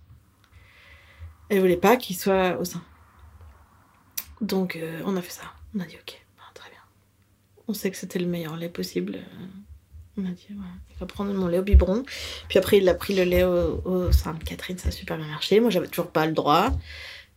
[1.50, 2.82] Elle voulait pas qu'il soit au sein.
[4.40, 5.42] Donc, euh, on a fait ça.
[5.76, 6.18] On a dit ok,
[6.54, 6.80] très bien.
[7.68, 9.16] On sait que c'était le meilleur lait possible.
[9.16, 9.46] euh,
[10.16, 10.56] on a dit, ouais,
[10.90, 12.04] il va prendre mon lait au biberon.
[12.48, 15.16] Puis après, il a pris le lait au, au sein de Catherine, ça a super
[15.18, 15.60] bien marché.
[15.60, 16.70] Moi, j'avais toujours pas le droit.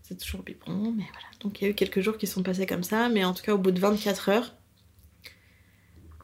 [0.03, 1.27] C'est toujours biberon, mais voilà.
[1.41, 3.09] Donc, il y a eu quelques jours qui sont passés comme ça.
[3.09, 4.55] Mais en tout cas, au bout de 24 heures,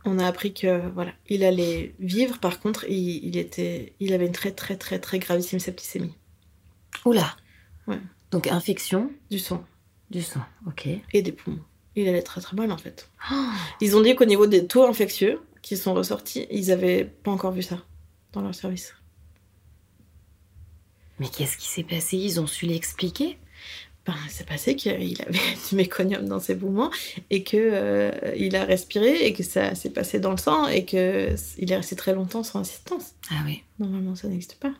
[0.05, 2.39] on a appris que, voilà, il allait vivre.
[2.39, 6.15] Par contre, il, il était, il avait une très, très, très, très gravissime septicémie.
[7.05, 7.35] Oula.
[7.87, 7.99] Ouais.
[8.31, 9.63] Donc infection Du sang
[10.13, 10.41] du sang.
[10.67, 10.87] Ok.
[11.11, 11.63] et des poumons.
[11.95, 13.09] Il allait très, très mal, en fait.
[13.81, 17.51] Ils ont dit qu'au niveau des taux infectieux qui sont ressortis, ils avaient pas encore
[17.51, 17.83] vu ça
[18.31, 18.93] dans leur service.
[21.19, 22.17] Mais qu'est-ce qui s'est passé?
[22.17, 23.37] Ils ont su l'expliquer?
[24.05, 25.31] Ben, c'est passé qu'il avait
[25.69, 26.91] du méconium dans ses poumons
[27.29, 30.83] et que euh, il a respiré et que ça s'est passé dans le sang et
[30.83, 33.13] que il est resté très longtemps sans assistance.
[33.31, 33.63] Ah oui.
[33.79, 34.73] Normalement, ça n'existe pas.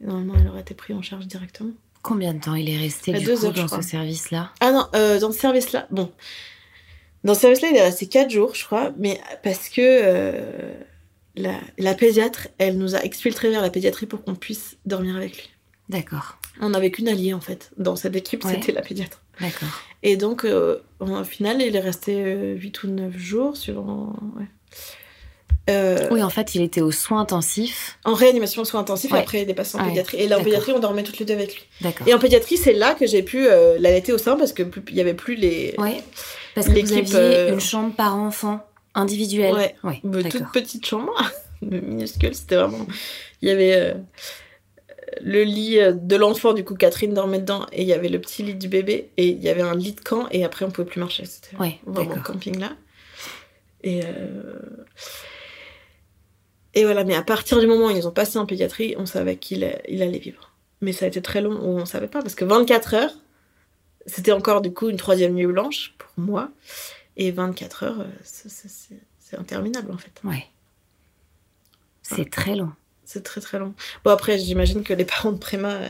[0.00, 1.72] Normalement, il aurait été pris en charge directement.
[2.02, 4.52] Combien de temps il est resté À du deux coup heures, dans ce service-là?
[4.60, 6.10] Ah non, euh, dans ce service-là, bon.
[7.24, 10.74] Dans ce service-là, il est resté 4 jours, je crois, mais parce que euh,
[11.36, 15.36] la, la pédiatre, elle nous a exfiltré vers la pédiatrie pour qu'on puisse dormir avec
[15.36, 15.50] lui.
[15.88, 16.38] D'accord.
[16.62, 17.70] On n'avait qu'une alliée, en fait.
[17.76, 18.52] Dans cette équipe, Ouais.
[18.54, 19.20] c'était la pédiatre.
[19.40, 19.68] D'accord.
[20.02, 22.22] Et donc, euh, au final, il est resté
[22.56, 24.14] 8 ou 9 jours, suivant...
[24.38, 24.46] ouais.
[25.70, 27.98] Euh, Oui, en fait, il était aux soins intensifs.
[28.04, 29.18] En réanimation soins intensifs, Ouais.
[29.18, 30.18] et après, il est passé en pédiatrie.
[30.18, 31.62] Et là, en pédiatrie, on dormait toutes les deux avec lui.
[31.82, 32.06] D'accord.
[32.08, 34.82] Et en pédiatrie, c'est là que j'ai pu euh, l'allaiter au sein, parce que plus-
[34.88, 35.74] il y avait plus les...
[35.78, 35.96] Oui.
[36.54, 38.60] Parce que vous aviez euh, une chambre par enfant
[38.94, 39.54] individuelle.
[39.54, 39.74] Ouais.
[39.84, 41.12] Ouais, Une toute petite chambre,
[41.62, 42.84] minuscule, c'était vraiment...
[43.40, 43.94] Il y avait euh,
[45.20, 48.20] le lit euh, de l'enfant, du coup Catherine dormait dedans, et il y avait le
[48.20, 50.70] petit lit du bébé, et il y avait un lit de camp, et après on
[50.70, 51.24] pouvait plus marcher.
[51.24, 52.72] C'était Ouais, vraiment camping là.
[53.82, 54.58] Et, euh,
[56.74, 59.36] et voilà, mais à partir du moment où ils ont passé en pédiatrie, on savait
[59.36, 60.52] qu'il il allait vivre.
[60.80, 63.14] Mais ça a été très long on savait pas, parce que 24 heures,
[64.06, 66.50] c'était encore du coup une troisième nuit blanche pour moi.
[67.16, 70.12] Et 24 heures, euh, c'est interminable en fait.
[70.24, 70.46] Ouais.
[72.02, 72.72] C'est très long.
[73.12, 73.74] C'est très très long.
[74.04, 75.88] Bon, après, j'imagine que les parents de Préma, euh,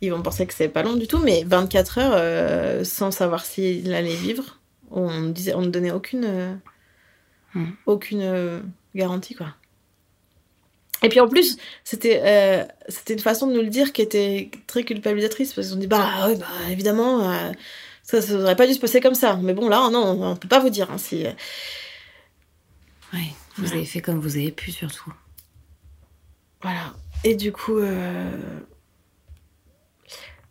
[0.00, 3.44] ils vont penser que c'est pas long du tout, mais 24 heures euh, sans savoir
[3.44, 4.58] s'il allait vivre,
[4.90, 6.54] on ne disait, on ne donnait aucune, euh,
[7.54, 7.70] Hmm.
[7.86, 8.62] aucune
[8.94, 9.54] garantie, quoi.
[11.02, 14.82] Et puis en plus, c'était c'était une façon de nous le dire qui était très
[14.82, 17.22] culpabilisatrice, parce qu'on dit, bah oui, bah évidemment,
[18.02, 19.36] ça ça aurait pas dû se passer comme ça.
[19.42, 20.90] Mais bon, là, non, on peut pas vous dire.
[20.90, 21.24] hein, si,
[23.14, 23.32] Ouais.
[23.56, 25.12] Vous avez fait comme vous avez pu, surtout.
[26.62, 26.94] Voilà.
[27.24, 28.60] Et du coup, euh,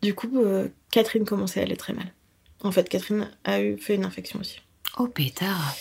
[0.02, 2.12] du coup, euh, Catherine commençait à aller très mal.
[2.62, 4.60] En fait, Catherine a eu fait une infection aussi.
[4.98, 5.74] Oh, pétard.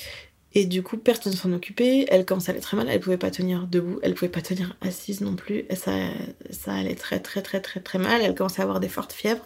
[0.54, 2.06] Et du coup, personne s'en occupait.
[2.10, 2.88] Elle commençait à aller très mal.
[2.90, 4.00] Elle pouvait pas tenir debout.
[4.04, 5.66] Elle pouvait pas tenir assise non plus.
[5.70, 5.92] Et ça,
[6.50, 8.22] ça allait très, très, très, très, très mal.
[8.22, 9.46] Elle commençait à avoir des fortes fièvres.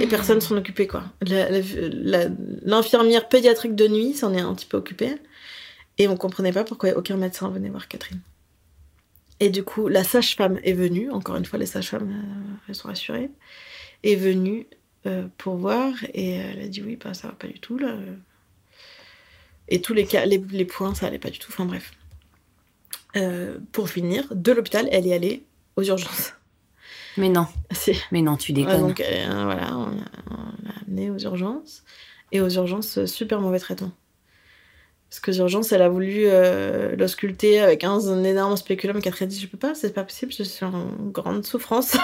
[0.00, 1.04] Et personne s'en occupait, quoi.
[1.22, 5.14] L'infirmière pédiatrique de nuit s'en est un petit peu occupée.
[5.98, 8.20] Et on comprenait pas pourquoi aucun médecin venait voir Catherine.
[9.40, 11.10] Et du coup, la sage-femme est venue.
[11.10, 13.30] Encore une fois, les sages-femmes, euh, elles sont rassurées.
[14.02, 14.66] Est venue
[15.06, 15.92] euh, pour voir.
[16.14, 17.96] Et elle a dit oui, bah, ça va pas du tout, là.
[19.68, 21.50] Et tous les cas, les, les points, ça allait pas du tout.
[21.52, 21.92] Enfin bref.
[23.16, 25.44] Euh, pour finir, de l'hôpital, elle est allée
[25.76, 26.34] aux urgences.
[27.16, 27.46] Mais non.
[28.12, 28.80] Mais non, tu Ouais, déconnes.
[28.88, 31.82] donc euh, voilà, on l'a amenée aux urgences.
[32.32, 33.92] Et aux urgences, euh, super mauvais traitement.
[35.16, 39.00] Parce qu'aux urgences, elle a voulu euh, l'ausculter avec un, un énorme spéculum.
[39.00, 41.96] Catherine a dit Je peux pas, c'est pas possible, je suis en grande souffrance.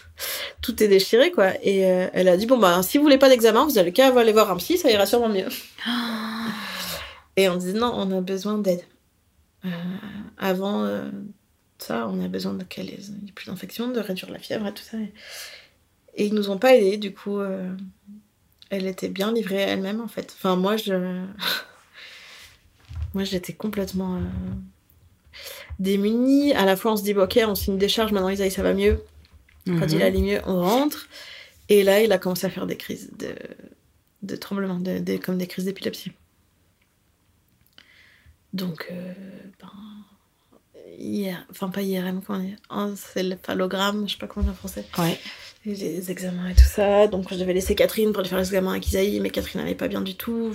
[0.62, 1.52] Tout est déchiré, quoi.
[1.62, 4.18] Et euh, elle a dit Bon, bah, si vous voulez pas d'examen, vous allez qu'à
[4.18, 5.48] aller voir un psy, ça ira sûrement mieux.
[7.36, 8.84] Et on dit Non, on a besoin d'aide.
[9.66, 9.68] Euh,
[10.38, 10.88] avant
[11.78, 14.72] ça, on a besoin de qu'il y ait plus d'infections, de réduire la fièvre et
[14.72, 14.96] tout ça.
[16.16, 17.40] Et, ils nous ont pas aidés, du coup,
[18.70, 20.34] elle était bien livrée elle-même en fait.
[20.38, 21.26] Enfin, moi, je.
[23.14, 24.16] Moi, j'étais complètement.
[24.16, 24.20] Euh,
[25.78, 26.52] démunie.
[26.52, 28.74] À la fois, on se dit, ok, on signe des charges, maintenant Isaïe, ça va
[28.74, 29.02] mieux.
[29.66, 30.02] Quand il mhm.
[30.02, 31.08] allait mieux, on rentre.
[31.68, 33.34] Et là, il a commencé à faire des crises de,
[34.22, 36.12] de tremblement, de, comme des crises d'épilepsie.
[38.52, 39.12] Donc, euh,
[39.60, 44.84] ben, enfin pas IRM, comment dire, encéphalogramme, je sais pas comment dire en français.
[44.98, 45.18] Ouais.
[45.64, 47.06] Les examens et tout ça.
[47.06, 49.74] Donc, je devais laisser Catherine pour aller faire les examens avec Isaïe, mais Catherine n'allait
[49.74, 50.54] pas bien du tout.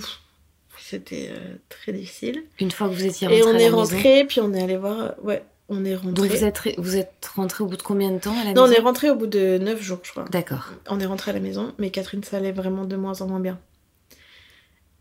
[0.90, 2.42] C'était euh, très difficile.
[2.58, 5.14] Une fois que vous étiez rentré Et on est rentré, puis on est allé voir.
[5.22, 6.12] Ouais, on est rentré.
[6.12, 8.62] Donc vous êtes, vous êtes rentré au bout de combien de temps à la non,
[8.64, 10.24] on est rentré au bout de 9 jours, je crois.
[10.32, 10.72] D'accord.
[10.88, 13.38] On est rentré à la maison, mais Catherine, ça allait vraiment de moins en moins
[13.38, 13.60] bien.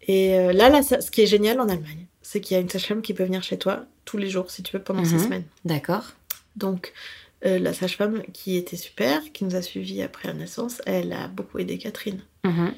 [0.07, 2.69] Et euh, là, là ce qui est génial en Allemagne, c'est qu'il y a une
[2.69, 5.23] sage-femme qui peut venir chez toi tous les jours, si tu veux, pendant six mhm.
[5.23, 5.43] semaines.
[5.65, 6.13] D'accord.
[6.55, 6.93] Donc,
[7.47, 11.27] euh, la sage-femme qui était super, qui nous a suivis après la naissance, elle a
[11.27, 12.19] beaucoup aidé Catherine.
[12.43, 12.73] Mhm.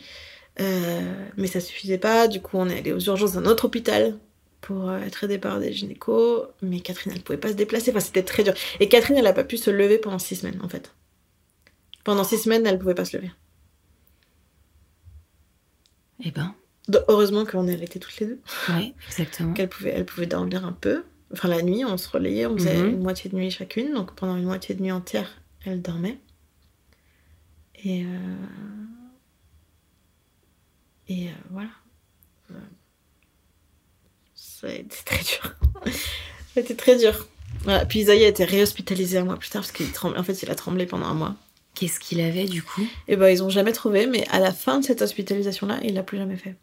[0.61, 4.17] Euh, mais ça suffisait pas, du coup on est allé aux urgences d'un autre hôpital
[4.59, 7.99] pour euh, être aidé par des gynécos, mais Catherine elle pouvait pas se déplacer, enfin
[7.99, 8.53] c'était très dur.
[8.79, 10.93] Et Catherine elle a pas pu se lever pendant six semaines en fait.
[12.03, 13.31] Pendant six semaines elle pouvait pas se lever.
[16.23, 16.53] Eh ben.
[17.07, 18.39] heureusement qu'on est été toutes les deux.
[18.69, 19.53] Oui, exactement.
[19.53, 21.03] Qu'elle pouvait, elle pouvait dormir un peu.
[21.33, 22.89] Enfin la nuit on se relayait, on faisait mhm.
[22.89, 26.19] une moitié de nuit chacune, donc pendant une moitié de nuit entière elle dormait.
[27.83, 28.07] Et euh,
[31.11, 31.69] et euh, voilà.
[34.33, 35.55] C'était très dur.
[36.53, 37.27] C'était très dur.
[37.63, 37.85] Voilà.
[37.85, 40.19] Puis Isaïe a été réhospitalisé un mois plus tard parce qu'il tremblait.
[40.19, 41.35] En fait, il a tremblé pendant un mois.
[41.73, 42.81] Qu'est-ce qu'il avait du coup?
[42.81, 45.95] Et eh ben, ils ont jamais trouvé, mais à la fin de cette hospitalisation-là, il
[45.95, 46.55] l'a plus jamais fait.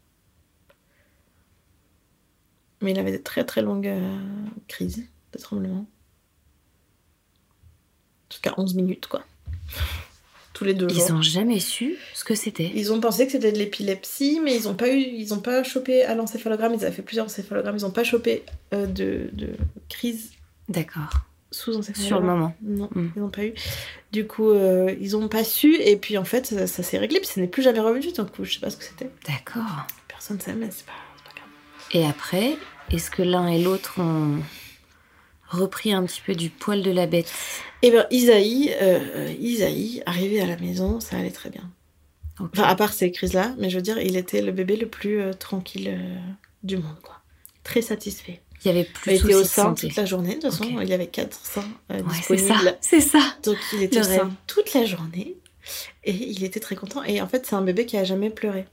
[2.81, 4.19] Mais il avait des très très longues euh,
[4.69, 5.87] crises de tremblement.
[8.31, 9.25] Jusqu'à 11 minutes, quoi
[10.65, 12.71] les deux ils n'ont jamais su ce que c'était.
[12.75, 15.63] Ils ont pensé que c'était de l'épilepsie, mais ils n'ont pas eu, ils ont pas
[15.63, 16.75] chopé à l'encéphalogramme.
[16.75, 17.77] Ils avaient fait plusieurs encéphalogrammes.
[17.77, 18.45] Ils n'ont pas chopé
[18.75, 19.51] euh, de, de,
[19.89, 20.33] crise.
[20.69, 21.11] D'accord.
[21.51, 22.07] Sous encéphalogramme.
[22.07, 22.57] Sur le moment.
[22.63, 23.11] Non, hmm.
[23.17, 23.55] ils n'ont pas eu.
[24.13, 25.77] Du coup, euh, ils n'ont pas su.
[25.77, 27.21] Et puis en fait, ça, s'est réglé.
[27.21, 28.13] Puis ça n'est plus jamais revenu.
[28.13, 29.11] Donc je sais pas ce que c'était.
[29.27, 29.87] D'accord.
[30.09, 30.93] Personne ne sait, mais c'est pas,
[31.25, 31.49] pas grave.
[31.93, 32.57] Et après,
[32.91, 34.39] est-ce que l'un et l'autre ont
[35.49, 37.33] repris un petit peu du poil de la bête
[37.83, 41.71] Eh bien, Isaïe, euh, Isaïe, arrivé à la maison, ça allait très bien.
[42.41, 45.21] Enfin, à part ces crises-là, mais je veux dire, il était le bébé le plus
[45.21, 46.17] euh, tranquille euh,
[46.63, 47.17] du monde, quoi.
[47.65, 48.41] Très satisfait.
[48.65, 50.89] Il y avait plus il était au sein toute la journée, de toute façon, il
[50.89, 52.77] y avait quatre seins euh, disponibles.
[52.81, 53.37] C'est ça, ça.
[53.43, 55.37] Donc il était au sein toute la journée
[56.05, 57.05] et il était très content.
[57.05, 58.67] Et en fait, c'est un bébé qui a jamais pleuré.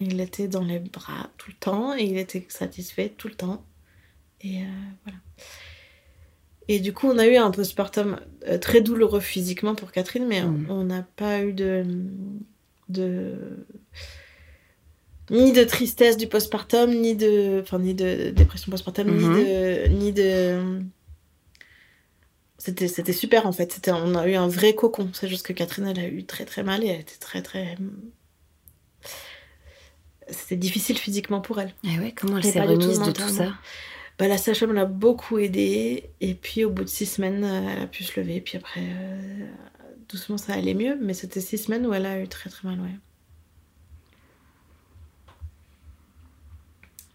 [0.00, 3.64] Il était dans les bras tout le temps et il était satisfait tout le temps.
[4.42, 4.64] Et
[5.04, 5.18] voilà.
[6.72, 10.40] Et du coup, on a eu un postpartum euh, très douloureux physiquement pour Catherine, mais
[10.40, 10.66] mm.
[10.68, 11.84] on n'a pas eu de,
[12.88, 13.66] de.
[15.30, 17.58] ni de tristesse du postpartum, ni de.
[17.60, 19.34] Enfin, ni de dépression postpartum, ni mm-hmm.
[19.34, 19.88] de.
[19.88, 20.80] Ni de
[22.56, 23.72] c'était, c'était super en fait.
[23.72, 25.10] C'était, on a eu un vrai cocon.
[25.12, 27.76] C'est juste que Catherine, elle a eu très très mal et elle était très très.
[30.28, 31.74] C'était difficile physiquement pour elle.
[31.82, 33.54] Et eh ouais, comment elle s'est remise de tout ça?
[34.20, 36.10] Bah, la sage-femme l'a beaucoup aidée.
[36.20, 38.42] Et puis au bout de six semaines, euh, elle a pu se lever.
[38.42, 39.46] Puis après, euh,
[40.10, 40.98] doucement, ça allait mieux.
[41.00, 42.78] Mais c'était six semaines où elle a eu très très mal.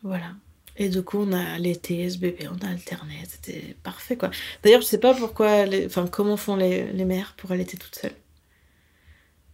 [0.02, 0.34] Voilà.
[0.77, 4.30] Et du coup, on a allaité ce bébé, on a alterné, c'était parfait quoi.
[4.61, 8.15] D'ailleurs, je sais pas pourquoi, enfin, comment font les, mères pour allaiter toutes seules.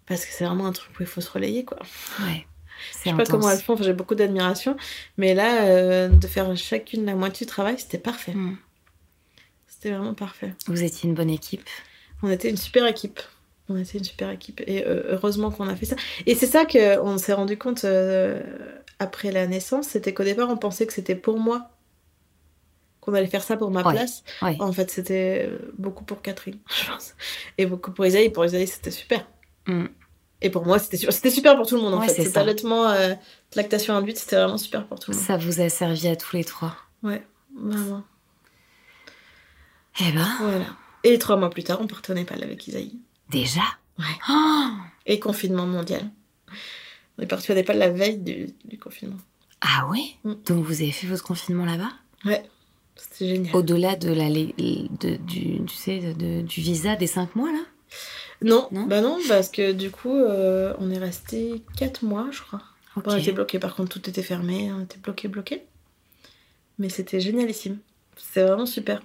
[0.07, 1.77] Parce que c'est vraiment un truc où il faut se relayer quoi.
[2.91, 4.75] Je sais pas comment elles font, j'ai beaucoup d'admiration.
[5.17, 8.33] Mais là, euh, de faire chacune la moitié du travail, c'était parfait.
[8.33, 8.57] Hmm.
[9.67, 10.53] C'était vraiment parfait.
[10.67, 11.67] Vous étiez une bonne équipe
[12.23, 13.19] On était une super équipe.
[13.69, 14.61] On était une super équipe.
[14.67, 15.95] Et euh, heureusement qu'on a fait ça.
[16.25, 18.41] Et c'est ça qu'on s'est rendu compte euh,
[18.99, 21.69] après la naissance, c'était qu'au départ, on pensait que c'était pour moi
[22.99, 24.23] qu'on allait faire ça pour ma place.
[24.41, 27.15] En fait, c'était beaucoup pour Catherine, je pense.
[27.57, 28.29] Et beaucoup pour Isaïe.
[28.29, 29.27] Pour Isaïe, c'était super.
[29.65, 29.87] Hmm.
[30.41, 31.13] Et pour moi, c'était super.
[31.13, 32.23] C'était super pour tout le monde, en fait.
[32.23, 33.13] Cet allaitement, euh,
[33.55, 35.26] lactation induite, c'était vraiment super pour tout le monde.
[35.26, 36.76] Ça vous a servi à tous les trois.
[37.03, 37.23] Ouais,
[37.55, 38.03] vraiment.
[39.99, 40.27] Eh ben.
[40.39, 40.65] Voilà.
[41.03, 42.99] Et trois mois plus tard, on partait au Népal avec Isaïe.
[43.30, 43.61] Déjà?
[43.99, 44.05] Ouais.
[44.30, 44.69] Oh
[45.05, 46.09] Et confinement mondial.
[47.18, 49.18] On est parti au Népal la veille du, confinement.
[49.61, 50.34] Ah oui mm.
[50.47, 51.91] Donc vous avez fait votre confinement là-bas?
[52.26, 52.43] Ouais.
[52.95, 53.55] C'était génial.
[53.55, 57.63] Au-delà de la, de, du, tu sais, de, du visa des cinq mois, là?
[58.41, 62.61] Non, bah non, parce que du coup, euh, on est resté 4 mois, je crois.
[62.95, 65.63] On était bloqué, par contre, tout était fermé, on était bloqué, bloqué.
[66.80, 67.77] Mais c'était génialissime.
[68.18, 69.01] C'était vraiment super.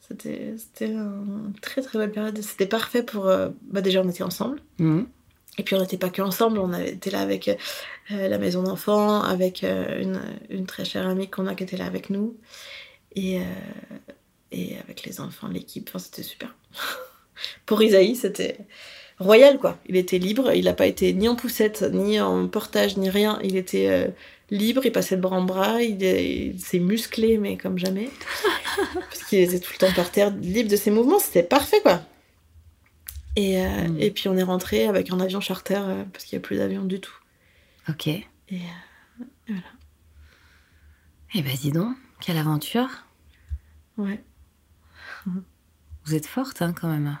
[0.00, 0.54] C'était
[0.86, 2.40] une très très belle période.
[2.42, 3.26] C'était parfait pour.
[3.28, 4.60] euh, bah, déjà, on était ensemble.
[4.78, 5.06] Mhm.
[5.58, 9.22] Et puis on n'était pas que ensemble, on était là avec euh, la maison d'enfants,
[9.22, 12.36] avec euh, une, une très chère amie qu'on a qui était là avec nous,
[13.16, 13.42] et, euh,
[14.52, 16.54] et avec les enfants, l'équipe, enfin c'était super.
[17.66, 18.58] Pour Isaïe, c'était
[19.18, 19.78] royal quoi.
[19.86, 23.38] Il était libre, il n'a pas été ni en poussette, ni en portage, ni rien.
[23.42, 24.08] Il était euh,
[24.50, 28.08] libre, il passait de bras en bras, il, est- il s'est musclé, mais comme jamais.
[28.94, 32.00] Parce qu'il était tout le temps par terre, libre de ses mouvements, c'était parfait quoi.
[33.36, 34.00] Et, euh, Mm.
[34.00, 36.56] et puis on est rentré avec un avion charter euh, parce qu'il n'y a plus
[36.56, 37.14] d'avion du tout.
[37.88, 38.06] Ok.
[38.08, 39.54] Et euh,
[41.34, 42.88] Eh ben dis donc, quelle aventure.
[43.96, 44.22] ouais.
[46.04, 47.18] Vous êtes forte hein, quand même.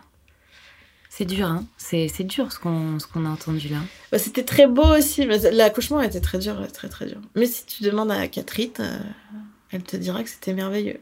[1.10, 1.64] C'est dur, hein.
[1.78, 3.78] C'est c'est dur ce qu'on ce qu'on a entendu là.
[4.12, 7.18] Bah, c'était très beau aussi, mais l'accouchement était très dur, très très dur.
[7.34, 8.98] Mais si tu demandes à Catherine, euh,
[9.72, 11.00] elle te dira que c'était merveilleux.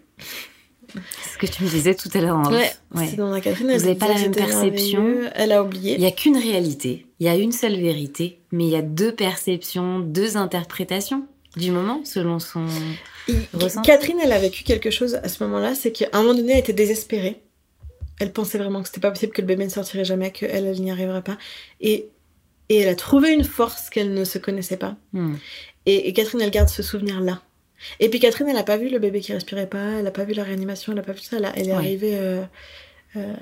[0.95, 2.37] C'est ce que tu me disais tout à l'heure.
[2.37, 3.01] en Ouais, off.
[3.01, 3.11] Ouais.
[3.11, 5.31] tu demandes à Catherine, Vous elle te avez pas la même perception.
[5.35, 5.99] Elle a Il oublié.
[5.99, 9.13] n'y a qu'une réalité, il y a une seule vérité, mais il y a deux
[9.13, 11.27] perceptions, deux interprétations
[11.57, 12.65] du moment selon son.
[13.29, 13.89] Il- ressenti.
[13.89, 16.61] Catherine, elle a vécu quelque chose à ce moment-là, c'est qu'à un moment donné, elle
[16.61, 17.41] était désespérée.
[18.21, 20.81] Elle pensait vraiment que c'était pas possible que le bébé ne sortirait jamais, qu'elle, elle
[20.81, 21.37] n'y arriverait pas.
[21.81, 22.09] Et,
[22.69, 24.97] et elle a trouvé une force qu'elle ne se connaissait pas.
[25.13, 25.35] Hmm.
[25.85, 27.43] Et, et Catherine, elle garde ce souvenir-là.
[28.01, 30.25] Et puis Catherine, elle n'a pas vu le bébé qui respirait pas, elle n'a pas
[30.25, 31.37] vu la réanimation, elle n'a pas vu ça.
[31.37, 31.77] Elle, a- elle est Ouais.
[31.77, 32.17] arrivée.
[32.19, 32.43] euh,
[33.17, 33.35] euh,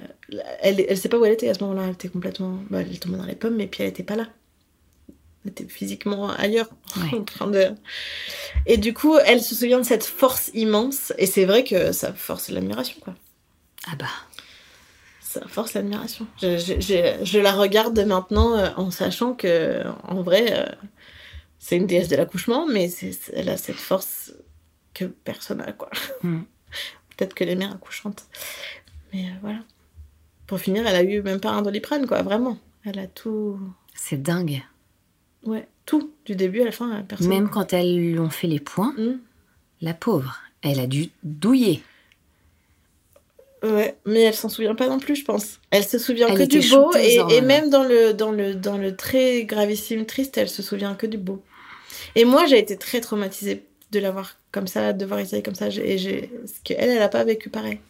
[0.61, 1.85] elle elle sait pas où elle était à ce moment-là.
[1.87, 2.59] Elle était complètement.
[2.69, 4.27] Bah, elle tombait dans les pommes, mais puis elle n'était pas là.
[5.45, 6.69] Elle était physiquement ailleurs.
[6.97, 7.19] Ouais.
[7.19, 7.69] en train de...
[8.67, 11.13] Et du coup, elle se souvient de cette force immense.
[11.19, 13.15] Et c'est vrai que ça force l'admiration, quoi.
[13.87, 14.07] Ah bah.
[15.41, 16.27] Ça force l'admiration.
[16.41, 20.67] Je, je- je- je la regarde maintenant euh, en sachant que, en vrai, euh,
[21.59, 22.89] c'est une déesse de l'accouchement, mais
[23.33, 24.33] elle a cette force
[24.93, 25.91] que personne n'a, quoi.
[26.23, 26.43] Hmm.
[27.17, 28.27] Peut-être que les mères accouchantes.
[29.13, 29.59] Mais euh, voilà.
[30.47, 32.59] Pour finir, elle a eu même pas un doliprane, quoi, vraiment.
[32.85, 33.59] Elle a tout.
[33.95, 34.63] C'est dingue.
[35.45, 36.13] Ouais, tout.
[36.27, 37.29] Du début à la fin, personne.
[37.29, 39.19] Même quand elles lui ont fait les points, Hmm.
[39.81, 41.83] la pauvre, elle a dû douiller.
[43.65, 45.59] Ouais, mais elle s'en souvient pas non plus, je pense.
[45.71, 48.95] Elle se souvient Elle que du beau et, même dans le, dans, le, dans le
[48.95, 51.43] très gravissime triste, elle se souvient que du beau.
[52.15, 55.55] Et moi, j'ai été très traumatisée de la voir comme ça, de voir Isaïe comme
[55.55, 55.69] ça.
[55.69, 56.31] Et j'ai...
[56.63, 57.81] Qu'elle, elle a pas vécu pareil.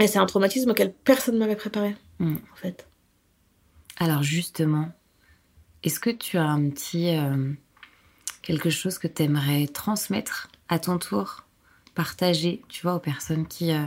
[0.00, 2.36] Et c'est un traumatisme auquel personne ne m'avait préparé, Mm.
[2.52, 2.88] en fait.
[3.98, 4.88] Alors justement,
[5.84, 7.52] est-ce que tu as un petit euh,
[8.42, 11.44] quelque chose que tu aimerais transmettre à ton tour,
[11.98, 13.82] partager, tu vois, aux personnes qui euh,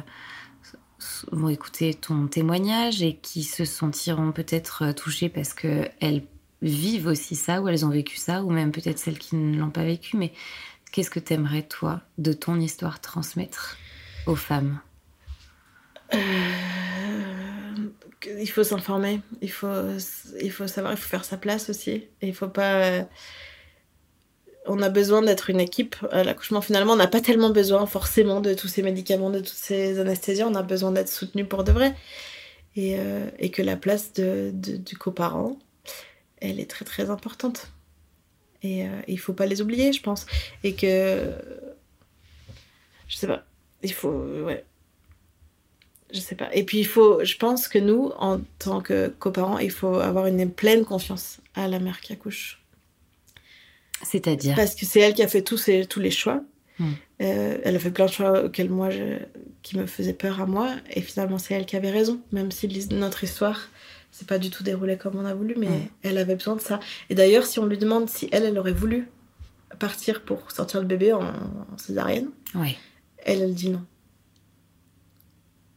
[1.32, 6.24] vont écouter ton témoignage et qui se sentiront peut-être euh, touchées parce que elles
[6.62, 9.70] vivent aussi ça ou elles ont vécu ça ou même peut-être celles qui ne l'ont
[9.70, 10.18] pas vécu.
[10.18, 10.34] Mais
[10.92, 13.78] qu'est-ce que tu aimerais toi de ton histoire transmettre
[14.26, 14.82] aux femmes?
[16.14, 16.18] Euh,
[18.42, 19.68] il faut s'informer, il faut,
[20.42, 22.10] il faut savoir, il faut faire sa place aussi.
[22.22, 23.08] Il faut pas.
[24.68, 26.62] On a besoin d'être une équipe à l'accouchement.
[26.62, 30.44] Finalement, on n'a pas tellement besoin forcément de tous ces médicaments, de toutes ces anesthésies.
[30.44, 31.96] On a besoin d'être soutenu pour de vrai.
[32.76, 35.58] Et, euh, que la place de- du coparent,
[36.40, 37.72] elle est très très importante.
[38.64, 40.26] Et euh, il faut pas les oublier, je pense.
[40.64, 41.32] Et que.
[43.08, 43.44] Je sais pas.
[43.84, 44.12] Il faut.
[44.46, 44.64] Ouais.
[46.14, 46.54] Je sais pas.
[46.54, 50.28] Et puis il faut, je pense que nous, en tant que coparents, il faut avoir
[50.28, 52.61] une pleine confiance à la mère qui accouche.
[54.04, 56.44] C'est-à-dire Parce que c'est elle qui a fait tous, ces, tous les choix.
[56.80, 56.90] Mm.
[57.22, 59.18] Euh, elle a fait plein de choix auxquels moi, je,
[59.62, 60.70] qui me faisaient peur à moi.
[60.94, 62.20] Et finalement, c'est elle qui avait raison.
[62.32, 63.70] Même si notre histoire,
[64.12, 65.88] c'est pas du tout déroulé comme on a voulu, mais Mm.
[66.04, 66.80] elle avait besoin de ça.
[67.10, 69.08] Et d'ailleurs, si on lui demande si elle, elle aurait voulu
[69.80, 72.30] partir pour sortir le bébé en, en césarienne,
[73.24, 73.84] elle, elle dit non.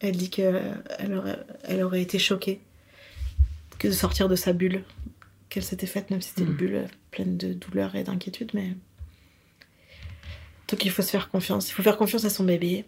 [0.00, 2.60] Elle dit qu'elle aurait, elle aurait été choquée
[3.78, 4.82] que de sortir de sa bulle
[5.48, 6.56] qu'elle s'était faite, même si c'était une Mm.
[6.56, 6.84] bulle
[7.14, 8.50] pleine de douleur et d'inquiétude.
[8.54, 8.76] Mais...
[10.68, 11.68] Donc il faut se faire confiance.
[11.68, 12.84] Il faut faire confiance à son bébé.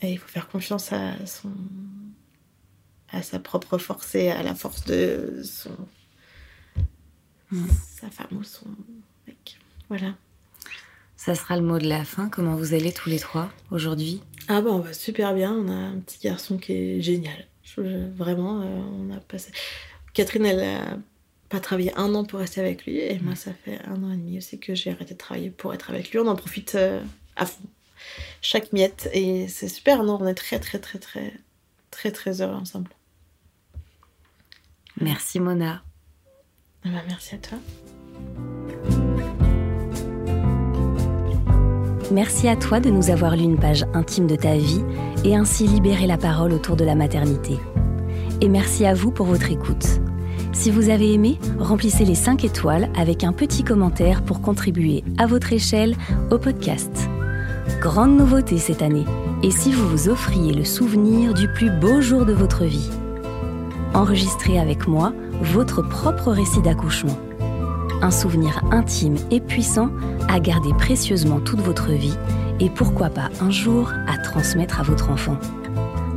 [0.00, 1.52] Et il faut faire confiance à son
[3.10, 5.76] à sa propre force et à la force de son
[8.00, 8.66] sa femme ou son
[9.26, 9.58] mec.
[9.88, 10.14] Voilà.
[11.16, 12.28] Ça sera le mot de la fin.
[12.28, 14.20] Comment vous allez tous les trois aujourd'hui?
[14.46, 17.46] Ah bah on va super bien, on a un petit garçon qui est génial.
[17.64, 19.50] Je- vraiment, euh, on a passé.
[20.12, 20.98] Catherine, elle a
[21.48, 24.16] pas travaillé un an pour rester avec lui, et moi ça fait un an et
[24.16, 26.18] demi aussi que j'ai arrêté de travailler pour être avec lui.
[26.18, 27.02] On en profite euh,
[27.36, 27.62] à fond,
[28.42, 30.02] chaque miette, et c'est super.
[30.02, 31.32] Non, on est très très très très
[31.90, 32.90] très très heureux ensemble.
[35.00, 35.82] Merci Mona.
[36.84, 37.58] Ah bah, merci à toi.
[42.10, 44.82] Merci à toi de nous avoir lu une page intime de ta vie
[45.24, 47.58] et ainsi libérer la parole autour de la maternité.
[48.40, 50.00] Et merci à vous pour votre écoute.
[50.58, 55.28] Si vous avez aimé, remplissez les 5 étoiles avec un petit commentaire pour contribuer à
[55.28, 55.94] votre échelle
[56.32, 57.08] au podcast.
[57.80, 59.04] Grande nouveauté cette année,
[59.44, 62.90] et si vous vous offriez le souvenir du plus beau jour de votre vie?
[63.94, 65.12] Enregistrez avec moi
[65.42, 67.16] votre propre récit d'accouchement.
[68.02, 69.90] Un souvenir intime et puissant
[70.28, 72.18] à garder précieusement toute votre vie
[72.58, 75.38] et pourquoi pas un jour à transmettre à votre enfant.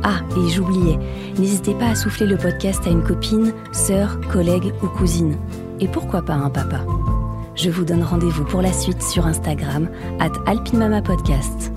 [0.04, 0.98] Ah, et j'oubliais,
[1.38, 5.36] n'hésitez pas à souffler le podcast à une copine, sœur, collègue ou cousine.
[5.80, 6.80] Et pourquoi pas un papa?
[7.54, 9.88] Je vous donne rendez-vous pour la suite sur Instagram,
[10.18, 11.72] at alpinmamapodcast.